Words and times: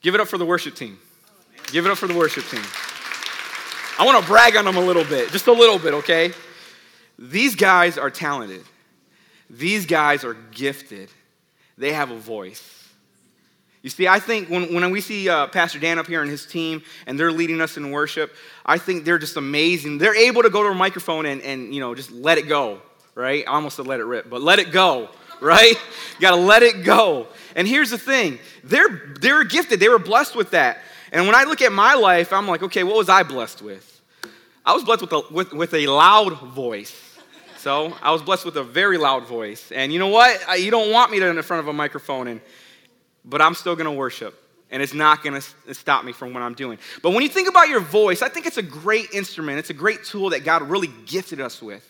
Give 0.00 0.14
it 0.14 0.20
up 0.20 0.28
for 0.28 0.38
the 0.38 0.46
worship 0.46 0.74
team. 0.74 0.98
Give 1.72 1.84
it 1.86 1.90
up 1.92 1.98
for 1.98 2.06
the 2.06 2.14
worship 2.14 2.44
team. 2.46 2.62
I 3.98 4.06
want 4.06 4.22
to 4.22 4.26
brag 4.30 4.56
on 4.56 4.64
them 4.64 4.76
a 4.76 4.80
little 4.80 5.04
bit, 5.04 5.30
just 5.32 5.48
a 5.48 5.52
little 5.52 5.78
bit, 5.78 5.92
okay? 5.94 6.32
These 7.18 7.56
guys 7.56 7.98
are 7.98 8.10
talented. 8.10 8.62
These 9.50 9.86
guys 9.86 10.24
are 10.24 10.34
gifted. 10.52 11.10
They 11.76 11.92
have 11.92 12.10
a 12.10 12.16
voice. 12.16 12.74
You 13.82 13.90
see, 13.90 14.06
I 14.08 14.18
think 14.18 14.48
when, 14.48 14.74
when 14.74 14.90
we 14.90 15.00
see 15.00 15.28
uh, 15.28 15.46
Pastor 15.48 15.78
Dan 15.78 15.98
up 15.98 16.06
here 16.06 16.20
and 16.22 16.30
his 16.30 16.46
team 16.46 16.82
and 17.06 17.18
they're 17.18 17.32
leading 17.32 17.60
us 17.60 17.76
in 17.76 17.90
worship, 17.90 18.34
I 18.66 18.78
think 18.78 19.04
they're 19.04 19.18
just 19.18 19.36
amazing. 19.36 19.98
They're 19.98 20.16
able 20.16 20.42
to 20.42 20.50
go 20.50 20.62
to 20.62 20.70
a 20.70 20.74
microphone 20.74 21.26
and, 21.26 21.40
and 21.42 21.74
you 21.74 21.80
know, 21.80 21.94
just 21.94 22.10
let 22.10 22.38
it 22.38 22.48
go, 22.48 22.80
right? 23.14 23.44
I 23.46 23.52
almost 23.52 23.76
said 23.76 23.86
let 23.86 24.00
it 24.00 24.04
rip, 24.04 24.28
but 24.28 24.42
let 24.42 24.58
it 24.58 24.72
go, 24.72 25.08
right? 25.40 25.74
you 25.74 26.20
got 26.20 26.30
to 26.30 26.36
let 26.36 26.62
it 26.62 26.84
go. 26.84 27.28
And 27.54 27.66
here's 27.66 27.90
the 27.90 27.98
thing 27.98 28.38
they're, 28.64 29.14
they're 29.20 29.44
gifted, 29.44 29.80
they 29.80 29.88
were 29.88 29.98
blessed 29.98 30.36
with 30.36 30.50
that. 30.52 30.78
And 31.12 31.26
when 31.26 31.34
I 31.34 31.44
look 31.44 31.62
at 31.62 31.72
my 31.72 31.94
life, 31.94 32.32
I'm 32.32 32.46
like, 32.46 32.62
okay, 32.62 32.84
what 32.84 32.96
was 32.96 33.08
I 33.08 33.22
blessed 33.22 33.62
with? 33.62 34.00
I 34.64 34.74
was 34.74 34.84
blessed 34.84 35.00
with 35.02 35.12
a, 35.12 35.22
with, 35.30 35.52
with 35.52 35.74
a 35.74 35.86
loud 35.86 36.38
voice. 36.38 36.94
So 37.56 37.96
I 38.02 38.12
was 38.12 38.22
blessed 38.22 38.44
with 38.44 38.56
a 38.56 38.62
very 38.62 38.98
loud 38.98 39.26
voice. 39.26 39.72
And 39.72 39.92
you 39.92 39.98
know 39.98 40.08
what? 40.08 40.40
I, 40.46 40.56
you 40.56 40.70
don't 40.70 40.92
want 40.92 41.10
me 41.10 41.18
to 41.18 41.26
in 41.26 41.42
front 41.42 41.60
of 41.60 41.68
a 41.68 41.72
microphone, 41.72 42.28
and, 42.28 42.40
but 43.24 43.40
I'm 43.40 43.54
still 43.54 43.74
going 43.74 43.86
to 43.86 43.92
worship. 43.92 44.40
And 44.70 44.82
it's 44.82 44.92
not 44.92 45.24
going 45.24 45.40
to 45.40 45.74
stop 45.74 46.04
me 46.04 46.12
from 46.12 46.34
what 46.34 46.42
I'm 46.42 46.52
doing. 46.52 46.78
But 47.02 47.10
when 47.10 47.22
you 47.22 47.28
think 47.30 47.48
about 47.48 47.68
your 47.68 47.80
voice, 47.80 48.20
I 48.20 48.28
think 48.28 48.46
it's 48.46 48.58
a 48.58 48.62
great 48.62 49.12
instrument. 49.12 49.58
It's 49.58 49.70
a 49.70 49.74
great 49.74 50.04
tool 50.04 50.30
that 50.30 50.44
God 50.44 50.62
really 50.62 50.90
gifted 51.06 51.40
us 51.40 51.62
with. 51.62 51.84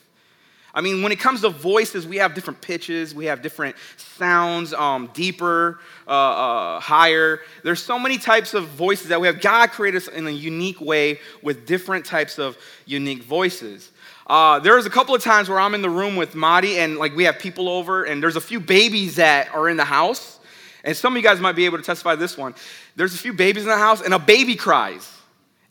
I 0.75 0.81
mean, 0.81 1.03
when 1.03 1.13
it 1.13 1.19
comes 1.19 1.41
to 1.41 1.49
voices, 1.49 2.07
we 2.07 2.19
have 2.19 2.35
different 2.35 2.61
pitches, 2.61 3.15
we 3.15 3.25
have 3.27 3.43
different 3.43 3.75
sounds, 3.97 4.75
um, 4.75 5.11
deeper, 5.15 5.81
uh, 6.07 6.11
uh, 6.11 6.81
higher. 6.81 7.41
There's 7.63 7.83
so 7.83 7.99
many 7.99 8.19
types 8.19 8.55
of 8.55 8.67
voices 8.69 9.09
that 9.09 9.21
we 9.21 9.27
have. 9.27 9.41
God 9.41 9.71
created 9.71 10.03
us 10.03 10.09
in 10.09 10.27
a 10.27 10.31
unique 10.31 10.81
way 10.81 11.21
with 11.43 11.67
different 11.67 12.05
types 12.05 12.39
of 12.39 12.59
unique 12.85 13.23
voices. 13.23 13.91
Uh, 14.27 14.59
there's 14.59 14.85
a 14.85 14.91
couple 14.91 15.15
of 15.15 15.23
times 15.23 15.49
where 15.49 15.59
I'm 15.59 15.75
in 15.75 15.81
the 15.81 15.89
room 15.89 16.15
with 16.15 16.35
Madi 16.35 16.79
and 16.79 16.99
like 16.99 17.17
we 17.17 17.25
have 17.25 17.39
people 17.39 17.69
over, 17.69 18.05
and 18.05 18.23
there's 18.23 18.37
a 18.37 18.41
few 18.41 18.61
babies 18.61 19.17
that 19.17 19.53
are 19.55 19.69
in 19.71 19.79
the 19.79 19.85
house. 19.85 20.39
And 20.85 20.97
some 20.97 21.15
of 21.15 21.17
you 21.17 21.23
guys 21.23 21.41
might 21.41 21.57
be 21.57 21.65
able 21.65 21.79
to 21.79 21.85
testify 21.85 22.15
this 22.15 22.37
one. 22.37 22.55
There's 22.95 23.15
a 23.15 23.19
few 23.19 23.33
babies 23.33 23.63
in 23.63 23.69
the 23.71 23.77
house, 23.79 24.03
and 24.03 24.13
a 24.13 24.19
baby 24.19 24.55
cries. 24.55 25.11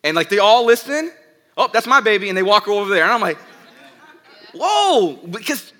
And 0.03 0.15
like 0.15 0.29
they 0.29 0.39
all 0.39 0.65
listen. 0.65 1.11
Oh, 1.55 1.69
that's 1.71 1.87
my 1.87 2.01
baby. 2.01 2.29
And 2.29 2.37
they 2.37 2.43
walk 2.43 2.67
over 2.67 2.93
there. 2.93 3.03
And 3.03 3.11
I'm 3.11 3.21
like, 3.21 3.37
whoa, 4.53 5.15
because 5.29 5.73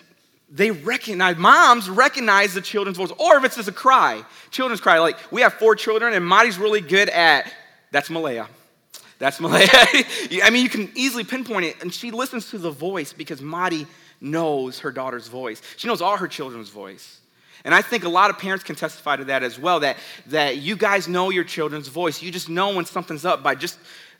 they 0.49 0.71
recognize, 0.71 1.37
moms 1.37 1.89
recognize 1.89 2.53
the 2.53 2.61
children's 2.61 2.97
voice. 2.97 3.11
Or 3.17 3.37
if 3.37 3.43
it's 3.43 3.55
just 3.55 3.67
a 3.67 3.73
cry, 3.73 4.23
children's 4.51 4.81
cry. 4.81 4.99
Like 4.99 5.17
we 5.31 5.41
have 5.41 5.53
four 5.53 5.75
children, 5.75 6.13
and 6.13 6.27
Madi's 6.27 6.57
really 6.57 6.81
good 6.81 7.09
at, 7.09 7.51
that's 7.91 8.09
Malaya. 8.09 8.47
That's 9.19 9.39
Malaya. 9.39 9.67
I 9.73 10.49
mean, 10.51 10.63
you 10.63 10.69
can 10.69 10.91
easily 10.95 11.23
pinpoint 11.23 11.65
it. 11.65 11.81
And 11.81 11.93
she 11.93 12.11
listens 12.11 12.51
to 12.51 12.57
the 12.57 12.71
voice 12.71 13.13
because 13.13 13.41
Madi 13.41 13.88
knows 14.21 14.79
her 14.79 14.91
daughter's 14.91 15.27
voice. 15.27 15.61
She 15.75 15.88
knows 15.88 16.01
all 16.01 16.17
her 16.17 16.27
children's 16.27 16.69
voice. 16.69 17.19
And 17.65 17.73
I 17.73 17.81
think 17.81 18.03
a 18.03 18.09
lot 18.09 18.29
of 18.29 18.38
parents 18.38 18.63
can 18.63 18.75
testify 18.75 19.17
to 19.17 19.25
that 19.25 19.43
as 19.43 19.59
well, 19.59 19.81
that, 19.81 19.97
that 20.27 20.57
you 20.57 20.77
guys 20.77 21.07
know 21.07 21.29
your 21.31 21.43
children's 21.43 21.88
voice. 21.88 22.21
You 22.21 22.31
just 22.31 22.47
know 22.47 22.75
when 22.75 22.85
something's 22.85 23.25
up 23.25 23.43
by 23.43 23.55
just 23.55 23.77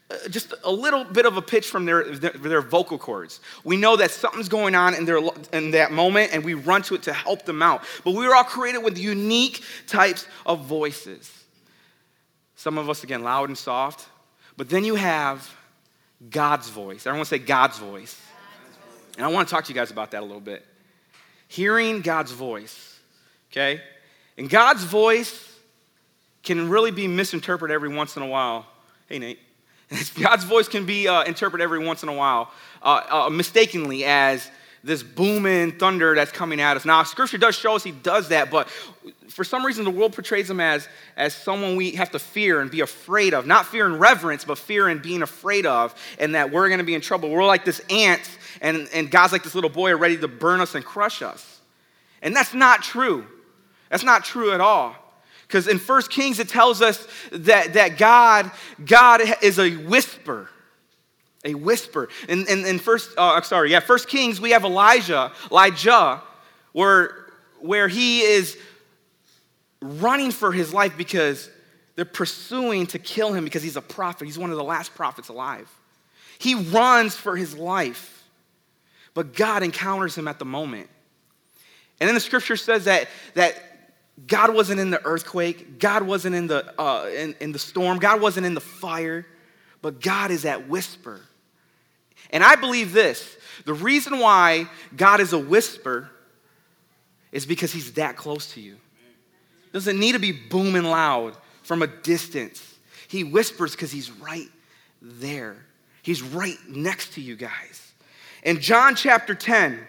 Uh, 0.10 0.30
just 0.30 0.54
a 0.64 0.72
little 0.72 1.04
bit 1.04 1.26
of 1.26 1.36
a 1.36 1.42
pitch 1.42 1.68
from 1.68 1.86
their, 1.86 2.04
their, 2.04 2.32
their, 2.32 2.62
vocal 2.62 2.98
cords. 2.98 3.42
We 3.66 3.76
know 3.76 3.98
that 3.98 4.10
something's 4.10 4.48
going 4.48 4.74
on 4.74 4.94
in, 4.94 5.04
their, 5.04 5.20
in 5.52 5.72
that 5.72 5.92
moment 5.92 6.32
and 6.32 6.46
we 6.46 6.54
run 6.54 6.82
to 6.84 6.96
it 6.96 7.04
to 7.04 7.14
help 7.14 7.44
them 7.44 7.62
out. 7.62 7.84
But 8.06 8.12
we 8.12 8.26
were 8.26 8.34
all 8.34 8.46
created 8.46 8.84
with 8.84 8.98
unique 8.98 9.62
types 9.86 10.26
of 10.46 10.62
voices. 10.62 11.30
Some 12.56 12.78
of 12.78 12.90
us, 12.90 13.04
again, 13.04 13.22
loud 13.22 13.50
and 13.50 13.58
soft. 13.58 14.08
But 14.56 14.70
then 14.70 14.86
you 14.86 14.96
have 14.96 15.54
God's 16.30 16.70
voice. 16.70 17.06
Everyone 17.06 17.26
say 17.26 17.40
God's 17.40 17.78
voice. 17.78 18.20
And 19.18 19.26
I 19.26 19.30
want 19.30 19.48
to 19.48 19.54
talk 19.54 19.66
to 19.66 19.74
you 19.74 19.76
guys 19.76 19.92
about 19.92 20.12
that 20.12 20.22
a 20.22 20.26
little 20.26 20.40
bit. 20.40 20.66
Hearing 21.50 22.02
God's 22.02 22.32
voice, 22.32 22.98
okay? 23.52 23.82
And 24.38 24.50
God's 24.50 24.84
voice 24.84 25.56
can 26.44 26.70
really 26.70 26.92
be 26.92 27.08
misinterpreted 27.08 27.74
every 27.74 27.90
once 27.90 28.16
in 28.16 28.24
a 28.24 28.28
while. 28.28 28.66
Hey, 29.08 29.20
Nate. 29.20 29.40
God's 30.20 30.44
voice 30.44 30.68
can 30.68 30.86
be 30.86 31.08
uh, 31.08 31.24
interpreted 31.24 31.64
every 31.64 31.80
once 31.80 32.04
in 32.04 32.10
a 32.10 32.14
while 32.14 32.52
uh, 32.82 33.26
uh, 33.28 33.30
mistakenly 33.30 34.04
as 34.06 34.50
this 34.84 35.04
booming 35.04 35.74
thunder 35.74 36.16
that's 36.16 36.32
coming 36.32 36.62
at 36.62 36.78
us. 36.78 36.86
Now, 36.86 37.04
scripture 37.04 37.38
does 37.38 37.56
show 37.56 37.76
us 37.76 37.84
he 37.84 37.92
does 37.92 38.30
that, 38.30 38.50
but 38.50 38.70
for 39.30 39.44
some 39.44 39.66
reason 39.66 39.86
the 39.86 39.92
world 39.92 40.14
portrays 40.14 40.50
him 40.50 40.60
as, 40.60 40.88
as 41.16 41.34
someone 41.34 41.76
we 41.76 41.92
have 41.92 42.12
to 42.12 42.20
fear 42.20 42.62
and 42.62 42.72
be 42.72 42.82
afraid 42.82 43.34
of. 43.34 43.46
Not 43.46 43.66
fear 43.66 43.86
and 43.86 44.00
reverence, 44.00 44.46
but 44.46 44.58
fear 44.58 44.88
and 44.88 45.02
being 45.02 45.22
afraid 45.22 45.66
of, 45.66 45.96
and 46.20 46.36
that 46.36 46.52
we're 46.52 46.68
going 46.70 46.80
to 46.80 46.86
be 46.86 46.96
in 46.96 47.02
trouble. 47.02 47.30
We're 47.30 47.46
like 47.46 47.66
this 47.66 47.82
ant, 47.90 48.30
and, 48.62 48.88
and 48.94 49.10
God's 49.12 49.34
like 49.34 49.44
this 49.44 49.56
little 49.56 49.70
boy 49.70 49.96
ready 49.96 50.18
to 50.18 50.28
burn 50.28 50.62
us 50.62 50.76
and 50.76 50.84
crush 50.84 51.22
us. 51.22 51.60
And 52.22 52.36
that's 52.36 52.54
not 52.54 52.82
true. 52.82 53.26
That's 53.90 54.04
not 54.04 54.26
true 54.26 54.52
at 54.52 54.62
all. 54.62 54.96
Because 55.48 55.68
in 55.68 55.80
First 55.80 56.12
Kings, 56.12 56.40
it 56.40 56.50
tells 56.50 56.82
us 56.82 57.08
that, 57.32 57.74
that 57.74 57.98
God, 57.98 58.52
God 58.86 59.22
is 59.42 59.60
a 59.60 59.76
whisper. 59.76 60.50
A 61.46 61.54
whisper. 61.54 62.10
In, 62.28 62.46
in, 62.48 62.66
in 62.66 62.80
first, 62.80 63.12
uh, 63.18 63.42
sorry, 63.42 63.72
yeah, 63.72 63.80
First 63.80 64.10
Kings, 64.10 64.42
we 64.42 64.52
have 64.52 64.66
Elijah, 64.66 65.32
Elijah, 65.50 66.22
where, 66.74 67.28
where 67.62 67.88
he 67.88 68.22
is 68.22 68.58
running 69.82 70.32
for 70.32 70.52
his 70.52 70.74
life 70.74 70.98
because 70.98 71.50
they're 71.96 72.06
pursuing 72.06 72.86
to 72.88 73.00
kill 73.00 73.34
him 73.34 73.44
because 73.46 73.64
he's 73.64 73.78
a 73.78 73.82
prophet. 73.82 74.26
He's 74.26 74.38
one 74.38 74.52
of 74.52 74.58
the 74.58 74.64
last 74.64 74.94
prophets 74.96 75.30
alive. 75.30 75.70
He 76.40 76.56
runs 76.56 77.16
for 77.16 77.38
his 77.38 77.58
life, 77.58 78.24
but 79.14 79.34
God 79.34 79.64
encounters 79.64 80.18
him 80.18 80.28
at 80.28 80.40
the 80.40 80.46
moment. 80.46 80.90
And 82.00 82.08
then 82.08 82.14
the 82.14 82.22
scripture 82.22 82.58
says 82.58 82.86
that, 82.86 83.08
that 83.34 83.56
God 84.26 84.54
wasn't 84.54 84.80
in 84.80 84.90
the 84.90 85.04
earthquake. 85.06 85.80
God 85.80 86.04
wasn't 86.04 86.36
in 86.36 86.48
the, 86.48 86.74
uh, 86.82 87.08
in, 87.16 87.36
in 87.40 87.52
the 87.52 87.60
storm. 87.60 88.00
God 88.00 88.20
wasn't 88.20 88.46
in 88.46 88.56
the 88.56 88.62
fire. 88.62 89.26
But 89.82 90.02
God 90.02 90.32
is 90.32 90.44
that 90.44 90.68
whisper. 90.68 91.22
And 92.32 92.44
I 92.44 92.56
believe 92.56 92.94
this 92.94 93.38
the 93.66 93.74
reason 93.74 94.20
why 94.20 94.70
God 94.96 95.20
is 95.20 95.34
a 95.34 95.40
whisper 95.40 96.10
is 97.32 97.46
because 97.46 97.72
he's 97.72 97.94
that 97.94 98.16
close 98.16 98.54
to 98.54 98.62
you. 98.62 98.78
Doesn't 99.74 100.00
need 100.00 100.14
to 100.14 100.20
be 100.20 100.32
booming 100.32 100.84
loud 100.84 101.36
from 101.64 101.82
a 101.82 101.88
distance. 101.88 102.76
He 103.08 103.24
whispers 103.24 103.72
because 103.72 103.92
he's 103.92 104.10
right 104.12 104.50
there. 105.02 105.58
He's 106.02 106.22
right 106.22 106.58
next 106.68 107.14
to 107.14 107.22
you 107.22 107.36
guys. 107.36 107.94
In 108.44 108.60
John 108.60 108.96
chapter 108.96 109.36
10, 109.36 109.80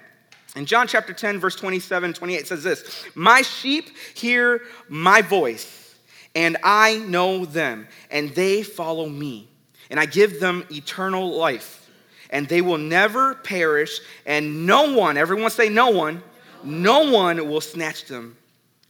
in 0.56 0.66
John 0.66 0.86
chapter 0.86 1.12
10, 1.12 1.38
verse 1.38 1.56
27, 1.56 2.14
28 2.14 2.46
says 2.46 2.62
this 2.62 3.04
My 3.14 3.42
sheep 3.42 3.90
hear 4.14 4.62
my 4.88 5.22
voice, 5.22 5.96
and 6.34 6.56
I 6.62 6.98
know 6.98 7.44
them, 7.44 7.88
and 8.10 8.30
they 8.30 8.62
follow 8.62 9.08
me. 9.08 9.48
And 9.90 9.98
I 9.98 10.04
give 10.04 10.38
them 10.38 10.64
eternal 10.70 11.30
life, 11.30 11.90
and 12.28 12.46
they 12.46 12.60
will 12.60 12.78
never 12.78 13.34
perish, 13.36 14.00
and 14.26 14.66
no 14.66 14.92
one, 14.92 15.16
everyone 15.16 15.50
say 15.50 15.70
no 15.70 15.88
one, 15.88 16.22
no 16.62 17.10
one 17.10 17.48
will 17.48 17.62
snatch 17.62 18.04
them 18.04 18.36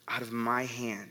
out 0.09 0.23
of 0.23 0.33
my 0.33 0.65
hand. 0.65 1.11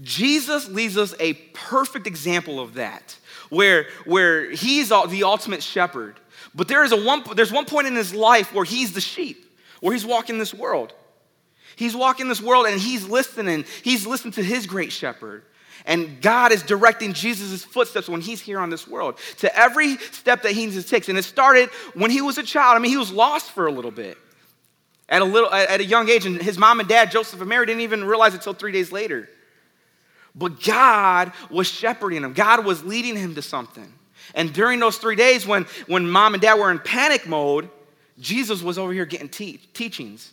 Jesus 0.00 0.68
leaves 0.68 0.96
us 0.96 1.14
a 1.20 1.34
perfect 1.52 2.06
example 2.06 2.58
of 2.58 2.74
that, 2.74 3.16
where, 3.50 3.86
where 4.04 4.50
he's 4.50 4.88
the 4.88 5.22
ultimate 5.24 5.62
shepherd. 5.62 6.18
But 6.54 6.68
there 6.68 6.84
is 6.84 6.92
a 6.92 7.02
one, 7.02 7.22
there's 7.34 7.52
one 7.52 7.64
point 7.64 7.86
in 7.86 7.94
his 7.94 8.14
life 8.14 8.52
where 8.54 8.64
he's 8.64 8.92
the 8.92 9.00
sheep, 9.00 9.44
where 9.80 9.92
he's 9.92 10.04
walking 10.04 10.38
this 10.38 10.52
world. 10.52 10.92
He's 11.76 11.96
walking 11.96 12.28
this 12.28 12.42
world 12.42 12.66
and 12.66 12.78
he's 12.80 13.08
listening. 13.08 13.64
He's 13.82 14.06
listening 14.06 14.32
to 14.34 14.42
his 14.42 14.66
great 14.66 14.92
shepherd. 14.92 15.44
And 15.84 16.20
God 16.20 16.52
is 16.52 16.62
directing 16.62 17.12
Jesus' 17.12 17.64
footsteps 17.64 18.08
when 18.08 18.20
he's 18.20 18.40
here 18.40 18.60
on 18.60 18.70
this 18.70 18.86
world 18.86 19.18
to 19.38 19.56
every 19.58 19.96
step 19.96 20.42
that 20.42 20.52
he 20.52 20.70
takes. 20.82 21.08
And 21.08 21.18
it 21.18 21.24
started 21.24 21.70
when 21.94 22.10
he 22.10 22.20
was 22.20 22.38
a 22.38 22.42
child. 22.42 22.76
I 22.76 22.78
mean, 22.78 22.90
he 22.90 22.96
was 22.96 23.10
lost 23.10 23.50
for 23.50 23.66
a 23.66 23.72
little 23.72 23.90
bit 23.90 24.16
at 25.08 25.22
a, 25.22 25.24
little, 25.24 25.52
at 25.52 25.80
a 25.80 25.84
young 25.84 26.08
age. 26.08 26.24
And 26.26 26.40
his 26.40 26.58
mom 26.58 26.78
and 26.80 26.88
dad, 26.88 27.10
Joseph 27.10 27.40
and 27.40 27.48
Mary, 27.48 27.66
didn't 27.66 27.82
even 27.82 28.04
realize 28.04 28.34
it 28.34 28.38
until 28.38 28.54
three 28.54 28.72
days 28.72 28.92
later. 28.92 29.28
But 30.34 30.62
God 30.62 31.32
was 31.50 31.66
shepherding 31.66 32.22
him, 32.22 32.32
God 32.32 32.64
was 32.64 32.84
leading 32.84 33.16
him 33.16 33.34
to 33.34 33.42
something. 33.42 33.92
And 34.34 34.52
during 34.52 34.80
those 34.80 34.98
three 34.98 35.16
days, 35.16 35.46
when, 35.46 35.66
when 35.86 36.08
mom 36.08 36.34
and 36.34 36.42
dad 36.42 36.54
were 36.54 36.70
in 36.70 36.78
panic 36.78 37.26
mode, 37.26 37.68
Jesus 38.18 38.62
was 38.62 38.78
over 38.78 38.92
here 38.92 39.04
getting 39.04 39.28
te- 39.28 39.58
teachings. 39.74 40.32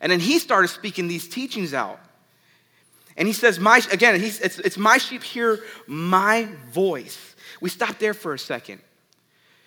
And 0.00 0.10
then 0.12 0.20
he 0.20 0.38
started 0.38 0.68
speaking 0.68 1.08
these 1.08 1.28
teachings 1.28 1.74
out. 1.74 2.00
And 3.16 3.26
he 3.26 3.32
says, 3.34 3.58
my, 3.58 3.80
again, 3.90 4.20
it's, 4.20 4.40
it's 4.58 4.76
my 4.76 4.98
sheep 4.98 5.22
hear 5.22 5.60
my 5.86 6.48
voice. 6.70 7.34
We 7.60 7.70
stop 7.70 7.98
there 7.98 8.14
for 8.14 8.34
a 8.34 8.38
second. 8.38 8.80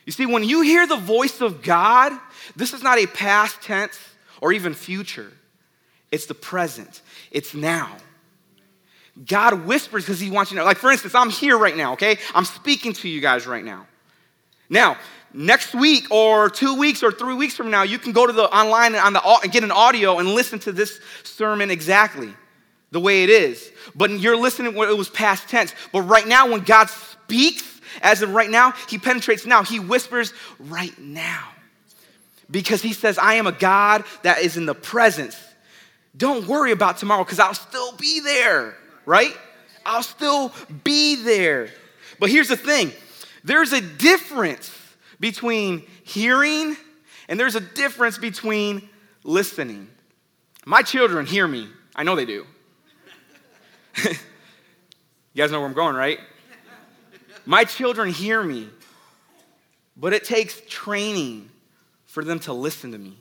You 0.06 0.12
see, 0.12 0.26
when 0.26 0.44
you 0.44 0.62
hear 0.62 0.88
the 0.88 0.98
voice 0.98 1.42
of 1.42 1.62
God, 1.62 2.14
this 2.56 2.74
is 2.74 2.84
not 2.84 3.00
a 3.00 3.08
past 3.08 3.62
tense 3.62 4.00
or 4.42 4.54
even 4.54 4.74
future. 4.74 5.32
It's 6.12 6.26
the 6.26 6.34
present, 6.34 7.02
it's 7.32 7.54
now. 7.54 7.98
God 9.26 9.66
whispers 9.66 10.06
because 10.06 10.20
he 10.20 10.32
wants 10.32 10.52
you 10.52 10.56
to 10.56 10.62
know. 10.62 10.66
Like, 10.66 10.78
for 10.78 10.92
instance, 10.92 11.16
I'm 11.16 11.30
here 11.30 11.58
right 11.58 11.76
now, 11.76 11.94
okay? 11.94 12.18
I'm 12.34 12.46
speaking 12.46 12.94
to 12.94 13.10
you 13.10 13.22
guys 13.22 13.46
right 13.46 13.64
now. 13.64 13.88
Now, 14.70 14.98
next 15.34 15.74
week 15.74 16.10
or 16.12 16.50
two 16.50 16.76
weeks 16.76 17.04
or 17.04 17.12
three 17.12 17.34
weeks 17.34 17.56
from 17.56 17.70
now, 17.70 17.84
you 17.84 18.00
can 18.00 18.14
go 18.14 18.26
to 18.26 18.34
the 18.34 18.44
online 18.44 18.96
on 18.96 19.14
the 19.14 19.40
and 19.44 19.52
get 19.52 19.64
an 19.64 19.72
audio 19.72 20.20
and 20.20 20.30
listen 20.30 20.60
to 20.60 20.72
this 20.72 21.00
sermon 21.24 21.72
exactly 21.72 22.34
the 22.92 23.00
way 23.00 23.24
it 23.24 23.30
is. 23.30 23.72
But 23.96 24.12
you're 24.12 24.38
listening 24.38 24.76
when 24.76 24.90
it 24.90 24.98
was 24.98 25.10
past 25.10 25.50
tense. 25.50 25.74
But 25.92 26.02
right 26.02 26.28
now, 26.28 26.50
when 26.50 26.62
God 26.62 26.90
speaks, 26.90 27.82
as 28.02 28.22
of 28.22 28.34
right 28.34 28.50
now, 28.50 28.74
He 28.88 28.98
penetrates 28.98 29.46
now. 29.46 29.64
He 29.64 29.80
whispers 29.80 30.34
right 30.60 30.98
now. 31.00 31.50
Because 32.50 32.82
He 32.82 32.94
says, 32.94 33.18
I 33.18 33.36
am 33.36 33.48
a 33.48 33.52
God 33.52 34.04
that 34.24 34.40
is 34.40 34.58
in 34.58 34.66
the 34.66 34.76
presence. 34.76 35.38
Don't 36.18 36.48
worry 36.48 36.72
about 36.72 36.98
tomorrow 36.98 37.24
because 37.24 37.40
I'll 37.40 37.54
still 37.54 37.94
be 37.94 38.20
there, 38.20 38.76
right? 39.06 39.36
I'll 39.86 40.04
still 40.04 40.52
be 40.84 41.16
there. 41.16 41.70
But 42.20 42.30
here's 42.30 42.50
the 42.50 42.58
thing 42.58 42.92
there's 43.44 43.74
a 43.74 43.82
difference 43.82 44.76
between 45.20 45.86
hearing 46.04 46.76
and 47.28 47.40
there's 47.40 47.56
a 47.56 47.62
difference 47.62 48.18
between 48.18 48.90
listening. 49.24 49.88
My 50.66 50.82
children 50.82 51.26
hear 51.26 51.48
me. 51.48 51.68
I 51.96 52.04
know 52.04 52.16
they 52.16 52.26
do. 52.26 52.46
you 54.04 54.14
guys 55.36 55.52
know 55.52 55.60
where 55.60 55.68
I'm 55.68 55.76
going, 55.76 55.96
right? 55.96 56.20
My 57.46 57.64
children 57.64 58.10
hear 58.10 58.44
me, 58.44 58.70
but 59.96 60.14
it 60.14 60.24
takes 60.24 60.62
training 60.68 61.50
for 62.06 62.24
them 62.24 62.40
to 62.42 62.54
listen 62.54 62.92
to 62.92 62.98
me. 62.98 63.18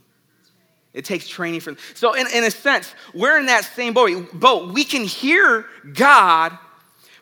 It 0.95 1.05
takes 1.05 1.29
training 1.29 1.61
for 1.61 1.73
them. 1.73 1.79
So, 1.95 2.15
in, 2.15 2.27
in 2.35 2.45
a 2.45 2.51
sense, 2.51 2.95
we're 3.15 3.39
in 3.39 3.47
that 3.47 3.65
same 3.65 3.95
boat. 3.95 4.33
boat. 4.33 4.73
We 4.73 4.85
can 4.85 5.05
hear 5.05 5.67
God, 5.95 6.57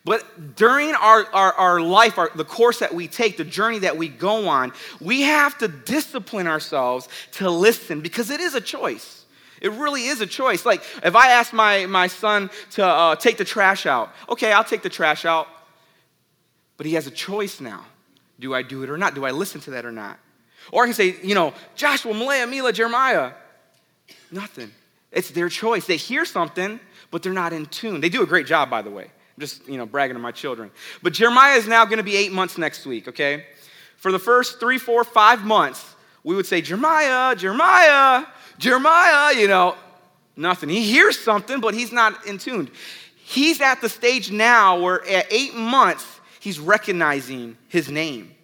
but 0.05 0.55
during 0.55 0.95
our, 0.95 1.27
our, 1.33 1.53
our 1.55 1.81
life, 1.81 2.17
our, 2.17 2.31
the 2.35 2.45
course 2.45 2.79
that 2.79 2.95
we 2.95 3.09
take, 3.09 3.37
the 3.37 3.45
journey 3.45 3.81
that 3.81 3.97
we 3.97 4.09
go 4.09 4.47
on, 4.49 4.73
we 5.01 5.23
have 5.23 5.59
to 5.59 5.69
discipline 5.69 6.47
ourselves 6.47 7.09
to 7.33 7.51
listen 7.51 8.01
because 8.01 8.31
it 8.31 8.41
is 8.41 8.55
a 8.55 8.61
choice. 8.61 9.25
It 9.61 9.73
really 9.73 10.07
is 10.07 10.21
a 10.21 10.27
choice. 10.27 10.65
Like, 10.65 10.83
if 11.03 11.17
I 11.17 11.33
ask 11.33 11.53
my, 11.53 11.87
my 11.87 12.07
son 12.07 12.51
to 12.73 12.85
uh, 12.85 13.17
take 13.17 13.37
the 13.37 13.45
trash 13.45 13.85
out, 13.85 14.13
okay, 14.29 14.53
I'll 14.53 14.65
take 14.65 14.83
the 14.83 14.89
trash 14.89 15.25
out. 15.25 15.49
But 16.77 16.87
he 16.87 16.95
has 16.95 17.07
a 17.07 17.11
choice 17.11 17.61
now. 17.61 17.85
Do 18.39 18.55
I 18.55 18.63
do 18.63 18.83
it 18.83 18.91
or 18.91 18.99
not? 18.99 19.15
Do 19.15 19.25
I 19.25 19.31
listen 19.31 19.61
to 19.63 19.71
that 19.73 19.85
or 19.85 19.93
not? 19.93 20.19
Or 20.71 20.85
I 20.85 20.87
can 20.87 20.95
say, 20.95 21.17
you 21.23 21.35
know, 21.35 21.55
Joshua, 21.75 22.13
Malaya, 22.13 22.47
Mila, 22.47 22.73
Jeremiah. 22.73 23.33
Nothing. 24.31 24.71
It's 25.13 25.31
their 25.31 25.49
choice. 25.49 25.87
They 25.87 25.97
hear 25.97 26.25
something, 26.25 26.81
but 27.11 27.23
they're 27.23 27.33
not 27.33 27.53
in 27.53 27.67
tune. 27.67 28.01
They 28.01 28.09
do 28.09 28.23
a 28.23 28.27
great 28.27 28.47
job, 28.47 28.71
by 28.71 28.83
the 28.83 28.91
way. 28.91 29.05
I'm 29.05 29.41
just, 29.41 29.67
you 29.69 29.77
know, 29.77 29.87
bragging 29.87 30.15
to 30.17 30.21
my 30.21 30.33
children. 30.33 30.71
But 31.03 31.13
Jeremiah 31.13 31.57
is 31.57 31.67
now 31.67 31.85
going 31.85 31.99
to 31.99 32.05
be 32.05 32.17
eight 32.17 32.33
months 32.33 32.59
next 32.59 32.87
week, 32.87 33.09
okay? 33.09 33.45
For 33.97 34.13
the 34.13 34.19
first 34.19 34.61
three, 34.61 34.79
four, 34.79 35.05
five 35.05 35.45
months, 35.45 35.95
we 36.25 36.35
would 36.35 36.47
say, 36.47 36.61
Jeremiah, 36.61 37.37
Jeremiah, 37.37 38.27
Jeremiah, 38.59 39.39
you 39.39 39.49
know, 39.49 39.77
nothing. 40.37 40.69
He 40.69 40.83
hears 40.83 41.19
something, 41.19 41.61
but 41.61 41.75
he's 41.75 41.93
not 41.93 42.27
in 42.27 42.39
tune. 42.39 42.71
He's 43.17 43.61
at 43.61 43.81
the 43.81 43.89
stage 43.89 44.31
now 44.31 44.81
where 44.81 45.07
at 45.09 45.27
eight 45.31 45.55
months, 45.55 46.05
he's 46.41 46.59
recognizing 46.59 47.57
his 47.69 47.91
name. 47.91 48.35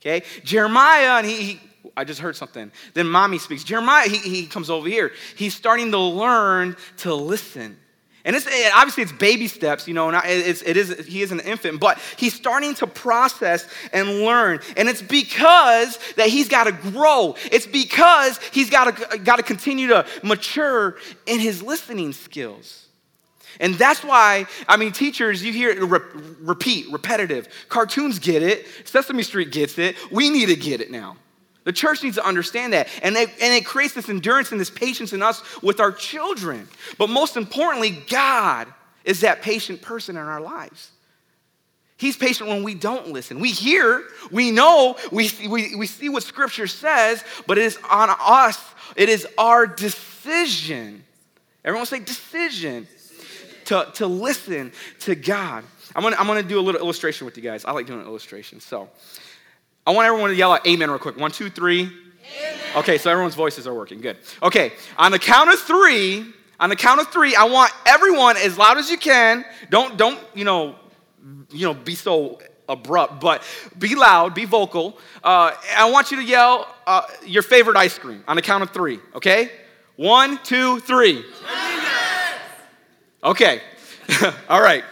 Okay? 0.00 0.24
Jeremiah, 0.42 1.18
and 1.18 1.26
he, 1.26 1.42
he 1.42 1.60
I 1.96 2.04
just 2.04 2.20
heard 2.20 2.36
something. 2.36 2.72
Then 2.94 3.08
mommy 3.08 3.38
speaks. 3.38 3.64
Jeremiah, 3.64 4.08
he, 4.08 4.16
he 4.16 4.46
comes 4.46 4.70
over 4.70 4.88
here. 4.88 5.12
He's 5.36 5.54
starting 5.54 5.90
to 5.90 5.98
learn 5.98 6.76
to 6.98 7.14
listen. 7.14 7.76
And 8.24 8.36
it's, 8.36 8.46
obviously, 8.74 9.02
it's 9.02 9.12
baby 9.12 9.48
steps, 9.48 9.88
you 9.88 9.94
know, 9.94 10.08
and 10.08 10.20
it's, 10.24 10.62
it 10.62 10.76
is, 10.76 11.06
he 11.06 11.22
is 11.22 11.32
an 11.32 11.40
infant, 11.40 11.80
but 11.80 11.98
he's 12.16 12.34
starting 12.34 12.74
to 12.76 12.86
process 12.86 13.66
and 13.92 14.20
learn. 14.20 14.60
And 14.76 14.88
it's 14.88 15.02
because 15.02 15.98
that 16.16 16.28
he's 16.28 16.48
got 16.48 16.64
to 16.64 16.72
grow. 16.72 17.34
It's 17.50 17.66
because 17.66 18.38
he's 18.52 18.70
got 18.70 18.96
to, 18.96 19.18
got 19.18 19.36
to 19.36 19.42
continue 19.42 19.88
to 19.88 20.06
mature 20.22 20.98
in 21.26 21.40
his 21.40 21.62
listening 21.62 22.12
skills. 22.12 22.86
And 23.58 23.74
that's 23.74 24.04
why, 24.04 24.46
I 24.68 24.76
mean, 24.76 24.92
teachers, 24.92 25.42
you 25.42 25.52
hear 25.52 25.70
it 25.70 25.82
re- 25.82 26.00
repeat, 26.40 26.90
repetitive. 26.92 27.48
Cartoons 27.68 28.18
get 28.18 28.42
it, 28.42 28.66
Sesame 28.84 29.24
Street 29.24 29.50
gets 29.50 29.78
it. 29.78 29.96
We 30.12 30.30
need 30.30 30.46
to 30.46 30.56
get 30.56 30.80
it 30.80 30.90
now. 30.90 31.16
The 31.64 31.72
church 31.72 32.02
needs 32.02 32.16
to 32.16 32.26
understand 32.26 32.72
that. 32.72 32.88
And, 33.02 33.14
they, 33.14 33.22
and 33.22 33.54
it 33.54 33.64
creates 33.64 33.94
this 33.94 34.08
endurance 34.08 34.50
and 34.50 34.60
this 34.60 34.70
patience 34.70 35.12
in 35.12 35.22
us 35.22 35.42
with 35.62 35.80
our 35.80 35.92
children. 35.92 36.68
But 36.98 37.08
most 37.08 37.36
importantly, 37.36 38.02
God 38.08 38.68
is 39.04 39.20
that 39.20 39.42
patient 39.42 39.82
person 39.82 40.16
in 40.16 40.22
our 40.22 40.40
lives. 40.40 40.90
He's 41.96 42.16
patient 42.16 42.48
when 42.48 42.64
we 42.64 42.74
don't 42.74 43.08
listen. 43.08 43.38
We 43.38 43.52
hear, 43.52 44.02
we 44.32 44.50
know, 44.50 44.96
we, 45.12 45.30
we, 45.48 45.76
we 45.76 45.86
see 45.86 46.08
what 46.08 46.24
Scripture 46.24 46.66
says, 46.66 47.22
but 47.46 47.58
it 47.58 47.64
is 47.64 47.78
on 47.88 48.08
us, 48.20 48.60
it 48.96 49.08
is 49.08 49.24
our 49.38 49.68
decision. 49.68 51.04
Everyone 51.64 51.86
say 51.86 52.00
decision 52.00 52.88
to, 53.66 53.88
to 53.94 54.06
listen 54.08 54.72
to 55.00 55.14
God. 55.14 55.62
I'm 55.94 56.02
gonna, 56.02 56.16
I'm 56.18 56.26
gonna 56.26 56.42
do 56.42 56.58
a 56.58 56.60
little 56.60 56.80
illustration 56.80 57.24
with 57.24 57.36
you 57.36 57.42
guys. 57.44 57.64
I 57.64 57.70
like 57.70 57.86
doing 57.86 58.00
illustrations. 58.00 58.64
So 58.64 58.88
I 59.86 59.90
want 59.90 60.06
everyone 60.06 60.30
to 60.30 60.36
yell 60.36 60.52
out 60.52 60.66
amen 60.66 60.90
real 60.90 60.98
quick. 60.98 61.16
One, 61.16 61.30
two, 61.30 61.50
three. 61.50 61.82
Amen. 61.82 62.60
Okay, 62.76 62.98
so 62.98 63.10
everyone's 63.10 63.34
voices 63.34 63.66
are 63.66 63.74
working. 63.74 64.00
Good. 64.00 64.16
Okay, 64.42 64.72
on 64.96 65.10
the 65.12 65.18
count 65.18 65.52
of 65.52 65.58
three, 65.58 66.24
on 66.60 66.70
the 66.70 66.76
count 66.76 67.00
of 67.00 67.08
three, 67.08 67.34
I 67.34 67.44
want 67.44 67.72
everyone 67.84 68.36
as 68.36 68.56
loud 68.56 68.78
as 68.78 68.90
you 68.90 68.96
can. 68.96 69.44
Don't, 69.70 69.96
don't, 69.96 70.20
you 70.34 70.44
know, 70.44 70.76
you 71.50 71.66
know, 71.66 71.74
be 71.74 71.94
so 71.94 72.40
abrupt, 72.68 73.20
but 73.20 73.42
be 73.78 73.94
loud, 73.94 74.34
be 74.34 74.44
vocal. 74.44 74.98
Uh, 75.22 75.52
I 75.76 75.90
want 75.90 76.10
you 76.10 76.16
to 76.18 76.24
yell 76.24 76.72
uh, 76.86 77.02
your 77.26 77.42
favorite 77.42 77.76
ice 77.76 77.98
cream 77.98 78.22
on 78.28 78.36
the 78.36 78.42
count 78.42 78.62
of 78.62 78.70
three, 78.70 79.00
okay? 79.14 79.50
One, 79.96 80.38
two, 80.42 80.80
three. 80.80 81.24
Okay. 83.24 83.60
All 84.48 84.60
right. 84.60 84.84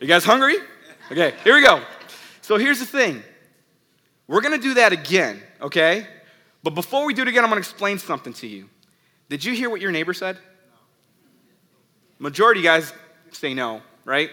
You 0.00 0.06
guys 0.06 0.24
hungry? 0.24 0.56
Okay, 1.10 1.34
here 1.44 1.54
we 1.54 1.62
go. 1.62 1.82
So 2.40 2.56
here's 2.56 2.78
the 2.78 2.86
thing 2.86 3.22
we're 4.28 4.40
going 4.40 4.54
to 4.54 4.62
do 4.62 4.74
that 4.74 4.92
again, 4.92 5.42
okay? 5.60 6.06
But 6.62 6.74
before 6.74 7.04
we 7.04 7.14
do 7.14 7.22
it 7.22 7.28
again, 7.28 7.42
I'm 7.42 7.50
going 7.50 7.60
to 7.60 7.68
explain 7.68 7.98
something 7.98 8.32
to 8.34 8.46
you. 8.46 8.68
Did 9.28 9.44
you 9.44 9.54
hear 9.54 9.68
what 9.68 9.80
your 9.80 9.90
neighbor 9.90 10.14
said? 10.14 10.38
Majority 12.18 12.60
of 12.60 12.64
you 12.64 12.70
guys 12.70 12.92
say 13.32 13.54
no, 13.54 13.80
right? 14.04 14.30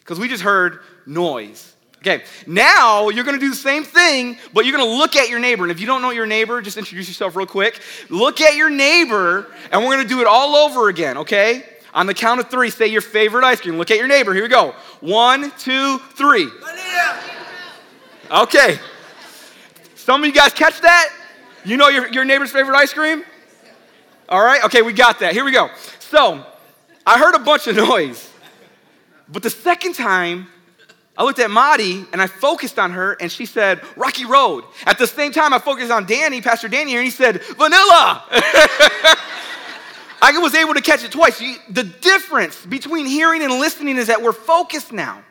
Because 0.00 0.18
we 0.18 0.28
just 0.28 0.42
heard 0.42 0.80
noise. 1.06 1.74
Okay, 1.98 2.24
now 2.48 3.10
you're 3.10 3.22
gonna 3.22 3.38
do 3.38 3.50
the 3.50 3.54
same 3.54 3.84
thing, 3.84 4.36
but 4.52 4.64
you're 4.64 4.76
gonna 4.76 4.90
look 4.90 5.14
at 5.14 5.28
your 5.28 5.38
neighbor. 5.38 5.62
And 5.62 5.70
if 5.70 5.78
you 5.78 5.86
don't 5.86 6.02
know 6.02 6.10
your 6.10 6.26
neighbor, 6.26 6.60
just 6.60 6.76
introduce 6.76 7.06
yourself 7.06 7.36
real 7.36 7.46
quick. 7.46 7.80
Look 8.08 8.40
at 8.40 8.56
your 8.56 8.70
neighbor, 8.70 9.46
and 9.70 9.84
we're 9.84 9.96
gonna 9.96 10.08
do 10.08 10.20
it 10.20 10.26
all 10.26 10.56
over 10.56 10.88
again, 10.88 11.18
okay? 11.18 11.64
On 11.94 12.06
the 12.06 12.14
count 12.14 12.40
of 12.40 12.50
three, 12.50 12.70
say 12.70 12.88
your 12.88 13.02
favorite 13.02 13.44
ice 13.44 13.60
cream. 13.60 13.78
Look 13.78 13.92
at 13.92 13.98
your 13.98 14.08
neighbor. 14.08 14.34
Here 14.34 14.42
we 14.42 14.48
go. 14.48 14.74
One, 15.00 15.52
two, 15.58 15.98
three. 16.14 16.48
Okay, 18.32 18.80
some 20.02 20.22
of 20.22 20.26
you 20.26 20.32
guys 20.32 20.52
catch 20.52 20.80
that? 20.80 21.12
You 21.64 21.76
know 21.76 21.88
your, 21.88 22.08
your 22.08 22.24
neighbor's 22.24 22.50
favorite 22.50 22.76
ice 22.76 22.92
cream? 22.92 23.22
All 24.28 24.44
right, 24.44 24.64
okay, 24.64 24.82
we 24.82 24.92
got 24.92 25.20
that. 25.20 25.32
Here 25.32 25.44
we 25.44 25.52
go. 25.52 25.70
So, 26.00 26.44
I 27.06 27.18
heard 27.18 27.36
a 27.36 27.38
bunch 27.38 27.68
of 27.68 27.76
noise. 27.88 28.28
But 29.28 29.44
the 29.44 29.50
second 29.50 29.94
time, 29.94 30.48
I 31.16 31.22
looked 31.22 31.38
at 31.38 31.50
Maddie 31.50 32.04
and 32.12 32.20
I 32.20 32.26
focused 32.26 32.80
on 32.80 32.90
her 32.90 33.12
and 33.20 33.30
she 33.30 33.46
said, 33.46 33.80
Rocky 33.96 34.24
Road. 34.24 34.64
At 34.86 34.98
the 34.98 35.06
same 35.06 35.30
time, 35.30 35.52
I 35.52 35.60
focused 35.60 35.92
on 35.92 36.04
Danny, 36.06 36.40
Pastor 36.40 36.66
Danny 36.68 36.90
here, 36.90 37.00
and 37.00 37.04
he 37.04 37.10
said, 37.10 37.40
Vanilla. 37.42 38.24
I 40.20 40.36
was 40.38 40.54
able 40.54 40.74
to 40.74 40.80
catch 40.80 41.04
it 41.04 41.12
twice. 41.12 41.38
The 41.68 41.84
difference 41.84 42.66
between 42.66 43.06
hearing 43.06 43.42
and 43.42 43.52
listening 43.52 43.98
is 43.98 44.08
that 44.08 44.20
we're 44.20 44.32
focused 44.32 44.92
now. 44.92 45.22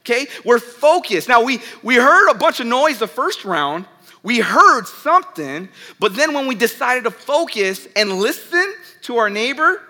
Okay? 0.00 0.26
We're 0.44 0.58
focused. 0.58 1.28
Now, 1.28 1.42
we, 1.42 1.60
we 1.82 1.96
heard 1.96 2.30
a 2.30 2.34
bunch 2.34 2.60
of 2.60 2.66
noise 2.66 2.98
the 2.98 3.06
first 3.06 3.44
round, 3.44 3.86
we 4.26 4.40
heard 4.40 4.88
something, 4.88 5.68
but 6.00 6.16
then 6.16 6.34
when 6.34 6.48
we 6.48 6.56
decided 6.56 7.04
to 7.04 7.12
focus 7.12 7.86
and 7.94 8.10
listen 8.14 8.74
to 9.02 9.18
our 9.18 9.30
neighbor, 9.30 9.80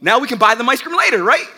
now 0.00 0.20
we 0.20 0.28
can 0.28 0.38
buy 0.38 0.54
them 0.54 0.68
ice 0.68 0.80
cream 0.80 0.96
later, 0.96 1.24
right? 1.24 1.48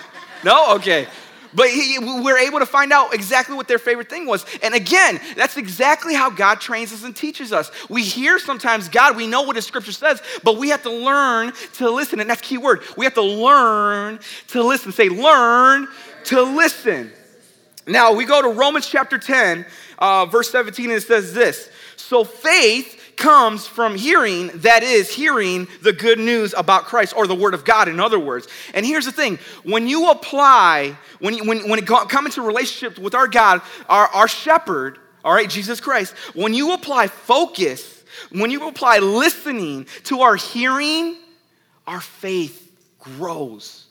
No? 0.43 0.76
Okay. 0.76 1.07
But 1.52 1.69
he, 1.69 1.99
we're 1.99 2.38
able 2.38 2.61
to 2.61 2.67
find 2.67 2.95
out 2.95 3.12
exactly 3.12 3.57
what 3.57 3.69
their 3.69 3.79
favorite 3.79 4.09
thing 4.09 4.25
was. 4.25 4.47
And 4.62 4.75
again, 4.75 5.21
that's 5.37 5.59
exactly 5.59 6.14
how 6.14 6.31
God 6.31 6.62
trains 6.62 6.95
us 6.95 7.05
and 7.05 7.14
teaches 7.14 7.52
us. 7.52 7.71
We 7.90 8.05
hear 8.05 8.38
sometimes 8.38 8.88
God, 8.88 9.14
we 9.14 9.26
know 9.26 9.43
what 9.43 9.57
His 9.57 9.67
scripture 9.67 9.93
says, 9.93 10.23
but 10.43 10.57
we 10.57 10.71
have 10.71 10.83
to 10.85 10.90
learn 10.90 11.52
to 11.75 11.90
listen. 11.90 12.21
And 12.21 12.31
that's 12.31 12.40
key 12.40 12.57
word. 12.57 12.85
We 12.97 13.05
have 13.05 13.14
to 13.14 13.23
learn 13.23 14.21
to 14.49 14.62
listen. 14.62 14.93
Say, 14.93 15.11
learn 15.11 15.88
to 16.25 16.40
listen. 16.40 17.12
Now 17.87 18.12
we 18.12 18.25
go 18.25 18.40
to 18.40 18.49
Romans 18.49 18.87
chapter 18.87 19.19
10, 19.19 19.67
uh, 20.00 20.26
verse 20.26 20.50
17, 20.50 20.87
and 20.87 20.95
it 20.95 21.02
says 21.02 21.35
this 21.35 21.71
So 21.97 22.25
faith 22.25 22.97
comes 23.16 23.66
from 23.66 23.97
hearing, 23.97 24.49
that 24.54 24.83
is, 24.83 25.11
hearing 25.14 25.69
the 25.83 25.92
good 25.92 26.19
news 26.19 26.54
about 26.57 26.85
Christ 26.85 27.14
or 27.16 27.26
the 27.26 27.35
Word 27.35 27.54
of 27.54 27.64
God, 27.64 27.87
in 27.87 28.00
other 28.00 28.19
words. 28.19 28.49
And 28.75 28.85
here's 28.85 29.04
the 29.04 29.12
thing 29.12 29.38
when 29.62 29.87
you 29.87 30.11
apply, 30.11 30.97
when, 31.21 31.35
you, 31.35 31.45
when, 31.45 31.69
when 31.69 31.78
it 31.78 31.87
comes 31.87 32.26
into 32.26 32.42
relationship 32.42 32.99
with 32.99 33.14
our 33.14 33.28
God, 33.28 33.61
our, 33.88 34.09
our 34.09 34.28
shepherd, 34.28 34.99
all 35.23 35.35
right, 35.35 35.49
Jesus 35.49 35.80
Christ, 35.80 36.14
when 36.35 36.54
you 36.54 36.73
apply 36.73 37.09
focus, 37.09 38.02
when 38.30 38.50
you 38.50 38.66
apply 38.66 38.99
listening 38.99 39.87
to 40.04 40.23
our 40.23 40.37
hearing, 40.37 41.19
our 41.87 42.00
faith 42.00 42.73
grows. 42.99 43.87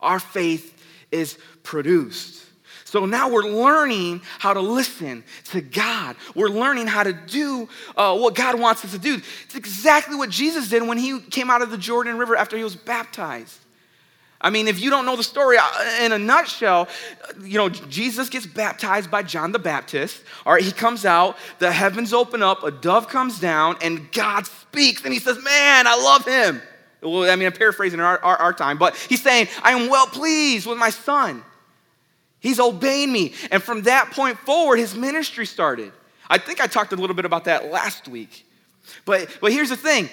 Our 0.00 0.20
faith 0.20 0.74
is 1.10 1.38
produced. 1.62 2.44
So 2.88 3.04
now 3.04 3.28
we're 3.28 3.42
learning 3.42 4.22
how 4.38 4.54
to 4.54 4.60
listen 4.60 5.22
to 5.50 5.60
God. 5.60 6.16
We're 6.34 6.48
learning 6.48 6.86
how 6.86 7.02
to 7.02 7.12
do 7.12 7.68
uh, 7.94 8.16
what 8.16 8.34
God 8.34 8.58
wants 8.58 8.82
us 8.82 8.92
to 8.92 8.98
do. 8.98 9.20
It's 9.44 9.54
exactly 9.54 10.16
what 10.16 10.30
Jesus 10.30 10.70
did 10.70 10.82
when 10.86 10.96
he 10.96 11.20
came 11.20 11.50
out 11.50 11.60
of 11.60 11.70
the 11.70 11.76
Jordan 11.76 12.16
River 12.16 12.34
after 12.34 12.56
he 12.56 12.64
was 12.64 12.74
baptized. 12.74 13.58
I 14.40 14.48
mean, 14.48 14.68
if 14.68 14.80
you 14.80 14.88
don't 14.88 15.04
know 15.04 15.16
the 15.16 15.22
story 15.22 15.58
uh, 15.60 15.98
in 16.00 16.12
a 16.12 16.18
nutshell, 16.18 16.88
you 17.42 17.58
know, 17.58 17.68
Jesus 17.68 18.30
gets 18.30 18.46
baptized 18.46 19.10
by 19.10 19.22
John 19.22 19.52
the 19.52 19.58
Baptist. 19.58 20.22
All 20.46 20.54
right, 20.54 20.62
he 20.62 20.72
comes 20.72 21.04
out, 21.04 21.36
the 21.58 21.70
heavens 21.70 22.14
open 22.14 22.42
up, 22.42 22.62
a 22.62 22.70
dove 22.70 23.08
comes 23.08 23.38
down, 23.38 23.76
and 23.82 24.10
God 24.12 24.46
speaks, 24.46 25.04
and 25.04 25.12
he 25.12 25.18
says, 25.20 25.36
Man, 25.44 25.86
I 25.86 25.94
love 25.94 26.24
him. 26.24 26.62
Well, 27.02 27.30
I 27.30 27.36
mean, 27.36 27.48
I'm 27.48 27.52
paraphrasing 27.52 28.00
our, 28.00 28.18
our, 28.24 28.36
our 28.38 28.52
time, 28.54 28.78
but 28.78 28.96
he's 28.96 29.22
saying, 29.22 29.48
I 29.62 29.72
am 29.72 29.90
well 29.90 30.06
pleased 30.06 30.66
with 30.66 30.78
my 30.78 30.88
son. 30.88 31.44
He's 32.40 32.60
obeying 32.60 33.12
me. 33.12 33.34
And 33.50 33.62
from 33.62 33.82
that 33.82 34.12
point 34.12 34.38
forward, 34.38 34.78
his 34.78 34.94
ministry 34.94 35.46
started. 35.46 35.92
I 36.30 36.38
think 36.38 36.60
I 36.60 36.66
talked 36.66 36.92
a 36.92 36.96
little 36.96 37.16
bit 37.16 37.24
about 37.24 37.44
that 37.44 37.70
last 37.70 38.08
week. 38.08 38.46
But, 39.04 39.38
but 39.40 39.52
here's 39.52 39.70
the 39.70 39.76
thing 39.76 40.08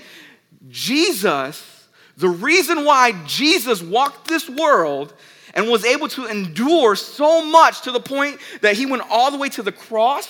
Jesus, 0.69 1.87
the 2.17 2.29
reason 2.29 2.85
why 2.85 3.11
Jesus 3.25 3.81
walked 3.81 4.27
this 4.27 4.49
world 4.49 5.13
and 5.53 5.69
was 5.69 5.85
able 5.85 6.07
to 6.09 6.25
endure 6.25 6.95
so 6.95 7.45
much 7.45 7.81
to 7.81 7.91
the 7.91 7.99
point 7.99 8.39
that 8.61 8.75
he 8.75 8.85
went 8.85 9.03
all 9.09 9.31
the 9.31 9.37
way 9.37 9.49
to 9.49 9.63
the 9.63 9.71
cross 9.71 10.27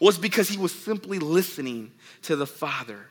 was 0.00 0.18
because 0.18 0.48
he 0.48 0.58
was 0.58 0.72
simply 0.72 1.18
listening 1.18 1.92
to 2.22 2.36
the 2.36 2.46
Father. 2.46 3.06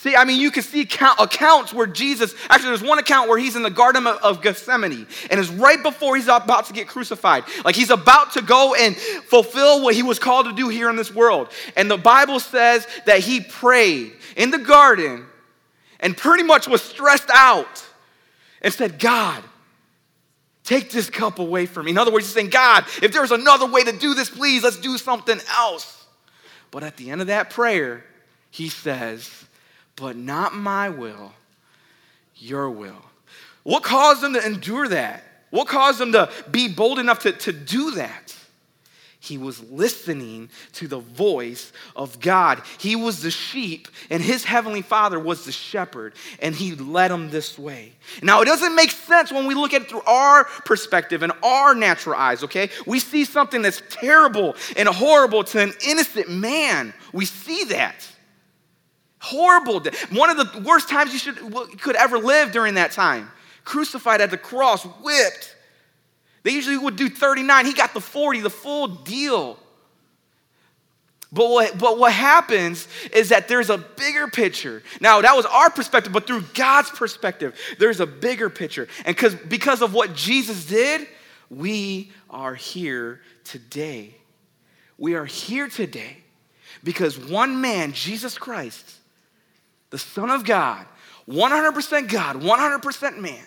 See, 0.00 0.16
I 0.16 0.24
mean, 0.24 0.40
you 0.40 0.50
can 0.50 0.62
see 0.62 0.80
accounts 0.80 1.74
where 1.74 1.86
Jesus, 1.86 2.34
actually, 2.48 2.70
there's 2.70 2.82
one 2.82 2.98
account 2.98 3.28
where 3.28 3.38
he's 3.38 3.54
in 3.54 3.62
the 3.62 3.68
Garden 3.68 4.06
of 4.06 4.40
Gethsemane 4.40 5.06
and 5.30 5.38
it's 5.38 5.50
right 5.50 5.82
before 5.82 6.16
he's 6.16 6.26
about 6.26 6.64
to 6.68 6.72
get 6.72 6.88
crucified. 6.88 7.44
Like 7.66 7.74
he's 7.74 7.90
about 7.90 8.32
to 8.32 8.40
go 8.40 8.74
and 8.74 8.96
fulfill 8.96 9.84
what 9.84 9.94
he 9.94 10.02
was 10.02 10.18
called 10.18 10.46
to 10.46 10.54
do 10.54 10.70
here 10.70 10.88
in 10.88 10.96
this 10.96 11.14
world. 11.14 11.48
And 11.76 11.90
the 11.90 11.98
Bible 11.98 12.40
says 12.40 12.86
that 13.04 13.18
he 13.18 13.42
prayed 13.42 14.14
in 14.36 14.50
the 14.50 14.56
garden 14.56 15.26
and 16.00 16.16
pretty 16.16 16.44
much 16.44 16.66
was 16.66 16.80
stressed 16.80 17.28
out 17.30 17.86
and 18.62 18.72
said, 18.72 18.98
God, 18.98 19.44
take 20.64 20.90
this 20.90 21.10
cup 21.10 21.38
away 21.38 21.66
from 21.66 21.84
me. 21.84 21.90
In 21.90 21.98
other 21.98 22.10
words, 22.10 22.24
he's 22.24 22.32
saying, 22.32 22.48
God, 22.48 22.86
if 23.02 23.12
there's 23.12 23.32
another 23.32 23.66
way 23.66 23.84
to 23.84 23.92
do 23.92 24.14
this, 24.14 24.30
please, 24.30 24.62
let's 24.62 24.80
do 24.80 24.96
something 24.96 25.38
else. 25.58 26.06
But 26.70 26.84
at 26.84 26.96
the 26.96 27.10
end 27.10 27.20
of 27.20 27.26
that 27.26 27.50
prayer, 27.50 28.02
he 28.50 28.70
says, 28.70 29.44
but 30.00 30.16
not 30.16 30.54
my 30.54 30.88
will, 30.88 31.32
your 32.36 32.70
will. 32.70 33.04
What 33.62 33.82
caused 33.82 34.22
them 34.22 34.32
to 34.32 34.44
endure 34.44 34.88
that? 34.88 35.22
What 35.50 35.68
caused 35.68 35.98
them 35.98 36.12
to 36.12 36.30
be 36.50 36.68
bold 36.68 36.98
enough 36.98 37.20
to, 37.20 37.32
to 37.32 37.52
do 37.52 37.92
that? 37.92 38.34
He 39.22 39.36
was 39.36 39.62
listening 39.70 40.48
to 40.74 40.88
the 40.88 40.98
voice 40.98 41.72
of 41.94 42.20
God. 42.20 42.62
He 42.78 42.96
was 42.96 43.20
the 43.20 43.30
sheep, 43.30 43.88
and 44.08 44.22
his 44.22 44.44
heavenly 44.44 44.80
father 44.80 45.18
was 45.20 45.44
the 45.44 45.52
shepherd, 45.52 46.14
and 46.40 46.54
he 46.54 46.74
led 46.74 47.10
him 47.10 47.28
this 47.28 47.58
way. 47.58 47.92
Now, 48.22 48.40
it 48.40 48.46
doesn't 48.46 48.74
make 48.74 48.90
sense 48.90 49.30
when 49.30 49.46
we 49.46 49.54
look 49.54 49.74
at 49.74 49.82
it 49.82 49.90
through 49.90 50.02
our 50.06 50.44
perspective 50.64 51.22
and 51.22 51.32
our 51.42 51.74
natural 51.74 52.16
eyes, 52.16 52.42
okay? 52.44 52.70
We 52.86 52.98
see 52.98 53.26
something 53.26 53.60
that's 53.60 53.82
terrible 53.90 54.56
and 54.74 54.88
horrible 54.88 55.44
to 55.44 55.60
an 55.60 55.74
innocent 55.86 56.30
man. 56.30 56.94
We 57.12 57.26
see 57.26 57.64
that. 57.64 58.08
Horrible. 59.20 59.82
One 60.10 60.30
of 60.30 60.38
the 60.38 60.62
worst 60.62 60.88
times 60.88 61.12
you 61.12 61.18
should, 61.18 61.36
could 61.80 61.94
ever 61.94 62.18
live 62.18 62.52
during 62.52 62.74
that 62.74 62.92
time. 62.92 63.30
Crucified 63.64 64.20
at 64.20 64.30
the 64.30 64.38
cross, 64.38 64.82
whipped. 64.82 65.56
They 66.42 66.52
usually 66.52 66.78
would 66.78 66.96
do 66.96 67.08
39. 67.08 67.66
He 67.66 67.74
got 67.74 67.92
the 67.92 68.00
40, 68.00 68.40
the 68.40 68.50
full 68.50 68.88
deal. 68.88 69.58
But 71.32 71.50
what, 71.50 71.78
but 71.78 71.98
what 71.98 72.12
happens 72.12 72.88
is 73.12 73.28
that 73.28 73.46
there's 73.46 73.70
a 73.70 73.78
bigger 73.78 74.26
picture. 74.26 74.82
Now, 75.00 75.20
that 75.20 75.36
was 75.36 75.44
our 75.46 75.70
perspective, 75.70 76.12
but 76.12 76.26
through 76.26 76.44
God's 76.54 76.90
perspective, 76.90 77.56
there's 77.78 78.00
a 78.00 78.06
bigger 78.06 78.50
picture. 78.50 78.88
And 79.04 79.14
because 79.14 79.34
because 79.34 79.82
of 79.82 79.94
what 79.94 80.14
Jesus 80.14 80.64
did, 80.64 81.06
we 81.50 82.10
are 82.30 82.54
here 82.54 83.20
today. 83.44 84.16
We 84.98 85.14
are 85.14 85.26
here 85.26 85.68
today 85.68 86.16
because 86.82 87.18
one 87.18 87.60
man, 87.60 87.92
Jesus 87.92 88.36
Christ, 88.36 88.99
the 89.90 89.98
Son 89.98 90.30
of 90.30 90.44
God, 90.44 90.86
100% 91.28 92.08
God, 92.08 92.36
100% 92.36 93.18
man, 93.18 93.44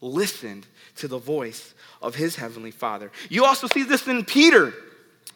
listened 0.00 0.66
to 0.96 1.08
the 1.08 1.18
voice 1.18 1.74
of 2.00 2.14
his 2.14 2.36
heavenly 2.36 2.70
Father. 2.70 3.10
You 3.28 3.44
also 3.44 3.66
see 3.68 3.84
this 3.84 4.06
in 4.08 4.24
Peter. 4.24 4.74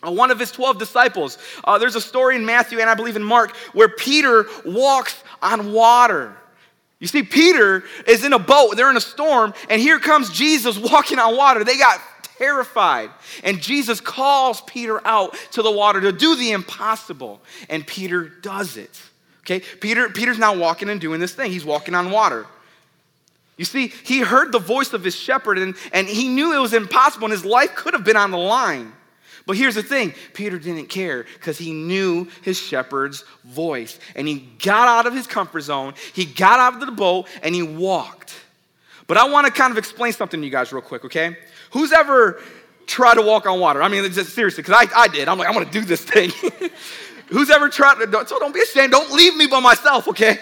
Uh, 0.06 0.10
one 0.10 0.30
of 0.30 0.38
his 0.38 0.52
12 0.52 0.78
disciples. 0.78 1.38
Uh, 1.64 1.78
there's 1.78 1.96
a 1.96 2.00
story 2.02 2.36
in 2.36 2.44
Matthew 2.44 2.80
and 2.80 2.90
I 2.90 2.94
believe 2.94 3.16
in 3.16 3.24
Mark 3.24 3.56
where 3.72 3.88
Peter 3.88 4.46
walks 4.64 5.22
on 5.40 5.72
water. 5.72 6.36
You 6.98 7.06
see, 7.06 7.22
Peter 7.22 7.82
is 8.06 8.24
in 8.24 8.32
a 8.32 8.38
boat, 8.38 8.76
they're 8.76 8.90
in 8.90 8.96
a 8.96 9.00
storm, 9.00 9.54
and 9.68 9.80
here 9.80 9.98
comes 9.98 10.30
Jesus 10.30 10.78
walking 10.92 11.18
on 11.18 11.36
water. 11.36 11.64
They 11.64 11.78
got 11.78 12.00
terrified. 12.38 13.10
And 13.42 13.60
Jesus 13.60 14.00
calls 14.00 14.60
Peter 14.62 15.06
out 15.06 15.34
to 15.52 15.62
the 15.62 15.70
water 15.70 16.00
to 16.02 16.12
do 16.12 16.36
the 16.36 16.52
impossible, 16.52 17.40
and 17.68 17.86
Peter 17.86 18.28
does 18.28 18.76
it. 18.76 19.00
Okay, 19.46 19.60
Peter, 19.60 20.08
Peter's 20.08 20.38
now 20.38 20.56
walking 20.56 20.88
and 20.88 21.00
doing 21.00 21.20
this 21.20 21.32
thing. 21.32 21.52
He's 21.52 21.64
walking 21.64 21.94
on 21.94 22.10
water. 22.10 22.46
You 23.56 23.64
see, 23.64 23.92
he 24.04 24.20
heard 24.20 24.50
the 24.50 24.58
voice 24.58 24.92
of 24.92 25.04
his 25.04 25.14
shepherd 25.14 25.56
and, 25.56 25.76
and 25.92 26.08
he 26.08 26.28
knew 26.28 26.52
it 26.52 26.58
was 26.58 26.74
impossible 26.74 27.26
and 27.26 27.32
his 27.32 27.44
life 27.44 27.74
could 27.76 27.94
have 27.94 28.02
been 28.02 28.16
on 28.16 28.32
the 28.32 28.38
line. 28.38 28.92
But 29.46 29.56
here's 29.56 29.76
the 29.76 29.84
thing 29.84 30.14
Peter 30.34 30.58
didn't 30.58 30.86
care 30.88 31.24
because 31.34 31.56
he 31.56 31.72
knew 31.72 32.26
his 32.42 32.58
shepherd's 32.58 33.24
voice. 33.44 34.00
And 34.16 34.26
he 34.26 34.40
got 34.58 34.88
out 34.88 35.06
of 35.06 35.14
his 35.14 35.28
comfort 35.28 35.60
zone, 35.60 35.94
he 36.12 36.24
got 36.24 36.58
out 36.58 36.74
of 36.74 36.80
the 36.80 36.92
boat, 36.92 37.28
and 37.44 37.54
he 37.54 37.62
walked. 37.62 38.34
But 39.06 39.16
I 39.16 39.28
want 39.28 39.46
to 39.46 39.52
kind 39.52 39.70
of 39.70 39.78
explain 39.78 40.12
something 40.12 40.40
to 40.40 40.44
you 40.44 40.50
guys 40.50 40.72
real 40.72 40.82
quick, 40.82 41.04
okay? 41.04 41.36
Who's 41.70 41.92
ever 41.92 42.42
tried 42.86 43.14
to 43.14 43.22
walk 43.22 43.46
on 43.46 43.60
water? 43.60 43.80
I 43.80 43.86
mean, 43.86 44.02
just 44.10 44.34
seriously, 44.34 44.64
because 44.64 44.88
I, 44.92 45.02
I 45.02 45.06
did. 45.06 45.28
I'm 45.28 45.38
like, 45.38 45.48
I'm 45.48 45.64
to 45.64 45.70
do 45.70 45.82
this 45.82 46.02
thing. 46.02 46.32
Who's 47.28 47.50
ever 47.50 47.68
tried 47.68 47.96
to, 47.96 48.26
so 48.26 48.38
don't 48.38 48.54
be 48.54 48.60
ashamed. 48.60 48.92
Don't 48.92 49.10
leave 49.12 49.36
me 49.36 49.46
by 49.46 49.60
myself, 49.60 50.08
okay? 50.08 50.38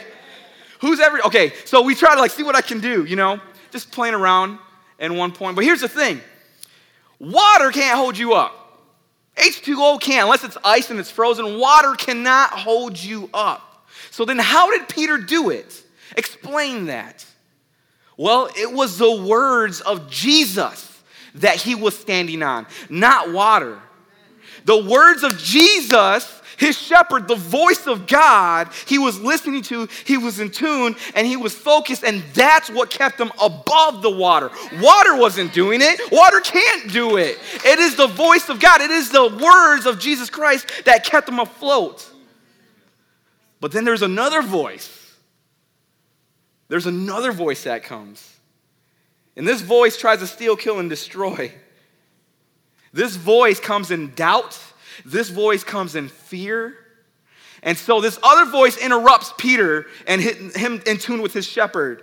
Who's 0.80 1.00
ever, 1.00 1.24
okay, 1.26 1.52
so 1.64 1.82
we 1.82 1.94
try 1.94 2.14
to 2.14 2.20
like 2.20 2.30
see 2.30 2.42
what 2.42 2.56
I 2.56 2.60
can 2.60 2.80
do, 2.80 3.04
you 3.04 3.16
know? 3.16 3.40
Just 3.70 3.90
playing 3.90 4.14
around 4.14 4.58
at 4.98 5.10
one 5.10 5.32
point. 5.32 5.56
But 5.56 5.64
here's 5.64 5.80
the 5.80 5.88
thing 5.88 6.20
water 7.18 7.70
can't 7.70 7.96
hold 7.96 8.18
you 8.18 8.34
up. 8.34 8.60
H2O 9.36 10.00
can, 10.00 10.24
unless 10.24 10.44
it's 10.44 10.56
ice 10.64 10.90
and 10.90 11.00
it's 11.00 11.10
frozen. 11.10 11.58
Water 11.58 11.94
cannot 11.94 12.50
hold 12.50 13.02
you 13.02 13.28
up. 13.34 13.88
So 14.10 14.24
then, 14.24 14.38
how 14.38 14.70
did 14.70 14.88
Peter 14.88 15.18
do 15.18 15.50
it? 15.50 15.82
Explain 16.16 16.86
that. 16.86 17.24
Well, 18.16 18.48
it 18.56 18.72
was 18.72 18.98
the 18.98 19.22
words 19.22 19.80
of 19.80 20.08
Jesus 20.08 21.02
that 21.36 21.56
he 21.56 21.74
was 21.74 21.98
standing 21.98 22.42
on, 22.42 22.66
not 22.88 23.32
water. 23.32 23.80
The 24.66 24.84
words 24.84 25.24
of 25.24 25.36
Jesus 25.38 26.42
his 26.56 26.78
shepherd, 26.78 27.28
the 27.28 27.34
voice 27.34 27.86
of 27.86 28.06
God, 28.06 28.68
he 28.86 28.98
was 28.98 29.20
listening 29.20 29.62
to, 29.62 29.88
he 30.04 30.16
was 30.16 30.40
in 30.40 30.50
tune, 30.50 30.96
and 31.14 31.26
he 31.26 31.36
was 31.36 31.54
focused, 31.54 32.04
and 32.04 32.22
that's 32.34 32.70
what 32.70 32.90
kept 32.90 33.20
him 33.20 33.32
above 33.42 34.02
the 34.02 34.10
water. 34.10 34.50
Water 34.80 35.16
wasn't 35.16 35.52
doing 35.52 35.80
it, 35.82 36.00
water 36.12 36.40
can't 36.40 36.92
do 36.92 37.16
it. 37.16 37.38
It 37.64 37.78
is 37.78 37.96
the 37.96 38.06
voice 38.06 38.48
of 38.48 38.60
God, 38.60 38.80
it 38.80 38.90
is 38.90 39.10
the 39.10 39.28
words 39.42 39.86
of 39.86 39.98
Jesus 39.98 40.30
Christ 40.30 40.70
that 40.84 41.04
kept 41.04 41.28
him 41.28 41.38
afloat. 41.38 42.10
But 43.60 43.72
then 43.72 43.84
there's 43.84 44.02
another 44.02 44.42
voice. 44.42 45.00
There's 46.68 46.86
another 46.86 47.32
voice 47.32 47.64
that 47.64 47.84
comes. 47.84 48.30
And 49.36 49.46
this 49.46 49.60
voice 49.60 49.96
tries 49.96 50.20
to 50.20 50.26
steal, 50.26 50.56
kill, 50.56 50.78
and 50.78 50.88
destroy. 50.88 51.52
This 52.92 53.16
voice 53.16 53.58
comes 53.58 53.90
in 53.90 54.14
doubt 54.14 54.58
this 55.04 55.30
voice 55.30 55.64
comes 55.64 55.94
in 55.94 56.08
fear. 56.08 56.76
And 57.62 57.78
so 57.78 58.00
this 58.00 58.18
other 58.22 58.50
voice 58.50 58.76
interrupts 58.76 59.32
Peter 59.38 59.86
and 60.06 60.20
him 60.20 60.82
in 60.86 60.98
tune 60.98 61.22
with 61.22 61.32
his 61.32 61.46
shepherd. 61.46 62.02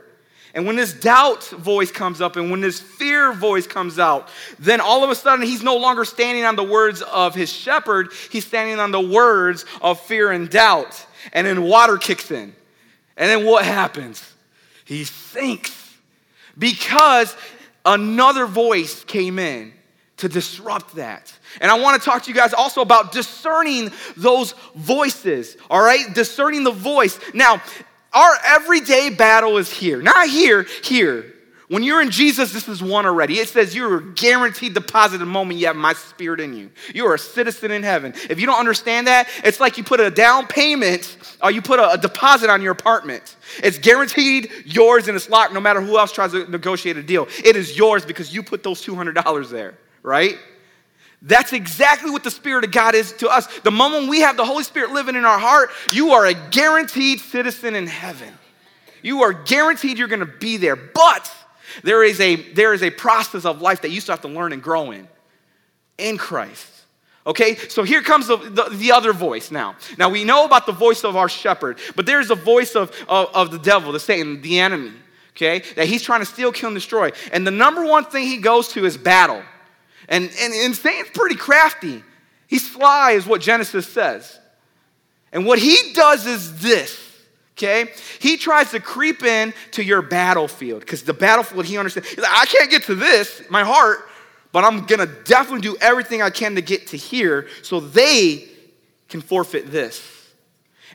And 0.54 0.66
when 0.66 0.76
this 0.76 0.94
doubt 0.94 1.44
voice 1.46 1.92
comes 1.92 2.20
up 2.20 2.36
and 2.36 2.52
when 2.52 2.60
this 2.60 2.80
fear 2.80 3.32
voice 3.32 3.68
comes 3.68 4.00
out, 4.00 4.30
then 4.60 4.82
all 4.82 5.04
of 5.04 5.10
a 5.10 5.16
sudden 5.16 5.46
he's 5.46 5.64
no 5.64 5.78
longer 5.78 6.04
standing 6.04 6.44
on 6.44 6.56
the 6.56 6.64
words 6.64 7.02
of 7.04 7.36
his 7.36 7.52
shepherd, 7.52 8.10
he's 8.32 8.46
standing 8.46 8.80
on 8.80 8.92
the 8.92 9.00
words 9.00 9.66
of 9.82 10.00
fear 10.02 10.32
and 10.32 10.50
doubt. 10.50 11.06
And 11.32 11.48
then 11.48 11.64
water 11.64 11.98
kicks 11.98 12.32
in. 12.32 12.54
And 13.16 13.30
then 13.30 13.46
what 13.46 13.64
happens? 13.64 14.22
He 14.84 15.04
sinks 15.04 15.96
because 16.58 17.36
another 17.86 18.46
voice 18.46 19.04
came 19.04 19.40
in 19.40 19.72
to 20.22 20.30
disrupt 20.30 20.96
that. 20.96 21.34
And 21.60 21.70
I 21.70 21.80
want 21.80 22.02
to 22.02 22.08
talk 22.08 22.24
to 22.24 22.30
you 22.30 22.36
guys 22.36 22.54
also 22.54 22.82
about 22.82 23.12
discerning 23.12 23.92
those 24.16 24.54
voices, 24.76 25.58
all 25.70 25.82
right? 25.82 26.14
Discerning 26.14 26.64
the 26.64 26.72
voice. 26.72 27.20
Now, 27.34 27.62
our 28.14 28.32
everyday 28.46 29.10
battle 29.10 29.58
is 29.58 29.72
here. 29.72 30.02
Not 30.02 30.30
here, 30.30 30.64
here. 30.84 31.34
When 31.70 31.84
you're 31.84 32.02
in 32.02 32.12
Jesus, 32.12 32.52
this 32.52 32.68
is 32.68 32.84
one 32.84 33.06
already. 33.06 33.40
It 33.40 33.48
says 33.48 33.74
you're 33.74 34.02
guaranteed 34.02 34.74
deposit 34.74 35.20
the 35.20 35.26
moment 35.26 35.58
you 35.58 35.68
have 35.68 35.78
my 35.78 35.94
spirit 35.94 36.42
in 36.42 36.54
you. 36.54 36.70
You 36.94 37.08
are 37.08 37.14
a 37.14 37.20
citizen 37.20 37.72
in 37.72 37.82
heaven. 37.82 38.14
If 38.30 38.42
you 38.42 38.46
don't 38.46 38.60
understand 38.60 39.08
that, 39.08 39.30
it's 39.46 39.62
like 39.62 39.78
you 39.78 39.84
put 39.86 40.02
a 40.02 40.12
down 40.12 40.48
payment 40.48 41.16
or 41.42 41.50
you 41.50 41.62
put 41.62 41.80
a, 41.80 41.92
a 41.92 41.98
deposit 41.98 42.50
on 42.50 42.62
your 42.62 42.74
apartment. 42.74 43.38
It's 43.64 43.78
guaranteed 43.78 44.52
yours 44.66 45.08
and 45.08 45.16
it's 45.16 45.30
locked 45.30 45.54
no 45.54 45.62
matter 45.62 45.80
who 45.80 45.98
else 45.98 46.12
tries 46.12 46.34
to 46.34 46.46
negotiate 46.52 46.98
a 46.98 47.04
deal. 47.04 47.30
It 47.42 47.56
is 47.56 47.78
yours 47.78 48.04
because 48.04 48.36
you 48.36 48.44
put 48.44 48.64
those 48.64 48.86
$200 48.86 49.50
there, 49.50 49.76
right? 50.04 50.38
That's 51.22 51.54
exactly 51.54 52.10
what 52.10 52.24
the 52.24 52.32
Spirit 52.32 52.64
of 52.64 52.72
God 52.72 52.96
is 52.96 53.14
to 53.14 53.30
us. 53.30 53.48
The 53.60 53.72
moment 53.72 54.10
we 54.10 54.22
have 54.22 54.38
the 54.38 54.46
Holy 54.46 54.64
Spirit 54.64 54.92
living 54.92 55.16
in 55.16 55.24
our 55.24 55.38
heart, 55.38 55.70
you 55.92 56.12
are 56.14 56.26
a 56.26 56.34
guaranteed 56.34 57.20
citizen 57.20 57.76
in 57.76 57.86
heaven. 57.86 58.34
You 59.04 59.22
are 59.24 59.34
guaranteed 59.34 60.00
you're 60.00 60.08
going 60.08 60.22
to 60.22 60.26
be 60.26 60.58
there. 60.58 60.76
But 60.76 61.32
there 61.84 62.04
is, 62.04 62.20
a, 62.20 62.36
there 62.54 62.74
is 62.74 62.82
a 62.82 62.90
process 62.90 63.46
of 63.46 63.62
life 63.62 63.82
that 63.82 63.92
you 63.92 64.02
still 64.02 64.14
have 64.14 64.22
to 64.22 64.28
learn 64.28 64.52
and 64.52 64.64
grow 64.64 64.92
in, 64.92 65.08
in 65.98 66.18
Christ. 66.18 66.68
Okay, 67.26 67.56
so 67.56 67.84
here 67.84 68.02
comes 68.02 68.28
the, 68.28 68.38
the, 68.38 68.70
the, 68.72 68.92
other 68.92 69.14
voice 69.14 69.52
now. 69.52 69.76
Now 70.00 70.10
we 70.10 70.24
know 70.24 70.44
about 70.44 70.66
the 70.66 70.72
voice 70.72 71.04
of 71.04 71.16
our 71.16 71.30
shepherd, 71.30 71.78
but 71.96 72.08
there's 72.08 72.30
the 72.30 72.36
voice 72.36 72.76
of, 72.76 72.92
of, 73.08 73.30
of 73.36 73.52
the 73.52 73.60
devil, 73.60 73.92
the 73.92 74.00
Satan, 74.00 74.42
the 74.42 74.60
enemy, 74.60 74.92
okay, 75.38 75.60
that 75.76 75.86
he's 75.86 76.02
trying 76.02 76.22
to 76.22 76.26
steal, 76.26 76.52
kill, 76.52 76.70
and 76.70 76.76
destroy. 76.76 77.12
And 77.32 77.46
the 77.46 77.52
number 77.52 77.86
one 77.86 78.06
thing 78.06 78.26
he 78.26 78.38
goes 78.38 78.70
to 78.70 78.86
is 78.86 78.98
battle. 78.98 79.44
And, 80.12 80.30
and, 80.40 80.54
and 80.54 80.76
Satan's 80.76 81.10
pretty 81.12 81.36
crafty. 81.36 82.04
He's 82.48 82.70
sly, 82.70 83.14
is 83.14 83.26
what 83.26 83.40
Genesis 83.40 83.88
says. 83.88 84.40
And 85.32 85.46
what 85.46 85.58
he 85.58 85.94
does 85.94 86.28
is 86.28 86.60
this, 86.60 87.02
okay? 87.54 87.90
He 88.20 88.36
tries 88.36 88.72
to 88.72 88.82
creep 88.82 89.24
in 89.24 89.54
to 89.72 89.84
your 89.84 90.02
battlefield 90.02 90.82
because 90.82 91.04
the 91.04 91.14
battlefield 91.14 91.66
he 91.66 91.78
understands. 91.78 92.18
Like, 92.18 92.30
I 92.30 92.46
can't 92.46 92.70
get 92.70 92.84
to 92.84 92.96
this, 92.96 93.42
my 93.50 93.64
heart, 93.64 94.00
but 94.52 94.66
I'm 94.66 94.86
gonna 94.86 95.06
definitely 95.06 95.62
do 95.62 95.78
everything 95.80 96.22
I 96.22 96.30
can 96.30 96.56
to 96.56 96.62
get 96.62 96.88
to 96.88 96.98
here 96.98 97.48
so 97.62 97.80
they 97.80 98.50
can 99.08 99.22
forfeit 99.22 99.72
this. 99.72 100.02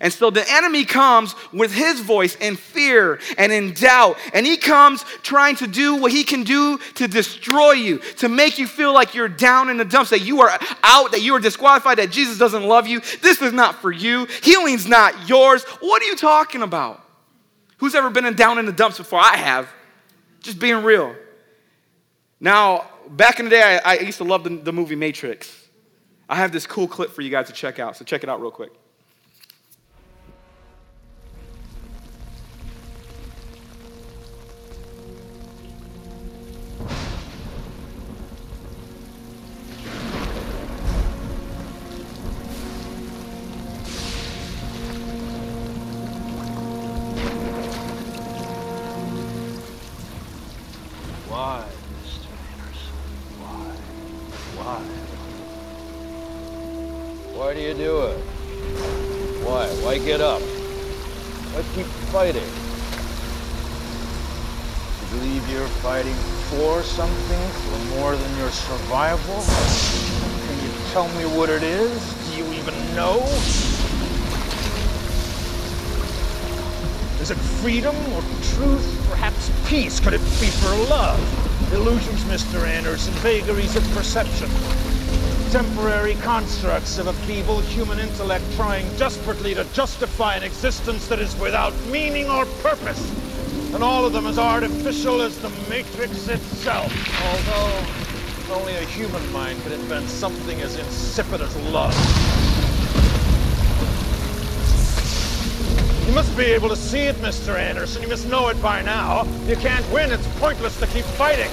And 0.01 0.13
so 0.13 0.31
the 0.31 0.45
enemy 0.51 0.85
comes 0.85 1.35
with 1.53 1.73
his 1.73 2.01
voice 2.01 2.37
in 2.37 2.57
fear 2.57 3.19
and 3.39 3.51
in 3.51 3.73
doubt. 3.73 4.19
And 4.35 4.47
he 4.47 4.57
comes 4.57 5.05
trying 5.23 5.57
to 5.57 5.67
do 5.67 5.97
what 5.97 6.13
he 6.13 6.25
can 6.25 6.45
do 6.45 6.79
to 6.95 7.09
destroy 7.09 7.73
you, 7.73 7.99
to 8.19 8.29
make 8.29 8.59
you 8.59 8.67
feel 8.67 8.93
like 8.93 9.15
you're 9.15 9.29
down 9.29 9.71
in 9.71 9.77
the 9.77 9.85
dumps, 9.85 10.11
that 10.11 10.21
you 10.21 10.41
are 10.43 10.59
out, 10.83 11.13
that 11.13 11.23
you 11.23 11.35
are 11.35 11.41
disqualified, 11.41 11.99
that 11.99 12.11
Jesus 12.11 12.39
doesn't 12.39 12.65
love 12.65 12.87
you. 12.87 13.01
This 13.23 13.41
is 13.41 13.53
not 13.53 13.77
for 13.77 13.91
you. 13.91 14.27
Healing's 14.43 14.87
not 14.87 15.29
yours. 15.29 15.65
What 15.81 16.03
are 16.03 16.07
you 16.07 16.17
talking 16.17 16.63
about? 16.63 17.03
Who's 17.79 17.95
ever 17.95 18.11
been 18.11 18.25
in 18.27 18.35
down 18.35 18.59
in 18.59 18.67
the 18.67 18.73
dumps 18.73 18.99
before? 18.99 19.21
I 19.21 19.37
have. 19.37 19.69
Just 20.41 20.59
being 20.59 20.83
real. 20.83 21.15
Now, 22.41 22.87
back 23.09 23.39
in 23.39 23.47
the 23.47 23.51
day, 23.51 23.81
I, 23.85 23.95
I 23.95 23.99
used 24.01 24.19
to 24.19 24.25
love 24.25 24.45
the, 24.45 24.57
the 24.57 24.73
movie 24.73 24.97
Matrix. 24.97 25.69
I 26.29 26.37
have 26.37 26.53
this 26.53 26.67
cool 26.67 26.89
clip 26.89 27.11
for 27.11 27.23
you 27.23 27.31
guys 27.31 27.47
to 27.47 27.53
check 27.53 27.79
out. 27.79 27.97
So 27.97 28.05
check 28.05 28.23
it 28.23 28.29
out 28.29 28.41
real 28.41 28.51
quick. 28.51 28.73
Fighting? 62.17 62.49
You 65.03 65.19
believe 65.19 65.51
you're 65.51 65.69
fighting 65.85 66.15
for 66.49 66.83
something, 66.83 67.49
for 67.69 68.01
more 68.01 68.17
than 68.17 68.39
your 68.39 68.49
survival? 68.49 69.43
Can 70.47 70.65
you 70.65 70.73
tell 70.93 71.09
me 71.09 71.27
what 71.37 71.51
it 71.51 71.63
is? 71.63 72.01
Do 72.25 72.39
you 72.39 72.47
even 72.55 72.75
know? 72.95 73.21
Is 77.21 77.31
it 77.31 77.37
freedom 77.61 77.95
or 78.15 78.23
truth? 78.55 79.09
Perhaps 79.11 79.51
peace? 79.69 80.01
Could 80.01 80.15
it 80.15 80.25
be 80.41 80.49
for 80.49 80.75
love? 80.89 81.21
Illusions, 81.75 82.25
Mr. 82.25 82.67
Anderson, 82.67 83.13
vagaries 83.17 83.77
of 83.77 83.83
perception 83.91 84.49
temporary 85.57 86.17
constructs 86.17 86.99
of 86.99 87.07
a 87.07 87.15
feeble 87.25 87.61
human 87.61 87.99
intellect 87.99 88.45
trying 88.57 88.87
desperately 88.99 89.55
to 89.55 89.65
justify 89.73 90.37
an 90.37 90.43
existence 90.43 91.09
that 91.09 91.19
is 91.19 91.35
without 91.37 91.73
meaning 91.87 92.29
or 92.29 92.45
purpose. 92.61 93.11
And 93.73 93.83
all 93.83 94.05
of 94.05 94.13
them 94.13 94.27
as 94.27 94.39
artificial 94.39 95.23
as 95.23 95.39
the 95.39 95.49
Matrix 95.71 96.29
itself. 96.29 96.93
Although 97.23 98.55
only 98.55 98.75
a 98.75 98.85
human 98.85 99.33
mind 99.33 99.59
could 99.63 99.73
invent 99.73 100.11
something 100.11 100.61
as 100.61 100.77
insipid 100.77 101.41
as 101.41 101.57
love. 101.73 101.95
You 106.07 106.15
must 106.15 106.37
be 106.37 106.45
able 106.45 106.69
to 106.69 106.77
see 106.77 107.05
it, 107.05 107.17
Mr. 107.23 107.59
Anderson. 107.59 108.03
You 108.03 108.09
must 108.09 108.29
know 108.29 108.49
it 108.49 108.61
by 108.61 108.83
now. 108.83 109.25
You 109.47 109.57
can't 109.57 109.91
win. 109.91 110.13
It's 110.13 110.29
pointless 110.39 110.79
to 110.81 110.87
keep 110.89 111.07
fighting. 111.07 111.49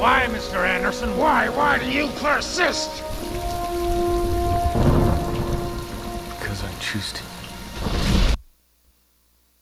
Why, 0.00 0.24
Mr. 0.30 0.66
Anderson? 0.66 1.14
Why? 1.18 1.50
Why 1.50 1.78
do 1.78 1.84
you 1.84 2.08
persist? 2.16 3.02
Because 6.38 6.64
I 6.64 6.72
choose 6.80 7.12
to. 7.12 7.22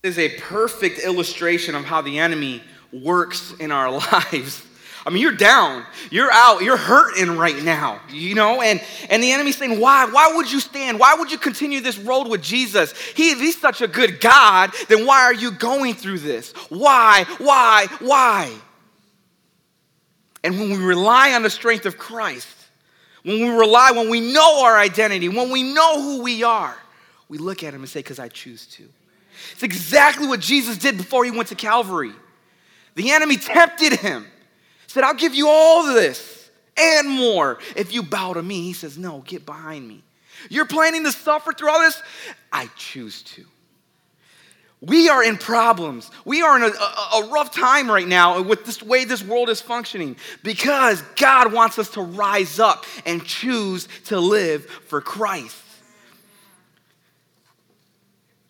This 0.01 0.17
is 0.17 0.17
a 0.17 0.29
perfect 0.39 0.99
illustration 0.99 1.75
of 1.75 1.83
how 1.83 1.99
the 1.99 2.19
enemy 2.19 2.63
works 2.93 3.53
in 3.59 3.69
our 3.73 3.91
lives. 4.31 4.65
I 5.05 5.09
mean, 5.09 5.21
you're 5.21 5.33
down, 5.33 5.85
you're 6.09 6.31
out, 6.31 6.61
you're 6.61 6.77
hurting 6.77 7.35
right 7.35 7.61
now, 7.61 7.99
you 8.09 8.33
know? 8.33 8.61
And, 8.61 8.81
and 9.09 9.21
the 9.21 9.33
enemy's 9.33 9.57
saying, 9.57 9.77
Why? 9.77 10.05
Why 10.05 10.31
would 10.37 10.49
you 10.49 10.61
stand? 10.61 11.01
Why 11.01 11.15
would 11.15 11.33
you 11.33 11.37
continue 11.37 11.81
this 11.81 11.97
road 11.97 12.29
with 12.29 12.41
Jesus? 12.41 12.97
He, 12.97 13.35
he's 13.35 13.59
such 13.59 13.81
a 13.81 13.89
good 13.89 14.21
God, 14.21 14.71
then 14.87 15.05
why 15.05 15.19
are 15.23 15.33
you 15.33 15.51
going 15.51 15.95
through 15.95 16.19
this? 16.19 16.53
Why? 16.69 17.25
Why? 17.39 17.87
Why? 17.99 18.53
And 20.43 20.59
when 20.59 20.69
we 20.69 20.77
rely 20.77 21.33
on 21.33 21.43
the 21.43 21.49
strength 21.49 21.85
of 21.85 21.97
Christ, 21.97 22.47
when 23.23 23.41
we 23.41 23.49
rely, 23.49 23.91
when 23.91 24.09
we 24.09 24.21
know 24.21 24.63
our 24.63 24.77
identity, 24.77 25.27
when 25.27 25.49
we 25.49 25.63
know 25.63 26.01
who 26.01 26.23
we 26.23 26.43
are, 26.43 26.77
we 27.27 27.37
look 27.37 27.63
at 27.63 27.73
him 27.73 27.81
and 27.81 27.89
say, 27.89 27.99
Because 27.99 28.19
I 28.19 28.29
choose 28.29 28.65
to. 28.67 28.83
It's 29.51 29.63
exactly 29.63 30.27
what 30.27 30.39
Jesus 30.39 30.77
did 30.77 30.97
before 30.97 31.25
he 31.25 31.31
went 31.31 31.49
to 31.49 31.55
Calvary. 31.55 32.13
The 32.95 33.11
enemy 33.11 33.37
tempted 33.37 33.93
him, 33.93 34.25
said, 34.87 35.03
I'll 35.03 35.13
give 35.13 35.35
you 35.35 35.47
all 35.47 35.93
this 35.93 36.49
and 36.75 37.09
more 37.09 37.59
if 37.75 37.93
you 37.93 38.03
bow 38.03 38.33
to 38.33 38.43
me. 38.43 38.63
He 38.63 38.73
says, 38.73 38.97
No, 38.97 39.19
get 39.25 39.45
behind 39.45 39.87
me. 39.87 40.03
You're 40.49 40.65
planning 40.65 41.03
to 41.03 41.11
suffer 41.11 41.51
through 41.51 41.69
all 41.69 41.79
this? 41.79 42.01
I 42.51 42.69
choose 42.77 43.21
to. 43.23 43.45
We 44.81 45.09
are 45.09 45.23
in 45.23 45.37
problems. 45.37 46.09
We 46.23 46.41
are 46.41 46.55
in 46.55 46.63
a, 46.63 46.67
a, 46.67 47.21
a, 47.21 47.29
rough 47.29 47.53
time 47.53 47.91
right 47.91 48.07
now 48.07 48.41
with 48.41 48.65
this 48.65 48.81
way 48.81 49.03
this 49.03 49.21
world 49.21 49.49
is 49.49 49.59
functioning 49.59 50.15
because 50.41 51.01
God 51.17 51.51
wants 51.51 51.77
us 51.77 51.89
to 51.91 52.01
rise 52.01 52.59
up 52.59 52.85
and 53.05 53.23
choose 53.25 53.89
to 54.05 54.19
live 54.19 54.65
for 54.65 55.01
Christ. 55.01 55.57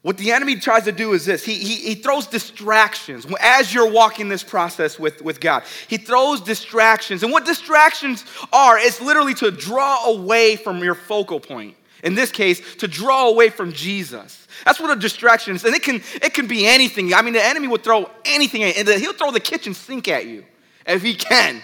What 0.01 0.17
the 0.17 0.31
enemy 0.31 0.55
tries 0.55 0.85
to 0.85 0.91
do 0.91 1.13
is 1.13 1.25
this 1.25 1.43
he, 1.43 1.55
he, 1.55 1.75
he 1.75 1.95
throws 1.95 2.27
distractions 2.27 3.25
as 3.41 3.73
you're 3.73 3.91
walking 3.91 4.29
this 4.29 4.43
process 4.43 4.97
with, 4.97 5.21
with 5.23 5.41
God. 5.41 5.63
He 5.87 5.97
throws 5.97 6.41
distractions. 6.41 7.23
And 7.23 7.33
what 7.33 7.45
distractions 7.45 8.23
are, 8.53 8.77
it's 8.77 9.01
literally 9.01 9.33
to 9.35 9.51
draw 9.51 10.05
away 10.05 10.55
from 10.55 10.83
your 10.83 10.95
focal 10.95 11.39
point. 11.39 11.75
In 12.03 12.15
this 12.15 12.31
case, 12.31 12.75
to 12.75 12.87
draw 12.87 13.27
away 13.27 13.49
from 13.49 13.73
Jesus. 13.73 14.47
That's 14.65 14.79
what 14.79 14.95
a 14.95 14.99
distraction 14.99 15.55
is. 15.55 15.65
And 15.65 15.75
it 15.75 15.83
can, 15.83 16.01
it 16.21 16.33
can 16.33 16.47
be 16.47 16.65
anything. 16.65 17.13
I 17.13 17.21
mean, 17.21 17.33
the 17.33 17.43
enemy 17.43 17.67
will 17.67 17.77
throw 17.77 18.09
anything 18.25 18.63
at 18.63 18.77
you. 18.77 18.99
He'll 18.99 19.13
throw 19.13 19.31
the 19.31 19.39
kitchen 19.39 19.73
sink 19.73 20.07
at 20.07 20.25
you 20.25 20.45
if 20.85 21.01
he 21.01 21.15
can. 21.15 21.61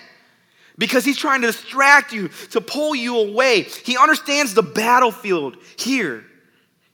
Because 0.78 1.06
he's 1.06 1.18
trying 1.18 1.42
to 1.42 1.48
distract 1.48 2.12
you, 2.12 2.28
to 2.52 2.60
pull 2.60 2.96
you 2.96 3.18
away. 3.18 3.62
He 3.62 3.98
understands 3.98 4.54
the 4.54 4.64
battlefield 4.64 5.56
here. 5.78 6.26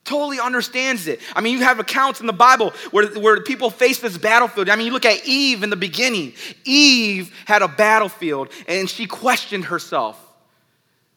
Totally 0.04 0.40
understands 0.40 1.08
it. 1.08 1.20
I 1.36 1.42
mean, 1.42 1.58
you 1.58 1.64
have 1.64 1.80
accounts 1.80 2.22
in 2.22 2.28
the 2.28 2.34
Bible 2.34 2.72
where, 2.92 3.08
where 3.20 3.42
people 3.42 3.70
face 3.70 4.00
this 4.00 4.18
battlefield. 4.18 4.70
I 4.70 4.76
mean, 4.76 4.88
you 4.88 4.94
look 4.94 5.06
at 5.06 5.26
Eve 5.26 5.64
in 5.64 5.70
the 5.70 5.76
beginning. 5.76 6.34
Eve 6.64 7.34
had 7.46 7.62
a 7.62 7.68
battlefield 7.68 8.50
and 8.68 8.90
she 8.90 9.06
questioned 9.06 9.66
herself. 9.66 10.20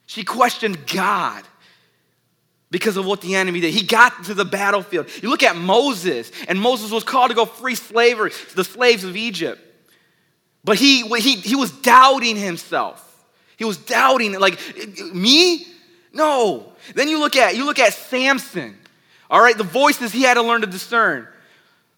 She 0.07 0.23
questioned 0.23 0.87
God 0.87 1.45
because 2.75 2.97
of 2.97 3.07
what 3.07 3.21
the 3.21 3.37
enemy 3.37 3.61
did. 3.61 3.73
He 3.73 3.85
got 3.87 4.25
to 4.25 4.35
the 4.35 4.45
battlefield. 4.45 5.09
You 5.23 5.31
look 5.31 5.45
at 5.45 5.55
Moses, 5.55 6.33
and 6.49 6.61
Moses 6.61 6.91
was 6.91 7.05
called 7.05 7.29
to 7.29 7.37
go 7.37 7.45
free 7.45 7.77
slavery, 7.77 8.33
the 8.57 8.65
slaves 8.65 9.05
of 9.05 9.17
Egypt. 9.17 9.63
But 10.65 10.77
he, 10.77 11.07
he, 11.21 11.37
he 11.37 11.55
was 11.55 11.71
doubting 11.71 12.35
himself. 12.35 13.01
He 13.57 13.65
was 13.65 13.77
doubting, 13.77 14.41
like, 14.41 14.59
me? 15.15 15.69
No. 16.13 16.73
Then 16.97 17.07
you 17.07 17.21
look 17.21 17.37
at 17.37 17.55
you 17.55 17.65
look 17.65 17.79
at 17.79 17.95
Samson. 17.95 18.77
All 19.31 19.41
right, 19.41 19.57
the 19.57 19.63
voices 19.63 20.11
he 20.11 20.23
had 20.23 20.35
to 20.35 20.43
learn 20.43 20.63
to 20.63 20.67
discern. 20.67 21.29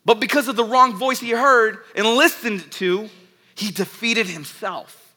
But 0.05 0.21
because 0.21 0.47
of 0.47 0.57
the 0.57 0.65
wrong 0.65 0.95
voice 0.95 1.21
he 1.21 1.31
heard 1.31 1.79
and 1.95 2.07
listened 2.07 2.71
to, 2.73 3.09
he 3.55 3.71
defeated 3.71 4.27
himself. 4.27 5.15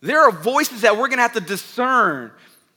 There 0.00 0.20
are 0.20 0.30
voices 0.30 0.82
that 0.82 0.96
we're 0.96 1.08
gonna 1.08 1.22
have 1.22 1.32
to 1.32 1.40
discern 1.40 2.30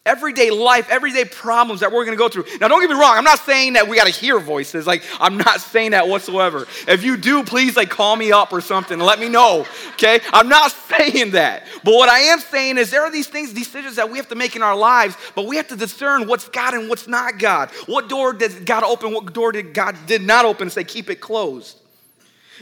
everyday 0.05 0.49
life, 0.49 0.89
everyday 0.89 1.23
problems 1.23 1.79
that 1.79 1.89
we're 1.91 2.03
gonna 2.03 2.17
go 2.17 2.27
through. 2.27 2.45
Now, 2.59 2.67
don't 2.67 2.81
get 2.81 2.89
me 2.89 2.95
wrong, 2.95 3.17
I'm 3.17 3.23
not 3.23 3.39
saying 3.39 3.73
that 3.73 3.87
we 3.87 3.95
gotta 3.95 4.09
hear 4.09 4.37
voices. 4.37 4.85
Like, 4.85 5.01
I'm 5.17 5.37
not 5.37 5.61
saying 5.61 5.91
that 5.91 6.09
whatsoever. 6.09 6.67
If 6.87 7.03
you 7.03 7.15
do, 7.15 7.43
please, 7.43 7.77
like, 7.77 7.89
call 7.89 8.17
me 8.17 8.31
up 8.33 8.51
or 8.51 8.59
something 8.59 8.95
and 8.95 9.05
let 9.05 9.19
me 9.19 9.29
know, 9.29 9.65
okay? 9.93 10.19
I'm 10.33 10.49
not 10.49 10.71
saying 10.89 11.31
that. 11.31 11.65
But 11.85 11.93
what 11.93 12.09
I 12.09 12.19
am 12.19 12.39
saying 12.39 12.77
is 12.77 12.91
there 12.91 13.03
are 13.03 13.11
these 13.11 13.27
things, 13.27 13.53
decisions 13.53 13.95
that 13.95 14.09
we 14.09 14.17
have 14.17 14.27
to 14.29 14.35
make 14.35 14.57
in 14.57 14.61
our 14.61 14.75
lives, 14.75 15.15
but 15.35 15.47
we 15.47 15.55
have 15.55 15.69
to 15.69 15.77
discern 15.77 16.27
what's 16.27 16.49
God 16.49 16.73
and 16.73 16.89
what's 16.89 17.07
not 17.07 17.39
God. 17.39 17.71
What 17.85 18.09
door 18.09 18.33
did 18.33 18.65
God 18.65 18.83
open? 18.83 19.13
What 19.13 19.31
door 19.33 19.53
did 19.53 19.73
God 19.73 19.95
did 20.05 20.21
not 20.21 20.43
open? 20.43 20.69
Say, 20.69 20.83
keep 20.83 21.09
it 21.09 21.21
closed. 21.21 21.79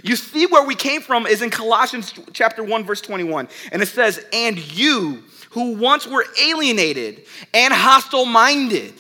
You 0.03 0.15
see 0.15 0.45
where 0.45 0.65
we 0.65 0.75
came 0.75 1.01
from 1.01 1.25
is 1.25 1.41
in 1.41 1.49
Colossians 1.49 2.13
chapter 2.33 2.63
1 2.63 2.85
verse 2.85 3.01
21 3.01 3.49
and 3.71 3.81
it 3.81 3.87
says 3.87 4.25
and 4.31 4.57
you 4.73 5.23
who 5.51 5.75
once 5.75 6.07
were 6.07 6.25
alienated 6.41 7.23
and 7.53 7.73
hostile 7.73 8.25
minded. 8.25 8.93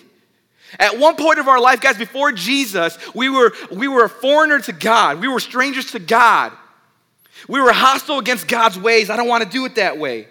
At 0.79 0.97
one 0.97 1.15
point 1.15 1.39
of 1.39 1.47
our 1.47 1.59
life, 1.59 1.81
guys, 1.81 1.97
before 1.97 2.31
Jesus, 2.31 2.97
we 3.13 3.29
were, 3.29 3.53
we 3.71 3.87
were 3.87 4.05
a 4.05 4.09
foreigner 4.09 4.59
to 4.59 4.71
God. 4.71 5.19
We 5.19 5.27
were 5.27 5.39
strangers 5.39 5.91
to 5.91 5.99
God. 5.99 6.53
We 7.47 7.59
were 7.59 7.73
hostile 7.73 8.19
against 8.19 8.47
God's 8.47 8.79
ways. 8.79 9.09
I 9.09 9.17
don't 9.17 9.27
want 9.27 9.43
to 9.43 9.49
do 9.49 9.65
it 9.65 9.75
that 9.75 9.97
way. 9.97 10.27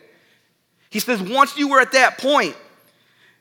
He 0.90 0.98
says, 0.98 1.20
once 1.20 1.56
you 1.56 1.68
were 1.68 1.80
at 1.80 1.92
that 1.92 2.18
point, 2.18 2.56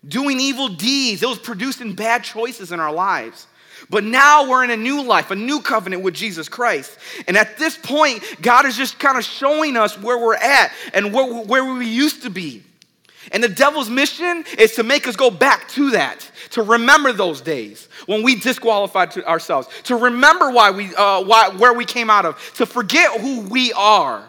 doing 0.07 0.39
evil 0.39 0.69
deeds, 0.69 1.23
it 1.23 1.29
was 1.29 1.39
producing 1.39 1.93
bad 1.93 2.23
choices 2.23 2.71
in 2.71 2.79
our 2.79 2.93
lives. 2.93 3.47
But 3.89 4.03
now 4.03 4.49
we're 4.49 4.63
in 4.63 4.71
a 4.71 4.77
new 4.77 5.03
life, 5.03 5.31
a 5.31 5.35
new 5.35 5.61
covenant 5.61 6.03
with 6.03 6.13
Jesus 6.13 6.49
Christ. 6.49 6.97
And 7.27 7.37
at 7.37 7.57
this 7.57 7.77
point, 7.77 8.23
God 8.41 8.65
is 8.65 8.75
just 8.75 8.99
kind 8.99 9.17
of 9.17 9.23
showing 9.23 9.77
us 9.77 9.97
where 9.97 10.17
we're 10.17 10.35
at 10.35 10.71
and 10.93 11.13
where, 11.13 11.43
where 11.43 11.73
we 11.73 11.87
used 11.87 12.23
to 12.23 12.29
be. 12.29 12.63
And 13.31 13.43
the 13.43 13.49
devil's 13.49 13.89
mission 13.89 14.45
is 14.57 14.75
to 14.75 14.83
make 14.83 15.07
us 15.07 15.15
go 15.15 15.29
back 15.29 15.67
to 15.69 15.91
that, 15.91 16.29
to 16.51 16.61
remember 16.61 17.11
those 17.11 17.41
days 17.41 17.89
when 18.05 18.23
we 18.23 18.35
disqualified 18.35 19.15
ourselves, 19.23 19.67
to 19.83 19.95
remember 19.95 20.51
why 20.51 20.71
we, 20.71 20.95
uh, 20.95 21.23
why, 21.23 21.49
where 21.49 21.73
we 21.73 21.85
came 21.85 22.09
out 22.09 22.25
of, 22.25 22.53
to 22.55 22.65
forget 22.65 23.19
who 23.19 23.41
we 23.41 23.73
are 23.73 24.27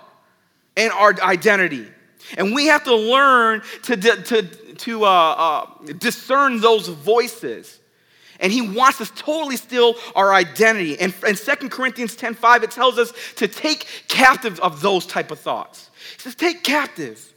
and 0.76 0.92
our 0.92 1.14
identity. 1.22 1.86
And 2.36 2.54
we 2.54 2.66
have 2.66 2.84
to 2.84 2.94
learn 2.94 3.62
to, 3.84 3.96
to, 3.96 4.42
to 4.42 5.04
uh, 5.04 5.08
uh, 5.08 5.66
discern 5.98 6.60
those 6.60 6.88
voices. 6.88 7.78
And 8.40 8.52
he 8.52 8.62
wants 8.62 9.00
us 9.00 9.12
totally 9.14 9.56
steal 9.56 9.94
our 10.14 10.32
identity. 10.32 10.98
And 10.98 11.14
in 11.26 11.36
2 11.36 11.68
Corinthians 11.68 12.16
10:5, 12.16 12.62
it 12.62 12.70
tells 12.70 12.98
us 12.98 13.12
to 13.36 13.46
take 13.46 13.86
captive 14.08 14.58
of 14.60 14.80
those 14.80 15.06
type 15.06 15.30
of 15.30 15.38
thoughts. 15.38 15.90
He 16.16 16.22
says, 16.22 16.34
take 16.34 16.62
captive. 16.62 17.32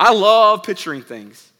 I 0.00 0.14
love 0.14 0.62
picturing 0.62 1.02
things. 1.02 1.52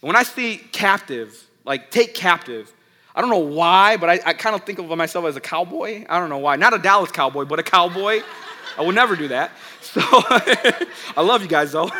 When 0.00 0.14
I 0.14 0.22
see 0.22 0.56
captive, 0.70 1.36
like 1.64 1.90
take 1.90 2.14
captive, 2.14 2.72
I 3.12 3.20
don't 3.20 3.28
know 3.28 3.38
why, 3.38 3.96
but 3.96 4.08
I, 4.08 4.20
I 4.24 4.32
kind 4.34 4.54
of 4.54 4.62
think 4.62 4.78
of 4.78 4.86
myself 4.96 5.24
as 5.24 5.34
a 5.34 5.40
cowboy. 5.40 6.06
I 6.08 6.20
don't 6.20 6.28
know 6.28 6.38
why. 6.38 6.54
Not 6.54 6.74
a 6.74 6.78
Dallas 6.78 7.10
cowboy, 7.10 7.44
but 7.44 7.58
a 7.58 7.62
cowboy. 7.64 8.22
I 8.78 8.82
would 8.82 8.94
never 8.94 9.16
do 9.16 9.28
that. 9.28 9.50
So 9.80 10.00
I 10.04 11.22
love 11.22 11.42
you 11.42 11.48
guys 11.48 11.72
though. 11.72 11.90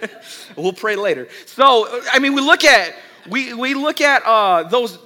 we'll 0.56 0.74
pray 0.74 0.96
later. 0.96 1.28
So 1.46 1.88
I 2.12 2.18
mean, 2.18 2.34
we 2.34 2.42
look 2.42 2.62
at 2.64 2.94
we 3.26 3.54
we 3.54 3.72
look 3.72 4.02
at 4.02 4.22
uh, 4.24 4.64
those. 4.64 4.98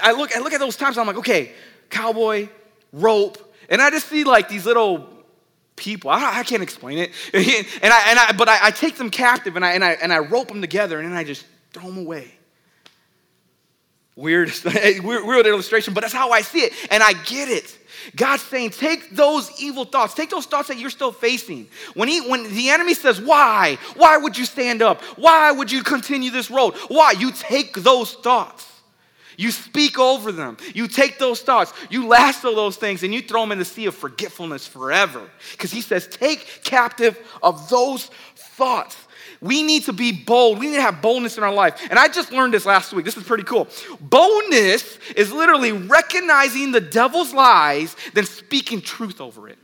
I 0.00 0.12
look 0.12 0.34
I 0.34 0.38
look 0.38 0.52
at 0.52 0.60
those 0.60 0.76
times. 0.76 0.96
I'm 0.96 1.08
like, 1.08 1.16
okay, 1.16 1.52
cowboy, 1.90 2.48
rope, 2.92 3.36
and 3.68 3.82
I 3.82 3.90
just 3.90 4.08
see 4.08 4.22
like 4.22 4.48
these 4.48 4.64
little 4.64 5.11
people. 5.82 6.10
I, 6.10 6.38
I 6.38 6.42
can't 6.44 6.62
explain 6.62 6.98
it. 6.98 7.10
and 7.34 7.92
I, 7.92 8.10
and 8.10 8.18
I, 8.18 8.32
but 8.38 8.48
I, 8.48 8.58
I 8.66 8.70
take 8.70 8.96
them 8.96 9.10
captive 9.10 9.56
and 9.56 9.64
I, 9.64 9.72
and, 9.72 9.84
I, 9.84 9.92
and 9.92 10.12
I 10.12 10.20
rope 10.20 10.48
them 10.48 10.60
together 10.60 11.00
and 11.00 11.10
then 11.10 11.16
I 11.16 11.24
just 11.24 11.44
throw 11.72 11.84
them 11.84 11.98
away. 11.98 12.32
Weird, 14.14 14.52
weird, 15.02 15.46
illustration, 15.46 15.94
but 15.94 16.02
that's 16.02 16.12
how 16.12 16.32
I 16.32 16.42
see 16.42 16.58
it. 16.58 16.74
And 16.90 17.02
I 17.02 17.14
get 17.14 17.48
it. 17.48 17.78
God's 18.14 18.42
saying, 18.42 18.70
take 18.70 19.16
those 19.16 19.50
evil 19.58 19.86
thoughts, 19.86 20.12
take 20.12 20.28
those 20.28 20.44
thoughts 20.44 20.68
that 20.68 20.78
you're 20.78 20.90
still 20.90 21.12
facing. 21.12 21.66
When, 21.94 22.08
he, 22.08 22.20
when 22.20 22.42
the 22.54 22.68
enemy 22.68 22.92
says, 22.92 23.18
Why? 23.22 23.78
Why 23.96 24.18
would 24.18 24.36
you 24.36 24.44
stand 24.44 24.82
up? 24.82 25.00
Why 25.16 25.50
would 25.50 25.72
you 25.72 25.82
continue 25.82 26.30
this 26.30 26.50
road? 26.50 26.74
Why? 26.88 27.12
You 27.12 27.32
take 27.32 27.74
those 27.74 28.12
thoughts 28.12 28.71
you 29.36 29.50
speak 29.50 29.98
over 29.98 30.32
them. 30.32 30.56
You 30.74 30.88
take 30.88 31.18
those 31.18 31.40
thoughts, 31.40 31.72
you 31.90 32.06
lasso 32.06 32.54
those 32.54 32.76
things, 32.76 33.02
and 33.02 33.12
you 33.12 33.22
throw 33.22 33.40
them 33.40 33.52
in 33.52 33.58
the 33.58 33.64
sea 33.64 33.86
of 33.86 33.94
forgetfulness 33.94 34.66
forever. 34.66 35.28
Because 35.52 35.70
he 35.70 35.80
says, 35.80 36.06
take 36.06 36.62
captive 36.64 37.18
of 37.42 37.68
those 37.68 38.06
thoughts. 38.36 38.96
We 39.40 39.64
need 39.64 39.84
to 39.84 39.92
be 39.92 40.12
bold. 40.12 40.60
We 40.60 40.68
need 40.68 40.76
to 40.76 40.82
have 40.82 41.02
boldness 41.02 41.36
in 41.36 41.42
our 41.42 41.52
life. 41.52 41.80
And 41.90 41.98
I 41.98 42.06
just 42.06 42.30
learned 42.30 42.54
this 42.54 42.64
last 42.64 42.92
week. 42.92 43.04
This 43.04 43.16
is 43.16 43.24
pretty 43.24 43.42
cool. 43.42 43.66
Boldness 44.00 44.98
is 45.16 45.32
literally 45.32 45.72
recognizing 45.72 46.70
the 46.70 46.80
devil's 46.80 47.34
lies, 47.34 47.96
then 48.14 48.24
speaking 48.24 48.80
truth 48.80 49.20
over 49.20 49.48
it. 49.48 49.58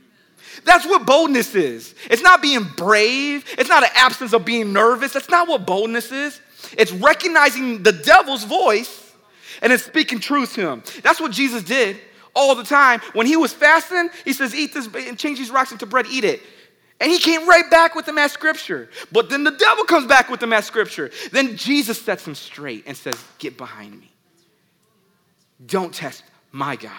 That's 0.65 0.85
what 0.85 1.05
boldness 1.05 1.55
is. 1.55 1.95
It's 2.09 2.21
not 2.21 2.41
being 2.41 2.65
brave, 2.75 3.45
it's 3.57 3.69
not 3.69 3.83
an 3.83 3.91
absence 3.95 4.33
of 4.33 4.43
being 4.43 4.73
nervous. 4.73 5.13
That's 5.13 5.29
not 5.29 5.47
what 5.47 5.65
boldness 5.65 6.11
is. 6.11 6.41
It's 6.77 6.91
recognizing 6.91 7.81
the 7.81 7.93
devil's 7.93 8.43
voice 8.43 8.98
and 9.61 9.71
then 9.71 9.79
speaking 9.79 10.19
truth 10.19 10.53
to 10.55 10.69
him. 10.69 10.83
That's 11.03 11.19
what 11.19 11.31
Jesus 11.31 11.63
did 11.63 11.97
all 12.35 12.55
the 12.55 12.63
time. 12.63 13.01
When 13.13 13.27
he 13.27 13.37
was 13.37 13.53
fasting, 13.53 14.09
he 14.25 14.33
says, 14.33 14.55
Eat 14.55 14.73
this 14.73 14.87
and 14.87 15.17
change 15.17 15.39
these 15.39 15.51
rocks 15.51 15.71
into 15.71 15.85
bread, 15.85 16.05
eat 16.09 16.23
it. 16.23 16.41
And 17.01 17.09
he 17.11 17.17
came 17.17 17.47
right 17.47 17.69
back 17.71 17.95
with 17.95 18.05
them 18.05 18.17
at 18.17 18.31
scripture. 18.31 18.89
But 19.11 19.29
then 19.29 19.43
the 19.43 19.51
devil 19.51 19.85
comes 19.85 20.05
back 20.05 20.29
with 20.29 20.41
them 20.41 20.51
at 20.51 20.65
scripture. 20.65 21.11
Then 21.31 21.55
Jesus 21.55 22.01
sets 22.01 22.27
him 22.27 22.35
straight 22.35 22.83
and 22.87 22.95
says, 22.95 23.15
Get 23.37 23.57
behind 23.57 23.99
me. 23.99 24.11
Don't 25.65 25.93
test 25.93 26.23
my 26.51 26.75
God. 26.75 26.91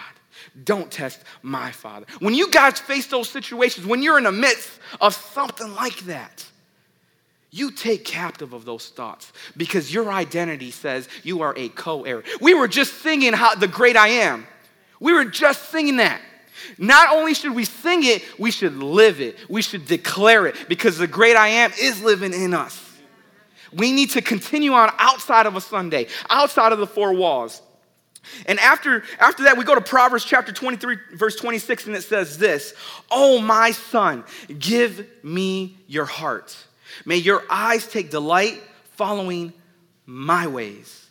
Don't 0.63 0.91
test 0.91 1.23
my 1.43 1.71
Father. 1.71 2.05
When 2.19 2.33
you 2.33 2.49
guys 2.49 2.79
face 2.79 3.07
those 3.07 3.29
situations, 3.29 3.85
when 3.85 4.01
you're 4.01 4.17
in 4.17 4.23
the 4.23 4.31
midst 4.31 4.79
of 4.99 5.13
something 5.13 5.73
like 5.75 5.97
that, 6.01 6.45
you 7.51 7.69
take 7.69 8.05
captive 8.05 8.53
of 8.53 8.63
those 8.63 8.87
thoughts 8.89 9.33
because 9.57 9.93
your 9.93 10.11
identity 10.11 10.71
says 10.71 11.09
you 11.21 11.41
are 11.41 11.53
a 11.57 11.67
co 11.67 12.03
heir. 12.03 12.23
We 12.39 12.53
were 12.53 12.69
just 12.69 13.01
singing 13.01 13.33
how, 13.33 13.55
the 13.55 13.67
great 13.67 13.97
I 13.97 14.07
am. 14.07 14.47
We 15.01 15.11
were 15.11 15.25
just 15.25 15.69
singing 15.69 15.97
that. 15.97 16.21
Not 16.77 17.13
only 17.13 17.33
should 17.33 17.53
we 17.53 17.65
sing 17.65 18.03
it, 18.03 18.23
we 18.39 18.51
should 18.51 18.77
live 18.77 19.19
it. 19.19 19.37
We 19.49 19.61
should 19.61 19.85
declare 19.85 20.47
it 20.47 20.69
because 20.69 20.97
the 20.97 21.07
great 21.07 21.35
I 21.35 21.47
am 21.49 21.71
is 21.79 22.01
living 22.01 22.33
in 22.33 22.53
us. 22.53 22.79
We 23.73 23.91
need 23.91 24.11
to 24.11 24.21
continue 24.21 24.73
on 24.73 24.91
outside 24.97 25.45
of 25.45 25.55
a 25.55 25.61
Sunday, 25.61 26.07
outside 26.29 26.71
of 26.71 26.79
the 26.79 26.87
four 26.87 27.13
walls. 27.13 27.61
And 28.45 28.59
after, 28.59 29.03
after 29.19 29.43
that, 29.43 29.57
we 29.57 29.63
go 29.63 29.75
to 29.75 29.81
Proverbs 29.81 30.23
chapter 30.23 30.51
23, 30.51 30.97
verse 31.15 31.35
26, 31.35 31.87
and 31.87 31.95
it 31.95 32.03
says 32.03 32.37
this 32.37 32.75
Oh, 33.09 33.41
my 33.41 33.71
son, 33.71 34.23
give 34.57 35.05
me 35.23 35.77
your 35.87 36.05
heart 36.05 36.55
May 37.05 37.17
your 37.17 37.43
eyes 37.49 37.87
take 37.87 38.11
delight 38.11 38.61
following 38.95 39.53
my 40.05 40.47
ways. 40.47 41.01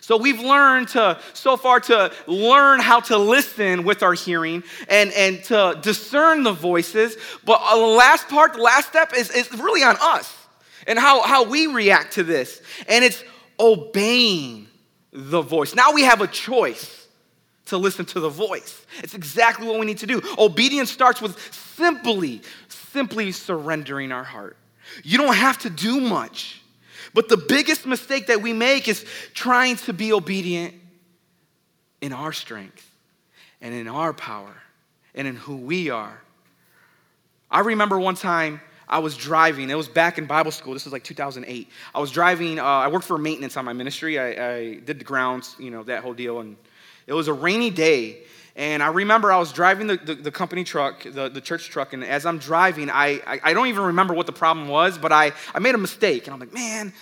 So 0.00 0.16
we've 0.16 0.40
learned 0.40 0.88
to, 0.88 1.20
so 1.34 1.56
far, 1.56 1.78
to 1.80 2.12
learn 2.26 2.80
how 2.80 3.00
to 3.00 3.16
listen 3.16 3.84
with 3.84 4.02
our 4.02 4.14
hearing 4.14 4.64
and, 4.88 5.12
and 5.12 5.44
to 5.44 5.78
discern 5.82 6.42
the 6.42 6.52
voices. 6.52 7.16
But 7.44 7.60
uh, 7.62 7.78
the 7.78 7.86
last 7.86 8.28
part, 8.28 8.54
the 8.54 8.62
last 8.62 8.88
step 8.88 9.12
is, 9.16 9.30
is 9.30 9.52
really 9.52 9.84
on 9.84 9.96
us 10.00 10.36
and 10.88 10.98
how, 10.98 11.22
how 11.22 11.44
we 11.44 11.68
react 11.68 12.14
to 12.14 12.24
this. 12.24 12.60
And 12.88 13.04
it's 13.04 13.22
obeying 13.60 14.66
the 15.12 15.42
voice. 15.42 15.74
Now 15.74 15.92
we 15.92 16.02
have 16.02 16.20
a 16.20 16.26
choice 16.26 17.06
to 17.66 17.78
listen 17.78 18.04
to 18.06 18.20
the 18.20 18.28
voice. 18.28 18.84
It's 19.04 19.14
exactly 19.14 19.66
what 19.66 19.78
we 19.78 19.86
need 19.86 19.98
to 19.98 20.06
do. 20.06 20.20
Obedience 20.38 20.90
starts 20.90 21.22
with 21.22 21.38
simply, 21.54 22.42
simply 22.68 23.30
surrendering 23.30 24.10
our 24.10 24.24
heart. 24.24 24.56
You 25.02 25.18
don't 25.18 25.34
have 25.34 25.58
to 25.58 25.70
do 25.70 26.00
much. 26.00 26.60
But 27.12 27.28
the 27.28 27.36
biggest 27.36 27.86
mistake 27.86 28.28
that 28.28 28.40
we 28.40 28.52
make 28.52 28.88
is 28.88 29.04
trying 29.34 29.76
to 29.76 29.92
be 29.92 30.12
obedient 30.12 30.74
in 32.00 32.12
our 32.12 32.32
strength 32.32 32.88
and 33.60 33.74
in 33.74 33.88
our 33.88 34.12
power 34.12 34.54
and 35.14 35.26
in 35.26 35.36
who 35.36 35.56
we 35.56 35.90
are. 35.90 36.20
I 37.50 37.60
remember 37.60 37.98
one 37.98 38.14
time 38.14 38.60
I 38.88 38.98
was 38.98 39.16
driving. 39.16 39.70
It 39.70 39.76
was 39.76 39.88
back 39.88 40.18
in 40.18 40.26
Bible 40.26 40.50
school. 40.50 40.72
This 40.72 40.84
was 40.84 40.92
like 40.92 41.04
2008. 41.04 41.68
I 41.94 42.00
was 42.00 42.10
driving. 42.10 42.58
Uh, 42.58 42.64
I 42.64 42.88
worked 42.88 43.06
for 43.06 43.18
maintenance 43.18 43.56
on 43.56 43.64
my 43.64 43.72
ministry. 43.72 44.18
I, 44.18 44.28
I, 44.28 44.74
did 44.74 44.98
the 44.98 45.04
grounds, 45.04 45.56
you 45.58 45.70
know, 45.70 45.82
that 45.84 46.02
whole 46.02 46.14
deal. 46.14 46.40
And 46.40 46.56
it 47.06 47.12
was 47.12 47.28
a 47.28 47.32
rainy 47.32 47.70
day. 47.70 48.18
And 48.60 48.82
I 48.82 48.88
remember 48.88 49.32
I 49.32 49.38
was 49.38 49.54
driving 49.54 49.86
the, 49.86 49.96
the, 49.96 50.14
the 50.14 50.30
company 50.30 50.64
truck, 50.64 51.04
the, 51.04 51.30
the 51.30 51.40
church 51.40 51.70
truck. 51.70 51.94
And 51.94 52.04
as 52.04 52.26
I'm 52.26 52.36
driving, 52.36 52.90
I, 52.90 53.22
I, 53.26 53.40
I 53.42 53.54
don't 53.54 53.68
even 53.68 53.84
remember 53.84 54.12
what 54.12 54.26
the 54.26 54.34
problem 54.34 54.68
was, 54.68 54.98
but 54.98 55.12
I, 55.12 55.32
I 55.54 55.60
made 55.60 55.74
a 55.74 55.78
mistake. 55.78 56.26
And 56.26 56.34
I'm 56.34 56.40
like, 56.40 56.52
man, 56.52 56.92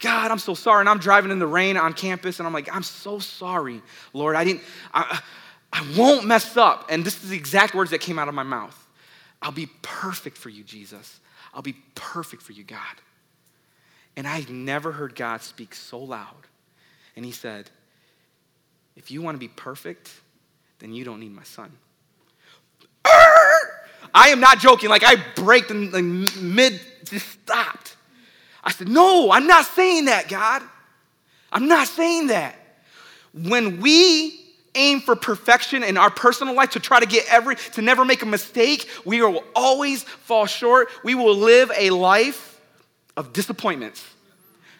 God, 0.00 0.30
I'm 0.30 0.38
so 0.38 0.52
sorry. 0.52 0.80
And 0.80 0.90
I'm 0.90 0.98
driving 0.98 1.30
in 1.30 1.38
the 1.38 1.46
rain 1.46 1.78
on 1.78 1.94
campus. 1.94 2.38
And 2.38 2.46
I'm 2.46 2.52
like, 2.52 2.68
I'm 2.70 2.82
so 2.82 3.18
sorry, 3.18 3.80
Lord. 4.12 4.36
I 4.36 4.44
didn't, 4.44 4.62
I, 4.92 5.22
I 5.72 5.86
won't 5.96 6.26
mess 6.26 6.58
up. 6.58 6.84
And 6.90 7.02
this 7.02 7.24
is 7.24 7.30
the 7.30 7.36
exact 7.36 7.74
words 7.74 7.92
that 7.92 8.02
came 8.02 8.18
out 8.18 8.28
of 8.28 8.34
my 8.34 8.42
mouth. 8.42 8.76
I'll 9.40 9.52
be 9.52 9.70
perfect 9.80 10.36
for 10.36 10.50
you, 10.50 10.62
Jesus. 10.64 11.18
I'll 11.54 11.62
be 11.62 11.76
perfect 11.94 12.42
for 12.42 12.52
you, 12.52 12.62
God. 12.62 12.78
And 14.18 14.28
I 14.28 14.44
never 14.50 14.92
heard 14.92 15.14
God 15.14 15.40
speak 15.40 15.74
so 15.74 15.98
loud. 15.98 16.46
And 17.16 17.24
he 17.24 17.32
said, 17.32 17.70
If 18.96 19.10
you 19.10 19.22
want 19.22 19.36
to 19.36 19.38
be 19.38 19.48
perfect, 19.48 20.12
then 20.80 20.92
you 20.92 21.04
don't 21.04 21.20
need 21.20 21.32
my 21.34 21.44
son. 21.44 21.70
I 24.12 24.28
am 24.28 24.40
not 24.40 24.58
joking. 24.58 24.88
Like 24.90 25.04
I 25.04 25.16
braked 25.36 25.70
in 25.70 25.90
the 25.90 26.02
mid, 26.02 26.80
just 27.04 27.28
stopped. 27.28 27.96
I 28.64 28.72
said, 28.72 28.88
No, 28.88 29.30
I'm 29.30 29.46
not 29.46 29.64
saying 29.66 30.06
that, 30.06 30.28
God. 30.28 30.62
I'm 31.52 31.68
not 31.68 31.86
saying 31.86 32.28
that. 32.28 32.56
When 33.32 33.80
we 33.80 34.40
aim 34.74 35.00
for 35.00 35.16
perfection 35.16 35.82
in 35.82 35.96
our 35.96 36.10
personal 36.10 36.54
life 36.54 36.70
to 36.70 36.80
try 36.80 37.00
to 37.00 37.06
get 37.06 37.26
every 37.28 37.56
to 37.56 37.82
never 37.82 38.04
make 38.04 38.22
a 38.22 38.26
mistake 38.26 38.88
we 39.04 39.20
will 39.20 39.42
always 39.54 40.04
fall 40.04 40.46
short 40.46 40.88
we 41.02 41.14
will 41.14 41.34
live 41.34 41.72
a 41.76 41.90
life 41.90 42.60
of 43.16 43.32
disappointments 43.32 44.04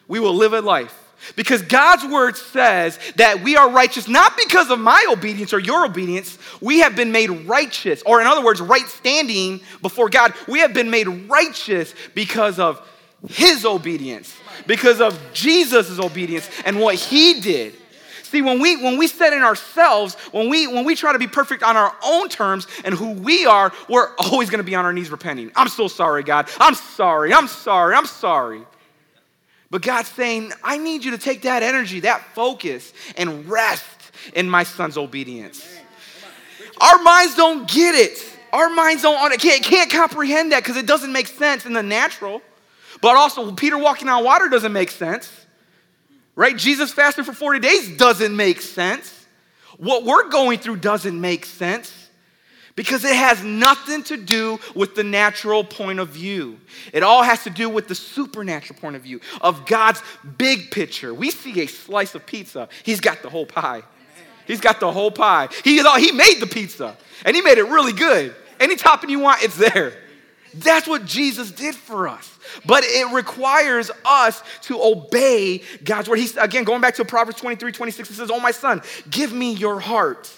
we 0.07 0.17
will 0.17 0.33
live 0.33 0.53
a 0.53 0.61
life 0.61 1.10
because 1.35 1.61
God's 1.61 2.05
word 2.05 2.35
says 2.35 2.99
that 3.15 3.43
we 3.43 3.55
are 3.55 3.69
righteous 3.69 4.07
not 4.07 4.37
because 4.37 4.69
of 4.69 4.79
my 4.79 5.05
obedience 5.09 5.53
or 5.53 5.59
your 5.59 5.85
obedience. 5.85 6.37
We 6.61 6.79
have 6.79 6.95
been 6.95 7.11
made 7.11 7.29
righteous, 7.29 8.01
or 8.05 8.21
in 8.21 8.27
other 8.27 8.43
words, 8.43 8.61
right 8.61 8.87
standing 8.87 9.61
before 9.81 10.09
God. 10.09 10.33
We 10.47 10.59
have 10.59 10.73
been 10.73 10.89
made 10.89 11.07
righteous 11.07 11.93
because 12.13 12.59
of 12.59 12.85
His 13.27 13.65
obedience, 13.65 14.35
because 14.67 15.01
of 15.01 15.19
Jesus' 15.33 15.99
obedience 15.99 16.49
and 16.65 16.79
what 16.79 16.95
He 16.95 17.41
did. 17.41 17.75
See, 18.23 18.41
when 18.41 18.61
we 18.61 18.77
when 18.77 18.97
we 18.97 19.07
set 19.07 19.33
in 19.33 19.41
ourselves, 19.41 20.15
when 20.31 20.49
we 20.49 20.65
when 20.65 20.85
we 20.85 20.95
try 20.95 21.11
to 21.11 21.19
be 21.19 21.27
perfect 21.27 21.63
on 21.63 21.75
our 21.75 21.93
own 22.01 22.29
terms 22.29 22.65
and 22.85 22.95
who 22.95 23.11
we 23.11 23.45
are, 23.45 23.73
we're 23.89 24.15
always 24.17 24.49
going 24.49 24.59
to 24.59 24.63
be 24.63 24.73
on 24.73 24.85
our 24.85 24.93
knees 24.93 25.09
repenting. 25.09 25.51
I'm 25.53 25.67
so 25.67 25.89
sorry, 25.89 26.23
God. 26.23 26.49
I'm 26.57 26.75
sorry. 26.75 27.33
I'm 27.33 27.47
sorry. 27.47 27.93
I'm 27.93 28.05
sorry. 28.05 28.61
But 29.71 29.81
God's 29.81 30.09
saying, 30.09 30.53
I 30.63 30.77
need 30.77 31.03
you 31.03 31.11
to 31.11 31.17
take 31.17 31.41
that 31.43 31.63
energy, 31.63 32.01
that 32.01 32.21
focus, 32.35 32.93
and 33.17 33.49
rest 33.49 33.85
in 34.35 34.47
my 34.47 34.63
son's 34.63 34.97
obedience. 34.97 35.67
Our 36.79 37.01
minds 37.01 37.35
don't 37.35 37.67
get 37.67 37.95
it. 37.95 38.37
Our 38.53 38.69
minds 38.69 39.01
don't 39.01 39.39
can't, 39.39 39.63
can't 39.63 39.89
comprehend 39.89 40.51
that 40.51 40.61
because 40.61 40.77
it 40.77 40.85
doesn't 40.85 41.11
make 41.11 41.27
sense 41.27 41.65
in 41.65 41.73
the 41.73 41.81
natural. 41.81 42.41
But 43.01 43.15
also, 43.15 43.51
Peter 43.53 43.77
walking 43.77 44.09
on 44.09 44.23
water 44.23 44.49
doesn't 44.49 44.73
make 44.73 44.91
sense 44.91 45.41
right? 46.35 46.57
Jesus 46.57 46.91
fasting 46.91 47.23
for 47.23 47.33
40 47.33 47.59
days 47.59 47.97
doesn't 47.97 48.35
make 48.35 48.61
sense. 48.61 49.27
What 49.77 50.03
we're 50.03 50.29
going 50.29 50.59
through 50.59 50.77
doesn't 50.77 51.19
make 51.19 51.45
sense 51.45 52.00
because 52.75 53.03
it 53.03 53.15
has 53.15 53.43
nothing 53.43 54.03
to 54.03 54.17
do 54.17 54.59
with 54.75 54.95
the 54.95 55.03
natural 55.03 55.63
point 55.63 55.99
of 55.99 56.09
view. 56.09 56.59
It 56.93 57.03
all 57.03 57.23
has 57.23 57.43
to 57.43 57.49
do 57.49 57.69
with 57.69 57.87
the 57.87 57.95
supernatural 57.95 58.79
point 58.79 58.95
of 58.95 59.01
view 59.01 59.19
of 59.41 59.65
God's 59.65 60.01
big 60.37 60.71
picture. 60.71 61.13
We 61.13 61.31
see 61.31 61.61
a 61.61 61.67
slice 61.67 62.15
of 62.15 62.25
pizza, 62.25 62.69
He's 62.83 62.99
got 62.99 63.21
the 63.21 63.29
whole 63.29 63.45
pie. 63.45 63.83
He's 64.47 64.59
got 64.59 64.79
the 64.79 64.91
whole 64.91 65.11
pie. 65.11 65.49
He, 65.63 65.79
uh, 65.79 65.95
he 65.97 66.11
made 66.11 66.39
the 66.39 66.47
pizza 66.47 66.97
and 67.25 67.35
He 67.35 67.41
made 67.41 67.57
it 67.57 67.63
really 67.63 67.93
good. 67.93 68.35
Any 68.59 68.75
topping 68.75 69.09
you 69.09 69.19
want, 69.19 69.43
it's 69.43 69.55
there. 69.55 69.93
That's 70.53 70.87
what 70.87 71.05
Jesus 71.05 71.51
did 71.51 71.75
for 71.75 72.07
us. 72.07 72.37
But 72.65 72.83
it 72.85 73.13
requires 73.13 73.89
us 74.03 74.43
to 74.63 74.81
obey 74.81 75.63
God's 75.83 76.09
word. 76.09 76.19
He's 76.19 76.35
again 76.35 76.63
going 76.63 76.81
back 76.81 76.95
to 76.95 77.05
Proverbs 77.05 77.39
23, 77.39 77.71
26. 77.71 78.09
He 78.09 78.15
says, 78.15 78.29
Oh, 78.29 78.39
my 78.39 78.51
son, 78.51 78.81
give 79.09 79.31
me 79.31 79.53
your 79.53 79.79
heart. 79.79 80.29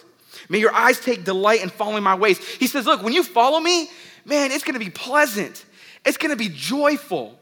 May 0.49 0.60
your 0.60 0.73
eyes 0.73 0.99
take 0.99 1.23
delight 1.23 1.62
in 1.62 1.69
following 1.69 2.03
my 2.03 2.15
ways. 2.15 2.38
He 2.38 2.67
says, 2.67 2.86
Look, 2.86 3.03
when 3.03 3.13
you 3.13 3.23
follow 3.23 3.60
me, 3.60 3.89
man, 4.25 4.51
it's 4.51 4.63
gonna 4.63 4.79
be 4.79 4.89
pleasant, 4.89 5.65
it's 6.06 6.17
gonna 6.17 6.36
be 6.36 6.49
joyful. 6.49 7.39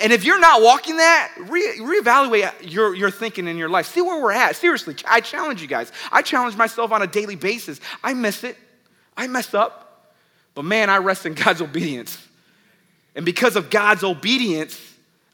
And 0.00 0.12
if 0.12 0.24
you're 0.24 0.40
not 0.40 0.62
walking 0.62 0.96
that, 0.96 1.32
re- 1.38 1.76
reevaluate 1.78 2.72
your, 2.72 2.94
your 2.94 3.10
thinking 3.10 3.46
in 3.46 3.58
your 3.58 3.68
life. 3.68 3.86
See 3.86 4.00
where 4.00 4.22
we're 4.22 4.32
at. 4.32 4.56
Seriously, 4.56 4.96
I 5.06 5.20
challenge 5.20 5.60
you 5.60 5.68
guys. 5.68 5.92
I 6.10 6.22
challenge 6.22 6.56
myself 6.56 6.92
on 6.92 7.02
a 7.02 7.06
daily 7.06 7.36
basis. 7.36 7.78
I 8.02 8.14
miss 8.14 8.42
it, 8.42 8.56
I 9.16 9.26
mess 9.26 9.52
up. 9.52 10.14
But 10.54 10.64
man, 10.64 10.90
I 10.90 10.98
rest 10.98 11.26
in 11.26 11.34
God's 11.34 11.60
obedience. 11.60 12.18
And 13.14 13.24
because 13.24 13.56
of 13.56 13.70
God's 13.70 14.04
obedience, 14.04 14.80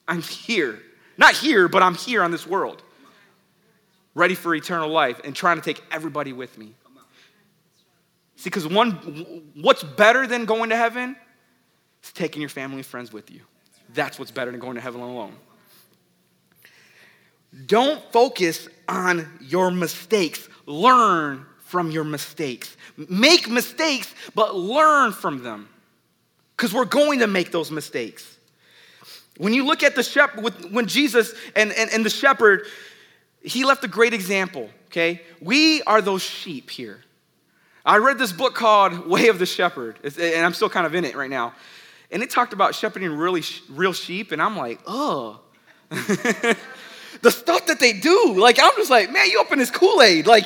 I'm 0.07 0.21
here. 0.21 0.79
Not 1.17 1.35
here, 1.35 1.67
but 1.67 1.83
I'm 1.83 1.95
here 1.95 2.23
on 2.23 2.31
this 2.31 2.47
world, 2.47 2.81
ready 4.15 4.35
for 4.35 4.53
eternal 4.55 4.89
life 4.89 5.21
and 5.23 5.35
trying 5.35 5.57
to 5.57 5.63
take 5.63 5.81
everybody 5.91 6.33
with 6.33 6.57
me. 6.57 6.73
See, 8.35 8.49
because 8.49 8.67
one, 8.67 8.93
what's 9.55 9.83
better 9.83 10.25
than 10.25 10.45
going 10.45 10.69
to 10.69 10.75
heaven 10.75 11.15
is 12.03 12.11
taking 12.13 12.41
your 12.41 12.49
family 12.49 12.77
and 12.77 12.85
friends 12.85 13.11
with 13.11 13.29
you. 13.29 13.41
That's 13.93 14.17
what's 14.17 14.31
better 14.31 14.51
than 14.51 14.59
going 14.59 14.75
to 14.75 14.81
heaven 14.81 15.01
alone. 15.01 15.33
Don't 17.65 18.01
focus 18.11 18.69
on 18.87 19.27
your 19.41 19.71
mistakes. 19.71 20.47
Learn 20.65 21.45
from 21.59 21.91
your 21.91 22.03
mistakes. 22.03 22.77
Make 23.09 23.49
mistakes, 23.49 24.13
but 24.35 24.55
learn 24.55 25.11
from 25.11 25.43
them. 25.43 25.67
Because 26.55 26.73
we're 26.73 26.85
going 26.85 27.19
to 27.19 27.27
make 27.27 27.51
those 27.51 27.71
mistakes. 27.71 28.37
When 29.37 29.53
you 29.53 29.65
look 29.65 29.83
at 29.83 29.95
the 29.95 30.03
shepherd, 30.03 30.53
when 30.71 30.87
Jesus 30.87 31.33
and, 31.55 31.71
and, 31.71 31.89
and 31.91 32.05
the 32.05 32.09
shepherd, 32.09 32.65
he 33.43 33.63
left 33.63 33.83
a 33.83 33.87
great 33.87 34.13
example, 34.13 34.69
okay? 34.87 35.21
We 35.41 35.81
are 35.83 36.01
those 36.01 36.21
sheep 36.21 36.69
here. 36.69 37.01
I 37.85 37.97
read 37.97 38.17
this 38.17 38.31
book 38.31 38.55
called 38.55 39.07
Way 39.09 39.27
of 39.27 39.39
the 39.39 39.45
Shepherd, 39.45 39.99
and 40.03 40.45
I'm 40.45 40.53
still 40.53 40.69
kind 40.69 40.85
of 40.85 40.95
in 40.95 41.05
it 41.05 41.15
right 41.15 41.29
now. 41.29 41.53
And 42.11 42.23
it 42.23 42.29
talked 42.29 42.53
about 42.53 42.75
shepherding 42.75 43.11
really 43.11 43.43
real 43.69 43.93
sheep, 43.93 44.31
and 44.31 44.41
I'm 44.41 44.57
like, 44.57 44.79
oh. 44.87 45.39
the 45.89 47.31
stuff 47.31 47.65
that 47.67 47.79
they 47.79 47.93
do, 47.93 48.35
like 48.37 48.59
I'm 48.61 48.71
just 48.75 48.91
like, 48.91 49.11
man, 49.11 49.27
you 49.29 49.39
open 49.39 49.59
this 49.59 49.71
Kool-Aid, 49.71 50.27
like 50.27 50.45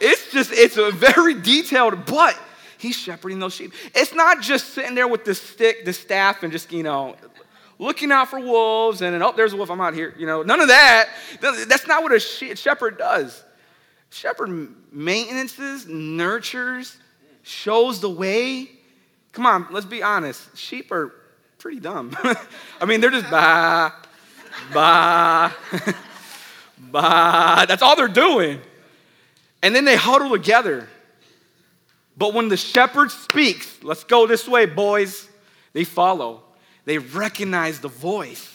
it's 0.00 0.30
just, 0.32 0.52
it's 0.52 0.76
a 0.76 0.90
very 0.90 1.34
detailed, 1.34 2.04
but 2.04 2.38
he's 2.78 2.96
shepherding 2.96 3.38
those 3.38 3.54
sheep. 3.54 3.72
It's 3.94 4.14
not 4.14 4.42
just 4.42 4.74
sitting 4.74 4.94
there 4.94 5.08
with 5.08 5.24
the 5.24 5.34
stick, 5.34 5.84
the 5.84 5.92
staff, 5.92 6.42
and 6.42 6.52
just, 6.52 6.72
you 6.72 6.82
know, 6.82 7.16
looking 7.82 8.12
out 8.12 8.28
for 8.28 8.38
wolves 8.38 9.02
and, 9.02 9.20
oh, 9.22 9.32
there's 9.36 9.52
a 9.52 9.56
wolf, 9.56 9.70
I'm 9.70 9.80
out 9.80 9.94
here. 9.94 10.14
You 10.16 10.26
know, 10.26 10.42
none 10.42 10.60
of 10.60 10.68
that. 10.68 11.08
That's 11.40 11.86
not 11.86 12.02
what 12.02 12.12
a 12.12 12.20
shepherd 12.20 12.96
does. 12.96 13.42
Shepherd 14.10 14.68
maintenances, 14.92 15.86
nurtures, 15.88 16.96
shows 17.42 18.00
the 18.00 18.10
way. 18.10 18.70
Come 19.32 19.46
on, 19.46 19.66
let's 19.70 19.86
be 19.86 20.02
honest. 20.02 20.56
Sheep 20.56 20.92
are 20.92 21.12
pretty 21.58 21.80
dumb. 21.80 22.16
I 22.80 22.84
mean, 22.84 23.00
they're 23.00 23.10
just 23.10 23.30
bah, 23.30 23.92
bah, 24.72 25.52
bah. 26.78 27.66
That's 27.66 27.82
all 27.82 27.96
they're 27.96 28.08
doing. 28.08 28.60
And 29.62 29.74
then 29.74 29.84
they 29.84 29.96
huddle 29.96 30.30
together. 30.30 30.88
But 32.16 32.34
when 32.34 32.48
the 32.48 32.56
shepherd 32.56 33.10
speaks, 33.10 33.82
let's 33.82 34.04
go 34.04 34.26
this 34.26 34.46
way, 34.46 34.66
boys, 34.66 35.28
they 35.72 35.84
follow. 35.84 36.42
They 36.84 36.98
recognize 36.98 37.80
the 37.80 37.88
voice. 37.88 38.48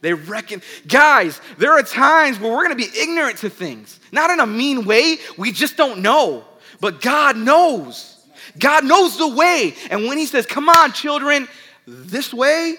They 0.00 0.12
reckon, 0.12 0.62
guys, 0.86 1.40
there 1.58 1.72
are 1.72 1.82
times 1.82 2.38
where 2.38 2.52
we're 2.52 2.62
gonna 2.62 2.76
be 2.76 2.90
ignorant 2.96 3.38
to 3.38 3.50
things. 3.50 3.98
Not 4.12 4.30
in 4.30 4.40
a 4.40 4.46
mean 4.46 4.84
way, 4.84 5.16
we 5.36 5.52
just 5.52 5.76
don't 5.76 6.00
know. 6.00 6.44
But 6.80 7.00
God 7.00 7.36
knows. 7.36 8.12
God 8.58 8.84
knows 8.84 9.18
the 9.18 9.28
way. 9.28 9.74
And 9.90 10.06
when 10.06 10.18
He 10.18 10.26
says, 10.26 10.46
come 10.46 10.68
on, 10.68 10.92
children, 10.92 11.48
this 11.86 12.32
way, 12.32 12.76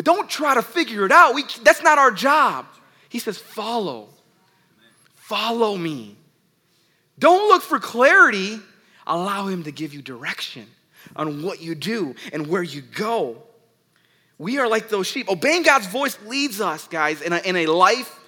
don't 0.00 0.28
try 0.28 0.54
to 0.54 0.62
figure 0.62 1.04
it 1.04 1.12
out. 1.12 1.34
We, 1.34 1.44
that's 1.62 1.82
not 1.82 1.98
our 1.98 2.10
job. 2.10 2.66
He 3.08 3.18
says, 3.18 3.36
Follow. 3.36 4.08
Follow 5.14 5.76
me. 5.76 6.16
Don't 7.18 7.48
look 7.48 7.62
for 7.62 7.78
clarity, 7.78 8.58
allow 9.06 9.46
Him 9.46 9.64
to 9.64 9.72
give 9.72 9.94
you 9.94 10.02
direction 10.02 10.66
on 11.14 11.42
what 11.42 11.60
you 11.60 11.74
do 11.74 12.14
and 12.32 12.46
where 12.46 12.62
you 12.62 12.80
go. 12.80 13.42
We 14.42 14.58
are 14.58 14.66
like 14.66 14.88
those 14.88 15.06
sheep. 15.06 15.30
Obeying 15.30 15.62
God's 15.62 15.86
voice 15.86 16.18
leads 16.26 16.60
us, 16.60 16.88
guys, 16.88 17.22
in 17.22 17.32
a, 17.32 17.38
in 17.38 17.54
a 17.54 17.66
life 17.66 18.18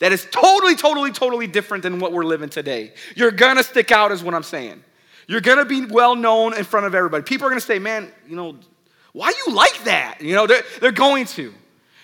that 0.00 0.12
is 0.12 0.28
totally, 0.30 0.76
totally, 0.76 1.12
totally 1.12 1.46
different 1.46 1.82
than 1.82 1.98
what 1.98 2.12
we're 2.12 2.26
living 2.26 2.50
today. 2.50 2.92
You're 3.16 3.30
gonna 3.30 3.62
stick 3.62 3.90
out, 3.90 4.12
is 4.12 4.22
what 4.22 4.34
I'm 4.34 4.42
saying. 4.42 4.84
You're 5.28 5.40
gonna 5.40 5.64
be 5.64 5.86
well 5.86 6.14
known 6.14 6.52
in 6.54 6.64
front 6.64 6.84
of 6.84 6.94
everybody. 6.94 7.22
People 7.22 7.46
are 7.46 7.48
gonna 7.48 7.62
say, 7.62 7.78
man, 7.78 8.12
you 8.28 8.36
know, 8.36 8.58
why 9.14 9.32
you 9.46 9.54
like 9.54 9.84
that? 9.84 10.20
You 10.20 10.34
know, 10.34 10.46
they're, 10.46 10.62
they're 10.82 10.92
going 10.92 11.24
to. 11.24 11.54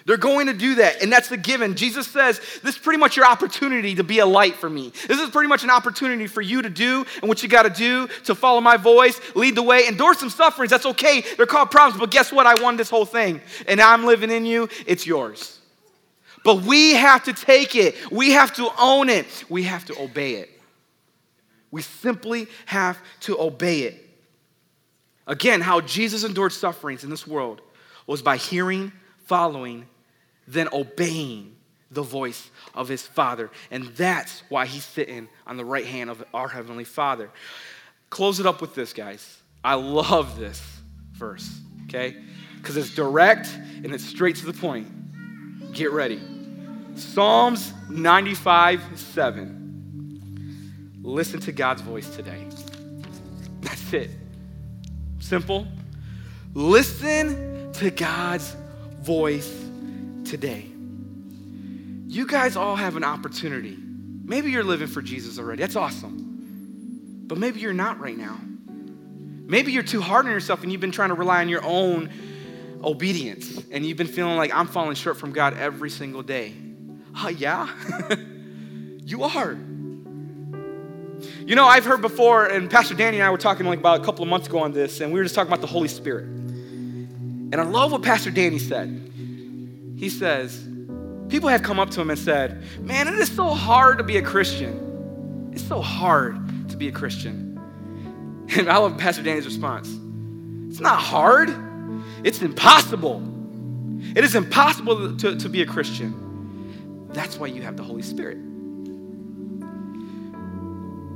They're 0.08 0.16
going 0.16 0.46
to 0.46 0.54
do 0.54 0.76
that, 0.76 1.02
and 1.02 1.12
that's 1.12 1.28
the 1.28 1.36
given. 1.36 1.74
Jesus 1.74 2.06
says, 2.06 2.40
This 2.62 2.76
is 2.76 2.78
pretty 2.78 2.98
much 2.98 3.14
your 3.14 3.26
opportunity 3.26 3.94
to 3.96 4.02
be 4.02 4.20
a 4.20 4.26
light 4.26 4.54
for 4.54 4.70
me. 4.70 4.90
This 5.06 5.20
is 5.20 5.28
pretty 5.28 5.48
much 5.50 5.64
an 5.64 5.70
opportunity 5.70 6.26
for 6.26 6.40
you 6.40 6.62
to 6.62 6.70
do 6.70 7.04
and 7.20 7.28
what 7.28 7.42
you 7.42 7.48
got 7.50 7.64
to 7.64 7.70
do 7.70 8.08
to 8.24 8.34
follow 8.34 8.62
my 8.62 8.78
voice, 8.78 9.20
lead 9.34 9.54
the 9.54 9.62
way, 9.62 9.86
endure 9.86 10.14
some 10.14 10.30
sufferings. 10.30 10.70
That's 10.70 10.86
okay. 10.86 11.22
They're 11.36 11.44
called 11.44 11.70
problems, 11.70 12.00
but 12.00 12.10
guess 12.10 12.32
what? 12.32 12.46
I 12.46 12.54
won 12.54 12.78
this 12.78 12.88
whole 12.88 13.04
thing, 13.04 13.42
and 13.66 13.82
I'm 13.82 14.06
living 14.06 14.30
in 14.30 14.46
you. 14.46 14.70
It's 14.86 15.06
yours. 15.06 15.60
But 16.42 16.62
we 16.62 16.94
have 16.94 17.24
to 17.24 17.34
take 17.34 17.76
it, 17.76 17.94
we 18.10 18.30
have 18.30 18.54
to 18.56 18.70
own 18.80 19.10
it, 19.10 19.26
we 19.50 19.64
have 19.64 19.84
to 19.84 20.00
obey 20.00 20.36
it. 20.36 20.48
We 21.70 21.82
simply 21.82 22.46
have 22.64 22.98
to 23.20 23.38
obey 23.38 23.80
it. 23.80 24.08
Again, 25.26 25.60
how 25.60 25.82
Jesus 25.82 26.24
endured 26.24 26.54
sufferings 26.54 27.04
in 27.04 27.10
this 27.10 27.26
world 27.26 27.60
was 28.06 28.22
by 28.22 28.38
hearing, 28.38 28.90
following, 29.26 29.84
then 30.48 30.68
obeying 30.72 31.54
the 31.90 32.02
voice 32.02 32.50
of 32.74 32.88
his 32.88 33.06
Father. 33.06 33.50
And 33.70 33.84
that's 33.88 34.42
why 34.48 34.66
he's 34.66 34.84
sitting 34.84 35.28
on 35.46 35.56
the 35.56 35.64
right 35.64 35.86
hand 35.86 36.10
of 36.10 36.24
our 36.34 36.48
Heavenly 36.48 36.84
Father. 36.84 37.30
Close 38.10 38.40
it 38.40 38.46
up 38.46 38.60
with 38.60 38.74
this, 38.74 38.92
guys. 38.92 39.42
I 39.62 39.74
love 39.74 40.38
this 40.38 40.60
verse, 41.12 41.60
okay? 41.84 42.16
Because 42.56 42.76
it's 42.76 42.94
direct 42.94 43.48
and 43.54 43.94
it's 43.94 44.04
straight 44.04 44.36
to 44.36 44.46
the 44.46 44.52
point. 44.52 45.72
Get 45.72 45.92
ready. 45.92 46.20
Psalms 46.94 47.72
95 47.88 48.98
7. 48.98 51.00
Listen 51.02 51.40
to 51.40 51.52
God's 51.52 51.82
voice 51.82 52.08
today. 52.14 52.46
That's 53.60 53.92
it. 53.92 54.10
Simple. 55.20 55.66
Listen 56.54 57.72
to 57.74 57.90
God's 57.90 58.56
voice 59.00 59.67
today. 60.28 60.66
You 62.06 62.26
guys 62.26 62.56
all 62.56 62.76
have 62.76 62.96
an 62.96 63.04
opportunity. 63.04 63.76
Maybe 64.24 64.50
you're 64.50 64.64
living 64.64 64.88
for 64.88 65.02
Jesus 65.02 65.38
already. 65.38 65.62
That's 65.62 65.76
awesome. 65.76 67.24
But 67.26 67.38
maybe 67.38 67.60
you're 67.60 67.72
not 67.72 68.00
right 68.00 68.16
now. 68.16 68.38
Maybe 69.46 69.72
you're 69.72 69.82
too 69.82 70.00
hard 70.00 70.26
on 70.26 70.32
yourself 70.32 70.62
and 70.62 70.70
you've 70.70 70.80
been 70.80 70.92
trying 70.92 71.08
to 71.08 71.14
rely 71.14 71.40
on 71.40 71.48
your 71.48 71.64
own 71.64 72.10
obedience 72.84 73.62
and 73.70 73.84
you've 73.84 73.96
been 73.96 74.06
feeling 74.06 74.36
like 74.36 74.54
I'm 74.54 74.66
falling 74.66 74.94
short 74.94 75.16
from 75.16 75.32
God 75.32 75.56
every 75.56 75.90
single 75.90 76.22
day. 76.22 76.54
Oh, 77.16 77.28
yeah? 77.28 77.68
you 79.04 79.24
are. 79.24 79.58
You 81.46 81.54
know, 81.54 81.64
I've 81.64 81.84
heard 81.84 82.02
before, 82.02 82.46
and 82.46 82.70
Pastor 82.70 82.94
Danny 82.94 83.16
and 83.16 83.26
I 83.26 83.30
were 83.30 83.38
talking 83.38 83.66
like 83.66 83.78
about 83.78 84.00
a 84.00 84.04
couple 84.04 84.22
of 84.22 84.28
months 84.28 84.46
ago 84.46 84.58
on 84.58 84.72
this, 84.72 85.00
and 85.00 85.12
we 85.12 85.18
were 85.18 85.24
just 85.24 85.34
talking 85.34 85.50
about 85.50 85.62
the 85.62 85.66
Holy 85.66 85.88
Spirit. 85.88 86.26
And 86.26 87.56
I 87.56 87.64
love 87.64 87.92
what 87.92 88.02
Pastor 88.02 88.30
Danny 88.30 88.58
said. 88.58 89.07
He 89.98 90.08
says, 90.08 90.66
people 91.28 91.48
have 91.48 91.64
come 91.64 91.80
up 91.80 91.90
to 91.90 92.00
him 92.00 92.10
and 92.10 92.18
said, 92.18 92.62
Man, 92.80 93.08
it 93.08 93.14
is 93.14 93.34
so 93.34 93.50
hard 93.50 93.98
to 93.98 94.04
be 94.04 94.16
a 94.16 94.22
Christian. 94.22 95.50
It's 95.52 95.66
so 95.66 95.82
hard 95.82 96.68
to 96.68 96.76
be 96.76 96.88
a 96.88 96.92
Christian. 96.92 97.46
And 98.56 98.70
I 98.70 98.78
love 98.78 98.96
Pastor 98.96 99.22
Danny's 99.22 99.44
response. 99.44 99.88
It's 100.70 100.80
not 100.80 100.98
hard, 100.98 101.50
it's 102.24 102.40
impossible. 102.40 103.22
It 104.16 104.24
is 104.24 104.34
impossible 104.34 105.16
to, 105.16 105.36
to 105.36 105.48
be 105.50 105.60
a 105.60 105.66
Christian. 105.66 107.08
That's 107.12 107.38
why 107.38 107.48
you 107.48 107.60
have 107.60 107.76
the 107.76 107.82
Holy 107.82 108.00
Spirit. 108.00 108.38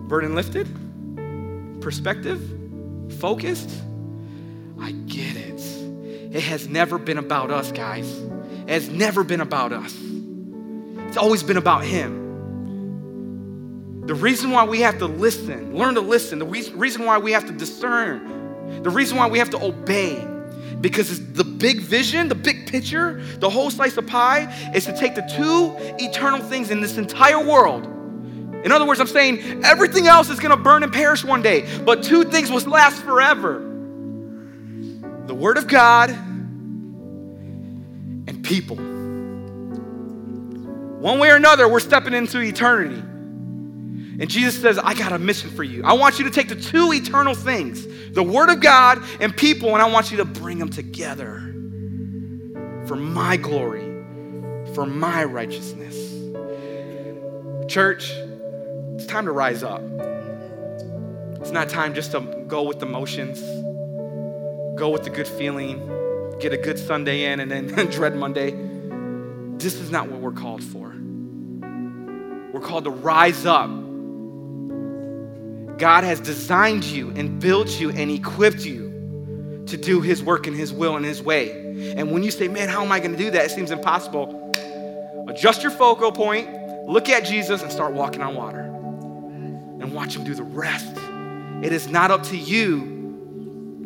Burden 0.09 0.35
lifted, 0.35 0.69
perspective, 1.81 2.43
focused. 3.19 3.71
I 4.79 4.91
get 4.91 5.37
it. 5.37 5.61
It 6.35 6.43
has 6.43 6.69
never 6.69 6.99
been 6.99 7.19
about 7.19 7.51
us, 7.51 7.73
guys. 7.73 8.11
Has 8.73 8.89
never 8.89 9.23
been 9.23 9.43
about 9.43 9.75
us. 9.75 9.95
It's 11.09 11.19
always 11.19 11.43
been 11.43 11.59
about 11.59 11.85
Him. 11.85 12.23
The 14.07 14.15
reason 14.15 14.51
why 14.51 14.65
we 14.65 14.81
have 14.81 14.97
to 15.01 15.07
listen, 15.07 15.77
learn 15.77 15.95
to 15.97 16.01
listen, 16.01 16.39
the 16.39 16.47
reason 16.47 17.05
why 17.05 17.19
we 17.19 17.33
have 17.33 17.45
to 17.49 17.53
discern, 17.53 18.83
the 18.83 18.89
reason 18.89 19.19
why 19.19 19.27
we 19.27 19.39
have 19.39 19.51
to 19.51 19.63
obey 19.63 20.27
because 20.81 21.11
it's 21.11 21.21
the 21.35 21.45
big 21.45 21.81
vision, 21.81 22.29
the 22.29 22.35
big 22.35 22.67
picture, 22.67 23.23
the 23.41 23.51
whole 23.51 23.71
slice 23.71 23.99
of 23.99 24.07
pie 24.07 24.51
is 24.75 24.87
to 24.87 24.97
take 24.97 25.15
the 25.17 25.31
two 25.37 25.77
eternal 26.03 26.41
things 26.41 26.71
in 26.71 26.81
this 26.81 26.97
entire 26.97 27.45
world. 27.45 27.85
In 28.65 28.73
other 28.73 28.87
words, 28.87 29.01
I'm 29.01 29.07
saying 29.07 29.67
everything 29.67 30.07
else 30.07 30.31
is 30.31 30.41
going 30.41 30.57
to 30.57 30.63
burn 30.63 30.83
and 30.83 30.91
perish 30.91 31.23
one 31.25 31.43
day, 31.43 31.69
but 31.85 32.03
two 32.03 32.25
things 32.25 32.51
will 32.51 32.63
last 32.63 33.03
forever 33.03 33.69
the 35.27 35.35
Word 35.35 35.59
of 35.59 35.69
God 35.69 36.11
people. 38.43 38.77
One 41.03 41.19
way 41.19 41.31
or 41.31 41.37
another, 41.37 41.69
we're 41.69 41.81
stepping 41.81 42.15
into 42.15 42.41
eternity. 42.41 43.03
And 44.21 44.29
Jesus 44.29 44.61
says, 44.61 44.79
I 44.79 44.95
got 44.95 45.13
a 45.13 45.19
mission 45.19 45.51
for 45.51 45.65
you. 45.65 45.83
I 45.85 45.95
want 45.95 46.19
you 46.19 46.25
to 46.27 46.31
take 46.31 46.49
the 46.49 46.55
two 46.55 46.93
eternal 46.93 47.35
things 47.35 47.87
the 48.13 48.23
Word 48.23 48.51
of 48.51 48.61
God 48.61 49.03
and 49.21 49.35
people, 49.37 49.73
and 49.73 49.83
I 49.83 49.91
want 49.91 50.11
you 50.11 50.19
to 50.19 50.25
bring 50.25 50.59
them 50.59 50.69
together 50.69 51.41
for 52.87 52.95
my 52.95 53.37
glory, 53.37 54.05
for 54.75 54.85
my 54.85 55.25
righteousness. 55.25 55.97
Church, 57.69 58.13
it's 58.95 59.07
time 59.07 59.25
to 59.25 59.33
rise 59.33 59.63
up. 59.63 59.81
It's 61.41 61.51
not 61.51 61.69
time 61.69 61.95
just 61.95 62.13
to 62.13 62.21
go 62.47 62.63
with 62.63 62.79
the 62.79 62.87
motions, 62.87 63.41
go 64.79 64.91
with 64.91 65.05
the 65.05 65.11
good 65.11 65.27
feeling, 65.27 65.81
get 66.43 66.53
a 66.53 66.59
good 66.59 66.79
Sunday 66.79 67.33
in, 67.33 67.41
and 67.41 67.51
then 67.51 67.87
dread 67.91 68.17
Monday. 68.17 68.51
This 69.59 69.75
is 69.75 69.91
not 69.91 70.09
what 70.09 70.21
we're 70.21 70.33
called 70.33 70.63
for. 70.63 70.95
We're 72.53 72.61
called 72.61 72.85
to 72.85 72.91
rise 72.91 73.47
up 73.47 73.71
God 75.83 76.05
has 76.05 76.21
designed 76.21 76.85
you 76.85 77.11
and 77.17 77.41
built 77.41 77.81
you 77.81 77.91
and 77.91 78.09
equipped 78.09 78.65
you 78.65 79.65
to 79.67 79.77
do 79.77 80.01
His 80.01 80.23
work 80.23 80.47
and 80.47 80.57
His 80.57 80.73
will 80.73 80.95
and 80.95 81.05
His 81.05 81.21
way. 81.21 81.95
And 81.97 82.13
when 82.13 82.23
you 82.23 82.31
say, 82.31 82.47
man, 82.47 82.69
how 82.69 82.85
am 82.85 82.93
I 82.93 83.01
going 83.01 83.11
to 83.11 83.19
do 83.19 83.33
that? 83.33 83.47
It 83.47 83.51
seems 83.51 83.73
impossible. 83.73 84.53
Adjust 85.29 85.63
your 85.63 85.73
focal 85.73 86.13
point, 86.13 86.49
look 86.87 87.09
at 87.09 87.25
Jesus, 87.25 87.63
and 87.63 87.73
start 87.73 87.95
walking 87.95 88.23
on 88.23 88.37
water. 88.37 88.61
And 88.61 89.93
watch 89.93 90.15
Him 90.15 90.23
do 90.23 90.35
the 90.35 90.45
rest. 90.45 90.97
It 91.65 91.73
is 91.73 91.89
not 91.89 92.13
up 92.13 92.23
to 92.25 92.37
you 92.37 92.92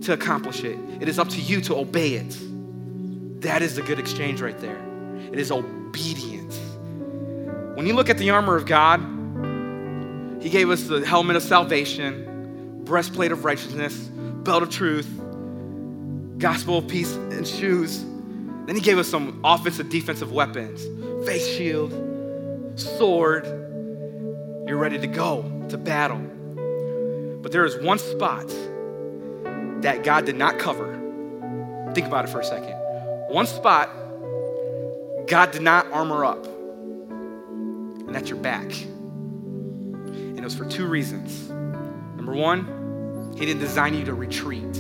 to 0.02 0.12
accomplish 0.12 0.64
it, 0.64 0.78
it 1.00 1.08
is 1.08 1.18
up 1.18 1.28
to 1.30 1.40
you 1.40 1.60
to 1.62 1.76
obey 1.76 2.14
it. 2.14 2.36
That 3.42 3.62
is 3.62 3.76
the 3.76 3.82
good 3.82 3.98
exchange 3.98 4.40
right 4.40 4.58
there. 4.58 4.78
It 5.32 5.38
is 5.38 5.50
obedience. 5.50 6.58
When 7.74 7.86
you 7.86 7.94
look 7.94 8.08
at 8.08 8.18
the 8.18 8.30
armor 8.30 8.56
of 8.56 8.66
God, 8.66 9.00
he 10.42 10.50
gave 10.50 10.70
us 10.70 10.84
the 10.84 11.04
helmet 11.04 11.36
of 11.36 11.42
salvation, 11.42 12.82
breastplate 12.84 13.32
of 13.32 13.44
righteousness, 13.44 13.94
belt 13.96 14.62
of 14.62 14.70
truth, 14.70 15.08
gospel 16.38 16.78
of 16.78 16.88
peace, 16.88 17.14
and 17.14 17.46
shoes. 17.46 18.04
Then 18.66 18.74
he 18.74 18.80
gave 18.80 18.98
us 18.98 19.08
some 19.08 19.40
offensive, 19.44 19.90
defensive 19.90 20.32
weapons 20.32 20.86
face 21.26 21.46
shield, 21.56 21.92
sword. 22.78 23.44
You're 24.66 24.76
ready 24.76 24.98
to 24.98 25.06
go 25.06 25.66
to 25.68 25.76
battle. 25.76 26.18
But 27.42 27.52
there 27.52 27.64
is 27.64 27.76
one 27.78 27.98
spot 27.98 28.48
that 29.82 30.04
God 30.04 30.24
did 30.26 30.36
not 30.36 30.58
cover. 30.58 30.92
Think 31.94 32.06
about 32.06 32.24
it 32.24 32.28
for 32.28 32.40
a 32.40 32.44
second. 32.44 32.74
One 33.28 33.46
spot 33.46 33.90
God 35.26 35.50
did 35.50 35.62
not 35.62 35.90
armor 35.90 36.24
up, 36.24 36.46
and 36.46 38.14
that's 38.14 38.28
your 38.30 38.38
back 38.38 38.64
And 38.64 40.38
it 40.38 40.44
was 40.44 40.54
for 40.54 40.64
two 40.64 40.86
reasons. 40.86 41.48
Number 41.50 42.34
one, 42.34 43.34
He 43.36 43.44
didn't 43.44 43.60
design 43.60 43.94
you 43.94 44.04
to 44.04 44.14
retreat, 44.14 44.76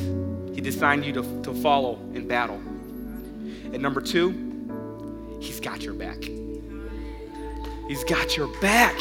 He 0.54 0.60
designed 0.60 1.04
you 1.04 1.12
to, 1.14 1.42
to 1.42 1.54
follow 1.54 1.98
in 2.14 2.28
battle. 2.28 2.56
And 2.56 3.80
number 3.80 4.00
two, 4.00 5.38
He's 5.40 5.60
got 5.60 5.82
your 5.82 5.94
back. 5.94 6.22
He's 7.88 8.04
got 8.04 8.36
your 8.36 8.48
back. 8.60 8.96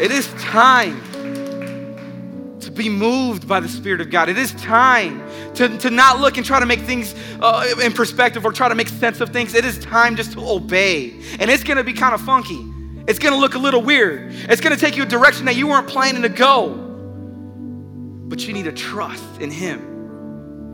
It 0.00 0.10
is 0.10 0.26
time 0.38 1.00
be 2.74 2.88
moved 2.88 3.46
by 3.46 3.60
the 3.60 3.68
Spirit 3.68 4.00
of 4.00 4.10
God. 4.10 4.28
It 4.28 4.38
is 4.38 4.52
time 4.54 5.22
to, 5.54 5.76
to 5.78 5.90
not 5.90 6.20
look 6.20 6.36
and 6.36 6.46
try 6.46 6.60
to 6.60 6.66
make 6.66 6.80
things 6.80 7.14
uh, 7.40 7.74
in 7.82 7.92
perspective 7.92 8.44
or 8.44 8.52
try 8.52 8.68
to 8.68 8.74
make 8.74 8.88
sense 8.88 9.20
of 9.20 9.30
things. 9.30 9.54
It 9.54 9.64
is 9.64 9.78
time 9.78 10.16
just 10.16 10.32
to 10.32 10.40
obey. 10.40 11.10
And 11.38 11.50
it's 11.50 11.64
gonna 11.64 11.84
be 11.84 11.92
kind 11.92 12.14
of 12.14 12.20
funky. 12.20 12.64
It's 13.06 13.18
gonna 13.18 13.36
look 13.36 13.54
a 13.54 13.58
little 13.58 13.82
weird. 13.82 14.32
It's 14.32 14.60
gonna 14.60 14.76
take 14.76 14.96
you 14.96 15.02
a 15.02 15.06
direction 15.06 15.44
that 15.46 15.56
you 15.56 15.66
weren't 15.66 15.88
planning 15.88 16.22
to 16.22 16.28
go. 16.28 16.70
But 18.28 18.46
you 18.46 18.54
need 18.54 18.64
to 18.64 18.72
trust 18.72 19.40
in 19.40 19.50
Him 19.50 19.91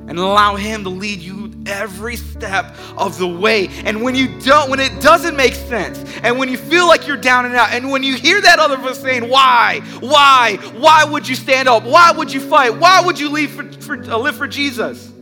and 0.09 0.18
allow 0.18 0.56
Him 0.56 0.82
to 0.84 0.88
lead 0.88 1.20
you 1.20 1.52
every 1.66 2.16
step 2.16 2.74
of 2.96 3.18
the 3.18 3.28
way. 3.28 3.68
And 3.84 4.02
when 4.02 4.14
you 4.14 4.40
don't, 4.40 4.70
when 4.70 4.80
it 4.80 5.00
doesn't 5.00 5.36
make 5.36 5.54
sense, 5.54 6.02
and 6.22 6.38
when 6.38 6.48
you 6.48 6.56
feel 6.56 6.88
like 6.88 7.06
you're 7.06 7.16
down 7.16 7.44
and 7.44 7.54
out, 7.54 7.72
and 7.72 7.90
when 7.90 8.02
you 8.02 8.14
hear 8.14 8.40
that 8.40 8.59
other 8.59 8.76
voice 8.76 8.98
saying, 8.98 9.28
Why? 9.28 9.80
Why? 10.00 10.56
Why 10.76 11.04
would 11.04 11.28
you 11.28 11.34
stand 11.34 11.68
up? 11.68 11.84
Why 11.84 12.12
would 12.12 12.32
you 12.32 12.40
fight? 12.40 12.70
Why 12.70 13.02
would 13.02 13.20
you 13.20 13.30
leave 13.30 13.50
for, 13.50 13.70
for, 13.80 14.02
uh, 14.02 14.16
live 14.16 14.36
for 14.36 14.48
Jesus? 14.48 15.12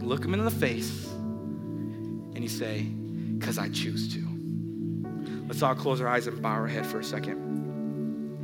Look 0.00 0.24
Him 0.24 0.34
in 0.34 0.44
the 0.44 0.50
face 0.50 1.06
and 1.06 2.38
you 2.38 2.48
say, 2.48 2.82
Because 2.82 3.58
I 3.58 3.68
choose 3.68 4.14
to. 4.14 4.26
Let's 5.46 5.62
all 5.62 5.74
close 5.74 6.00
our 6.00 6.08
eyes 6.08 6.26
and 6.26 6.40
bow 6.42 6.50
our 6.50 6.66
head 6.66 6.86
for 6.86 7.00
a 7.00 7.04
second. 7.04 7.54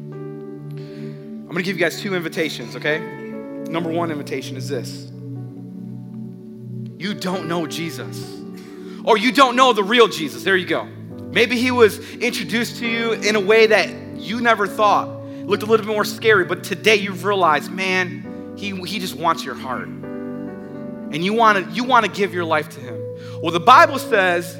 I'm 0.03 1.49
gonna 1.49 1.63
give 1.63 1.77
you 1.77 1.85
guys 1.85 2.01
two 2.01 2.15
invitations, 2.15 2.77
okay? 2.77 3.22
Number 3.69 3.91
one 3.91 4.11
invitation 4.11 4.57
is 4.57 4.69
this 4.69 5.11
you 6.99 7.15
don't 7.15 7.49
know 7.49 7.67
Jesus, 7.67 8.41
or 9.05 9.17
you 9.19 9.33
don't 9.33 9.57
know 9.57 9.73
the 9.73 9.83
real 9.83 10.09
Jesus. 10.09 10.45
There 10.45 10.57
you 10.57 10.67
go. 10.67 10.85
Maybe 10.85 11.57
he 11.57 11.71
was 11.71 11.99
introduced 12.15 12.77
to 12.79 12.87
you 12.87 13.13
in 13.13 13.35
a 13.35 13.41
way 13.41 13.67
that 13.67 13.91
you 14.17 14.41
never 14.41 14.67
thought 14.67 15.23
looked 15.47 15.63
a 15.63 15.67
little 15.67 15.85
bit 15.85 15.93
more 15.93 16.05
scary, 16.05 16.45
but 16.45 16.63
today 16.63 16.97
you've 16.97 17.25
realized, 17.25 17.71
man, 17.71 18.55
he, 18.57 18.71
he 18.87 18.99
just 18.99 19.17
wants 19.17 19.45
your 19.45 19.55
heart. 19.55 19.89
And 19.89 21.25
you 21.25 21.35
want 21.35 21.59
to 21.59 21.75
you 21.75 21.85
want 21.85 22.07
to 22.07 22.11
give 22.11 22.33
your 22.33 22.45
life 22.45 22.69
to 22.71 22.81
him. 22.81 22.99
Well, 23.43 23.51
the 23.51 23.61
Bible 23.61 23.99
says 23.99 24.57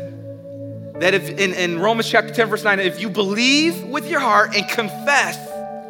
that 0.97 1.15
if 1.15 1.31
in, 1.31 1.55
in 1.55 1.79
Romans 1.79 2.09
chapter 2.09 2.33
10, 2.33 2.49
verse 2.49 2.65
9, 2.65 2.81
if 2.81 3.01
you 3.01 3.09
believe 3.09 3.83
with 3.85 4.09
your 4.09 4.21
heart 4.21 4.55
and 4.55 4.69
confess, 4.69 5.39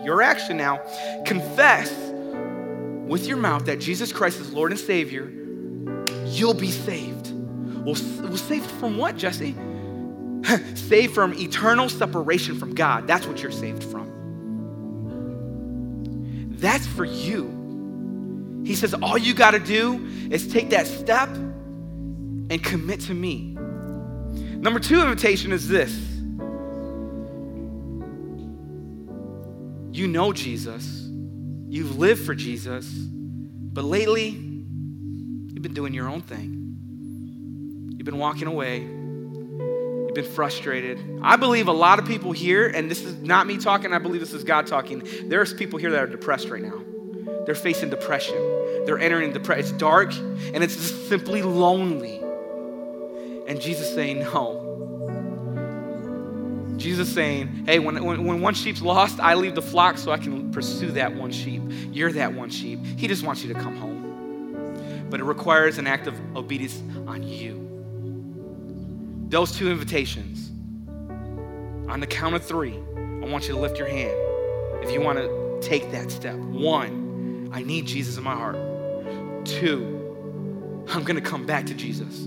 your 0.04 0.22
action 0.22 0.56
now, 0.56 0.80
confess 1.24 1.90
with 3.12 3.26
your 3.26 3.36
mouth 3.36 3.66
that 3.66 3.78
Jesus 3.78 4.10
Christ 4.10 4.40
is 4.40 4.54
Lord 4.54 4.70
and 4.72 4.80
Savior, 4.80 5.30
you'll 6.24 6.54
be 6.54 6.70
saved. 6.70 7.30
Well, 7.84 7.94
well 8.22 8.36
saved 8.38 8.70
from 8.70 8.96
what, 8.96 9.18
Jesse? 9.18 9.54
saved 10.74 11.14
from 11.14 11.34
eternal 11.34 11.90
separation 11.90 12.58
from 12.58 12.74
God. 12.74 13.06
That's 13.06 13.26
what 13.26 13.42
you're 13.42 13.52
saved 13.52 13.84
from. 13.84 14.08
That's 16.52 16.86
for 16.86 17.04
you. 17.04 18.62
He 18.64 18.74
says, 18.74 18.94
all 18.94 19.18
you 19.18 19.34
got 19.34 19.50
to 19.50 19.58
do 19.58 20.08
is 20.30 20.50
take 20.50 20.70
that 20.70 20.86
step 20.86 21.28
and 21.28 22.64
commit 22.64 23.00
to 23.00 23.12
me. 23.12 23.58
Number 24.56 24.80
two 24.80 25.02
invitation 25.02 25.52
is 25.52 25.68
this 25.68 25.92
you 29.92 30.08
know 30.08 30.32
Jesus 30.32 31.11
You've 31.72 31.98
lived 31.98 32.26
for 32.26 32.34
Jesus, 32.34 32.86
but 32.86 33.82
lately, 33.82 34.28
you've 34.28 35.62
been 35.62 35.72
doing 35.72 35.94
your 35.94 36.06
own 36.06 36.20
thing. 36.20 37.94
You've 37.96 38.04
been 38.04 38.18
walking 38.18 38.46
away. 38.46 38.80
You've 38.80 40.14
been 40.14 40.30
frustrated. 40.34 41.20
I 41.22 41.36
believe 41.36 41.68
a 41.68 41.72
lot 41.72 41.98
of 41.98 42.04
people 42.04 42.32
here, 42.32 42.68
and 42.68 42.90
this 42.90 43.02
is 43.02 43.22
not 43.22 43.46
me 43.46 43.56
talking, 43.56 43.94
I 43.94 43.98
believe 44.00 44.20
this 44.20 44.34
is 44.34 44.44
God 44.44 44.66
talking. 44.66 45.02
There's 45.30 45.54
people 45.54 45.78
here 45.78 45.90
that 45.92 46.02
are 46.02 46.06
depressed 46.06 46.50
right 46.50 46.60
now. 46.60 46.78
They're 47.46 47.54
facing 47.54 47.88
depression. 47.88 48.36
They're 48.84 48.98
entering 48.98 49.32
depression. 49.32 49.64
It's 49.64 49.72
dark 49.72 50.12
and 50.14 50.62
it's 50.62 50.76
just 50.76 51.08
simply 51.08 51.40
lonely. 51.40 52.22
And 53.48 53.58
Jesus 53.58 53.94
saying, 53.94 54.18
No, 54.18 54.61
Jesus 56.82 57.12
saying, 57.12 57.64
hey, 57.66 57.78
when, 57.78 58.02
when, 58.04 58.24
when 58.24 58.40
one 58.40 58.54
sheep's 58.54 58.82
lost, 58.82 59.20
I 59.20 59.34
leave 59.34 59.54
the 59.54 59.62
flock 59.62 59.96
so 59.96 60.10
I 60.10 60.18
can 60.18 60.50
pursue 60.50 60.90
that 60.92 61.14
one 61.14 61.30
sheep. 61.30 61.62
You're 61.92 62.12
that 62.12 62.34
one 62.34 62.50
sheep. 62.50 62.84
He 62.96 63.06
just 63.06 63.22
wants 63.24 63.44
you 63.44 63.54
to 63.54 63.60
come 63.60 63.76
home. 63.76 65.06
But 65.08 65.20
it 65.20 65.24
requires 65.24 65.78
an 65.78 65.86
act 65.86 66.08
of 66.08 66.18
obedience 66.36 66.82
on 67.06 67.22
you. 67.22 67.68
Those 69.28 69.56
two 69.56 69.70
invitations. 69.70 70.50
On 71.88 72.00
the 72.00 72.06
count 72.06 72.34
of 72.34 72.44
three, 72.44 72.74
I 72.74 73.26
want 73.26 73.46
you 73.46 73.54
to 73.54 73.60
lift 73.60 73.78
your 73.78 73.88
hand 73.88 74.16
if 74.82 74.90
you 74.90 75.00
want 75.00 75.18
to 75.18 75.58
take 75.60 75.92
that 75.92 76.10
step. 76.10 76.34
One, 76.34 77.50
I 77.52 77.62
need 77.62 77.86
Jesus 77.86 78.16
in 78.16 78.24
my 78.24 78.34
heart. 78.34 78.56
Two, 79.44 80.84
I'm 80.88 81.04
going 81.04 81.22
to 81.22 81.22
come 81.22 81.46
back 81.46 81.66
to 81.66 81.74
Jesus. 81.74 82.26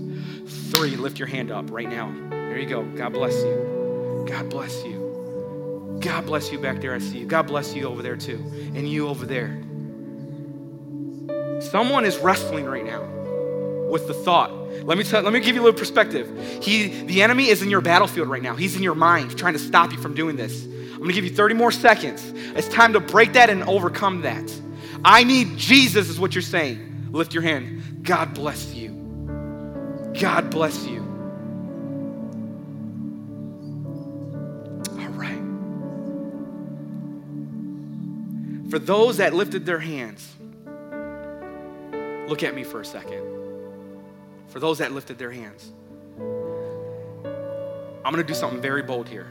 Three, 0.72 0.96
lift 0.96 1.18
your 1.18 1.28
hand 1.28 1.50
up 1.50 1.70
right 1.70 1.88
now. 1.88 2.14
There 2.30 2.58
you 2.58 2.68
go. 2.68 2.84
God 2.84 3.12
bless 3.12 3.34
you. 3.34 3.75
God 4.26 4.50
bless 4.50 4.84
you. 4.84 5.98
God 6.00 6.26
bless 6.26 6.52
you 6.52 6.58
back 6.58 6.80
there. 6.80 6.94
I 6.94 6.98
see 6.98 7.18
you. 7.18 7.26
God 7.26 7.46
bless 7.46 7.74
you 7.74 7.84
over 7.84 8.02
there 8.02 8.16
too. 8.16 8.44
And 8.74 8.88
you 8.88 9.08
over 9.08 9.26
there. 9.26 9.62
Someone 11.60 12.04
is 12.04 12.18
wrestling 12.18 12.66
right 12.66 12.84
now 12.84 13.02
with 13.90 14.06
the 14.06 14.14
thought. 14.14 14.52
Let 14.84 14.98
me 14.98 15.04
tell, 15.04 15.22
let 15.22 15.32
me 15.32 15.40
give 15.40 15.54
you 15.54 15.62
a 15.62 15.64
little 15.64 15.78
perspective. 15.78 16.60
He, 16.62 16.88
the 17.04 17.22
enemy 17.22 17.48
is 17.48 17.62
in 17.62 17.70
your 17.70 17.80
battlefield 17.80 18.28
right 18.28 18.42
now. 18.42 18.54
He's 18.54 18.76
in 18.76 18.82
your 18.82 18.94
mind 18.94 19.36
trying 19.38 19.54
to 19.54 19.58
stop 19.58 19.92
you 19.92 19.98
from 19.98 20.14
doing 20.14 20.36
this. 20.36 20.64
I'm 20.64 20.98
going 20.98 21.08
to 21.08 21.14
give 21.14 21.24
you 21.24 21.34
30 21.34 21.54
more 21.54 21.72
seconds. 21.72 22.32
It's 22.56 22.68
time 22.68 22.92
to 22.92 23.00
break 23.00 23.32
that 23.34 23.50
and 23.50 23.62
overcome 23.64 24.22
that. 24.22 24.52
I 25.04 25.24
need 25.24 25.56
Jesus 25.56 26.08
is 26.08 26.18
what 26.18 26.34
you're 26.34 26.42
saying. 26.42 27.08
Lift 27.12 27.32
your 27.32 27.42
hand. 27.42 28.02
God 28.02 28.34
bless 28.34 28.74
you. 28.74 28.90
God 30.18 30.50
bless 30.50 30.86
you. 30.86 31.05
For 38.76 38.80
those 38.80 39.16
that 39.16 39.32
lifted 39.32 39.64
their 39.64 39.78
hands, 39.78 40.36
look 42.28 42.42
at 42.42 42.54
me 42.54 42.62
for 42.62 42.82
a 42.82 42.84
second. 42.84 43.22
For 44.48 44.60
those 44.60 44.76
that 44.80 44.92
lifted 44.92 45.16
their 45.16 45.30
hands, 45.30 45.72
I'm 48.04 48.12
gonna 48.12 48.22
do 48.22 48.34
something 48.34 48.60
very 48.60 48.82
bold 48.82 49.08
here. 49.08 49.28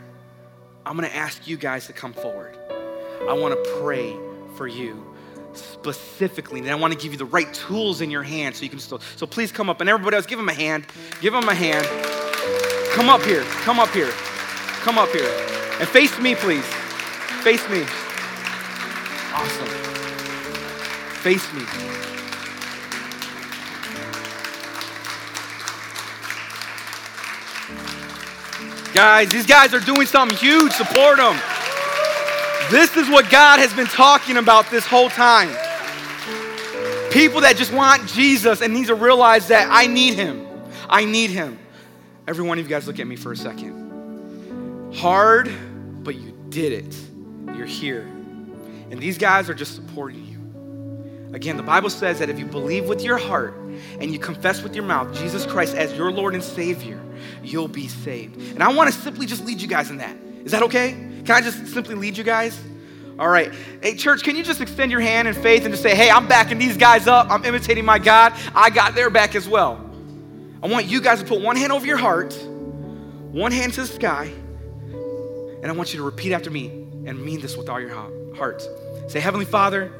I'm 0.83 0.95
gonna 0.95 1.09
ask 1.09 1.47
you 1.47 1.57
guys 1.57 1.85
to 1.85 1.93
come 1.93 2.11
forward. 2.11 2.57
I 3.29 3.33
wanna 3.33 3.57
pray 3.79 4.15
for 4.55 4.65
you 4.65 5.15
specifically, 5.53 6.61
and 6.61 6.69
I 6.71 6.73
wanna 6.73 6.95
give 6.95 7.11
you 7.11 7.19
the 7.19 7.25
right 7.25 7.53
tools 7.53 8.01
in 8.01 8.09
your 8.09 8.23
hand 8.23 8.55
so 8.55 8.63
you 8.63 8.71
can 8.71 8.79
still. 8.79 8.99
So 9.15 9.27
please 9.27 9.51
come 9.51 9.69
up, 9.69 9.79
and 9.79 9.87
everybody 9.87 10.15
else, 10.15 10.25
give 10.25 10.39
them 10.39 10.49
a 10.49 10.55
hand. 10.55 10.87
Give 11.21 11.33
them 11.33 11.47
a 11.47 11.53
hand. 11.53 11.85
Come 12.95 13.09
up 13.09 13.21
here. 13.21 13.43
Come 13.61 13.79
up 13.79 13.89
here. 13.89 14.09
Come 14.81 14.97
up 14.97 15.09
here. 15.09 15.29
And 15.79 15.87
face 15.87 16.17
me, 16.17 16.33
please. 16.33 16.65
Face 17.43 17.69
me. 17.69 17.85
Face 21.25 21.51
me. 21.53 21.63
Guys, 28.93 29.29
these 29.29 29.47
guys 29.47 29.73
are 29.73 29.79
doing 29.79 30.05
something 30.05 30.37
huge. 30.37 30.71
Support 30.73 31.17
them. 31.17 31.35
This 32.69 32.95
is 32.95 33.09
what 33.09 33.31
God 33.31 33.57
has 33.57 33.73
been 33.73 33.87
talking 33.87 34.37
about 34.37 34.69
this 34.69 34.85
whole 34.85 35.09
time. 35.09 35.49
People 37.09 37.41
that 37.41 37.55
just 37.57 37.73
want 37.73 38.07
Jesus 38.07 38.61
and 38.61 38.71
need 38.71 38.85
to 38.85 38.93
realize 38.93 39.47
that 39.47 39.67
I 39.71 39.87
need 39.87 40.13
him. 40.13 40.45
I 40.87 41.05
need 41.05 41.31
him. 41.31 41.57
Every 42.27 42.45
one 42.45 42.59
of 42.59 42.65
you 42.65 42.69
guys 42.69 42.85
look 42.85 42.99
at 42.99 43.07
me 43.07 43.15
for 43.15 43.31
a 43.31 43.35
second. 43.35 44.93
Hard, 44.93 45.51
but 46.03 46.13
you 46.13 46.37
did 46.49 46.71
it. 46.71 46.95
You're 47.57 47.65
here. 47.65 48.01
And 48.91 48.99
these 48.99 49.17
guys 49.17 49.49
are 49.49 49.55
just 49.55 49.73
supporting 49.73 50.23
you. 50.23 50.24
Again, 51.33 51.57
the 51.57 51.63
Bible 51.63 51.89
says 51.89 52.19
that 52.19 52.29
if 52.29 52.39
you 52.39 52.45
believe 52.45 52.87
with 52.87 53.01
your 53.03 53.17
heart 53.17 53.55
and 53.99 54.11
you 54.11 54.19
confess 54.19 54.61
with 54.61 54.75
your 54.75 54.85
mouth 54.85 55.13
Jesus 55.17 55.45
Christ 55.45 55.75
as 55.75 55.93
your 55.93 56.11
Lord 56.11 56.33
and 56.33 56.43
Savior, 56.43 56.99
you'll 57.43 57.67
be 57.67 57.87
saved. 57.87 58.37
And 58.37 58.63
I 58.63 58.71
want 58.73 58.93
to 58.93 58.99
simply 58.99 59.25
just 59.25 59.43
lead 59.45 59.61
you 59.61 59.67
guys 59.67 59.89
in 59.89 59.97
that. 59.97 60.15
Is 60.45 60.51
that 60.51 60.63
okay? 60.63 60.91
Can 60.91 61.31
I 61.31 61.41
just 61.41 61.67
simply 61.67 61.95
lead 61.95 62.17
you 62.17 62.23
guys? 62.23 62.57
All 63.17 63.29
right. 63.29 63.53
Hey, 63.81 63.95
church, 63.95 64.23
can 64.23 64.35
you 64.35 64.43
just 64.43 64.61
extend 64.61 64.91
your 64.91 65.01
hand 65.01 65.27
in 65.27 65.33
faith 65.33 65.63
and 65.63 65.73
just 65.73 65.83
say, 65.83 65.95
hey, 65.95 66.09
I'm 66.09 66.27
backing 66.27 66.57
these 66.57 66.77
guys 66.77 67.07
up. 67.07 67.29
I'm 67.29 67.43
imitating 67.45 67.85
my 67.85 67.97
God. 67.97 68.33
I 68.53 68.69
got 68.69 68.93
their 68.93 69.09
back 69.09 69.35
as 69.35 69.47
well. 69.47 69.81
I 70.61 70.67
want 70.67 70.85
you 70.87 71.01
guys 71.01 71.19
to 71.19 71.25
put 71.25 71.41
one 71.41 71.55
hand 71.55 71.71
over 71.71 71.85
your 71.85 71.97
heart, 71.97 72.33
one 73.31 73.51
hand 73.51 73.73
to 73.73 73.81
the 73.81 73.87
sky, 73.87 74.31
and 75.61 75.67
I 75.67 75.71
want 75.71 75.93
you 75.93 75.99
to 75.99 76.03
repeat 76.03 76.33
after 76.33 76.49
me 76.51 76.67
and 77.05 77.23
mean 77.23 77.39
this 77.39 77.55
with 77.55 77.69
all 77.69 77.79
your 77.79 77.91
heart. 78.35 78.67
Say, 79.07 79.19
Heavenly 79.19 79.45
Father, 79.45 79.91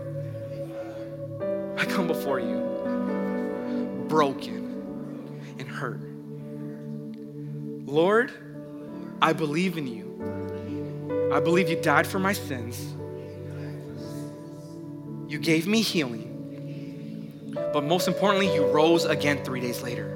I 1.77 1.85
come 1.85 2.07
before 2.07 2.39
you 2.39 4.05
broken 4.07 5.41
and 5.59 5.67
hurt. 5.67 6.01
Lord, 7.87 8.31
I 9.21 9.33
believe 9.33 9.77
in 9.77 9.87
you. 9.87 11.31
I 11.33 11.39
believe 11.39 11.69
you 11.69 11.81
died 11.81 12.07
for 12.07 12.19
my 12.19 12.33
sins 12.33 12.95
You 15.27 15.39
gave 15.39 15.67
me 15.67 15.81
healing. 15.81 16.31
But 17.73 17.83
most 17.83 18.07
importantly, 18.07 18.53
you 18.53 18.65
rose 18.67 19.05
again 19.05 19.43
three 19.43 19.59
days 19.59 19.81
later. 19.81 20.11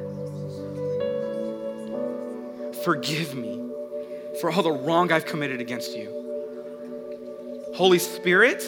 Forgive 2.85 3.35
me 3.35 3.61
for 4.39 4.51
all 4.51 4.63
the 4.63 4.71
wrong 4.71 5.11
I've 5.11 5.25
committed 5.25 5.59
against 5.59 5.97
you. 5.97 6.09
Holy 7.75 7.99
Spirit, 7.99 8.63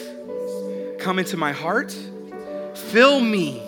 come 0.98 1.18
into 1.18 1.36
my 1.36 1.52
heart, 1.52 1.96
fill 2.74 3.20
me 3.20 3.62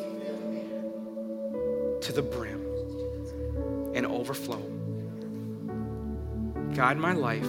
to 2.01 2.13
the 2.13 2.23
brim 2.23 2.61
and 3.95 4.07
overflow. 4.07 4.63
Guide 6.75 6.99
my 6.99 7.13
life. 7.13 7.47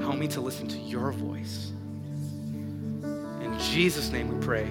Help 0.00 0.16
me 0.16 0.28
to 0.28 0.40
listen 0.40 0.68
to 0.68 0.78
your 0.78 1.12
voice. 1.12 1.72
In 3.42 3.56
Jesus' 3.58 4.10
name 4.10 4.28
we 4.28 4.44
pray. 4.44 4.68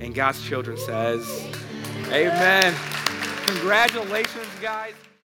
And 0.00 0.14
God's 0.14 0.42
children 0.42 0.76
says, 0.76 1.24
Amen. 2.10 2.74
Congratulations, 3.46 4.46
guys. 4.60 4.94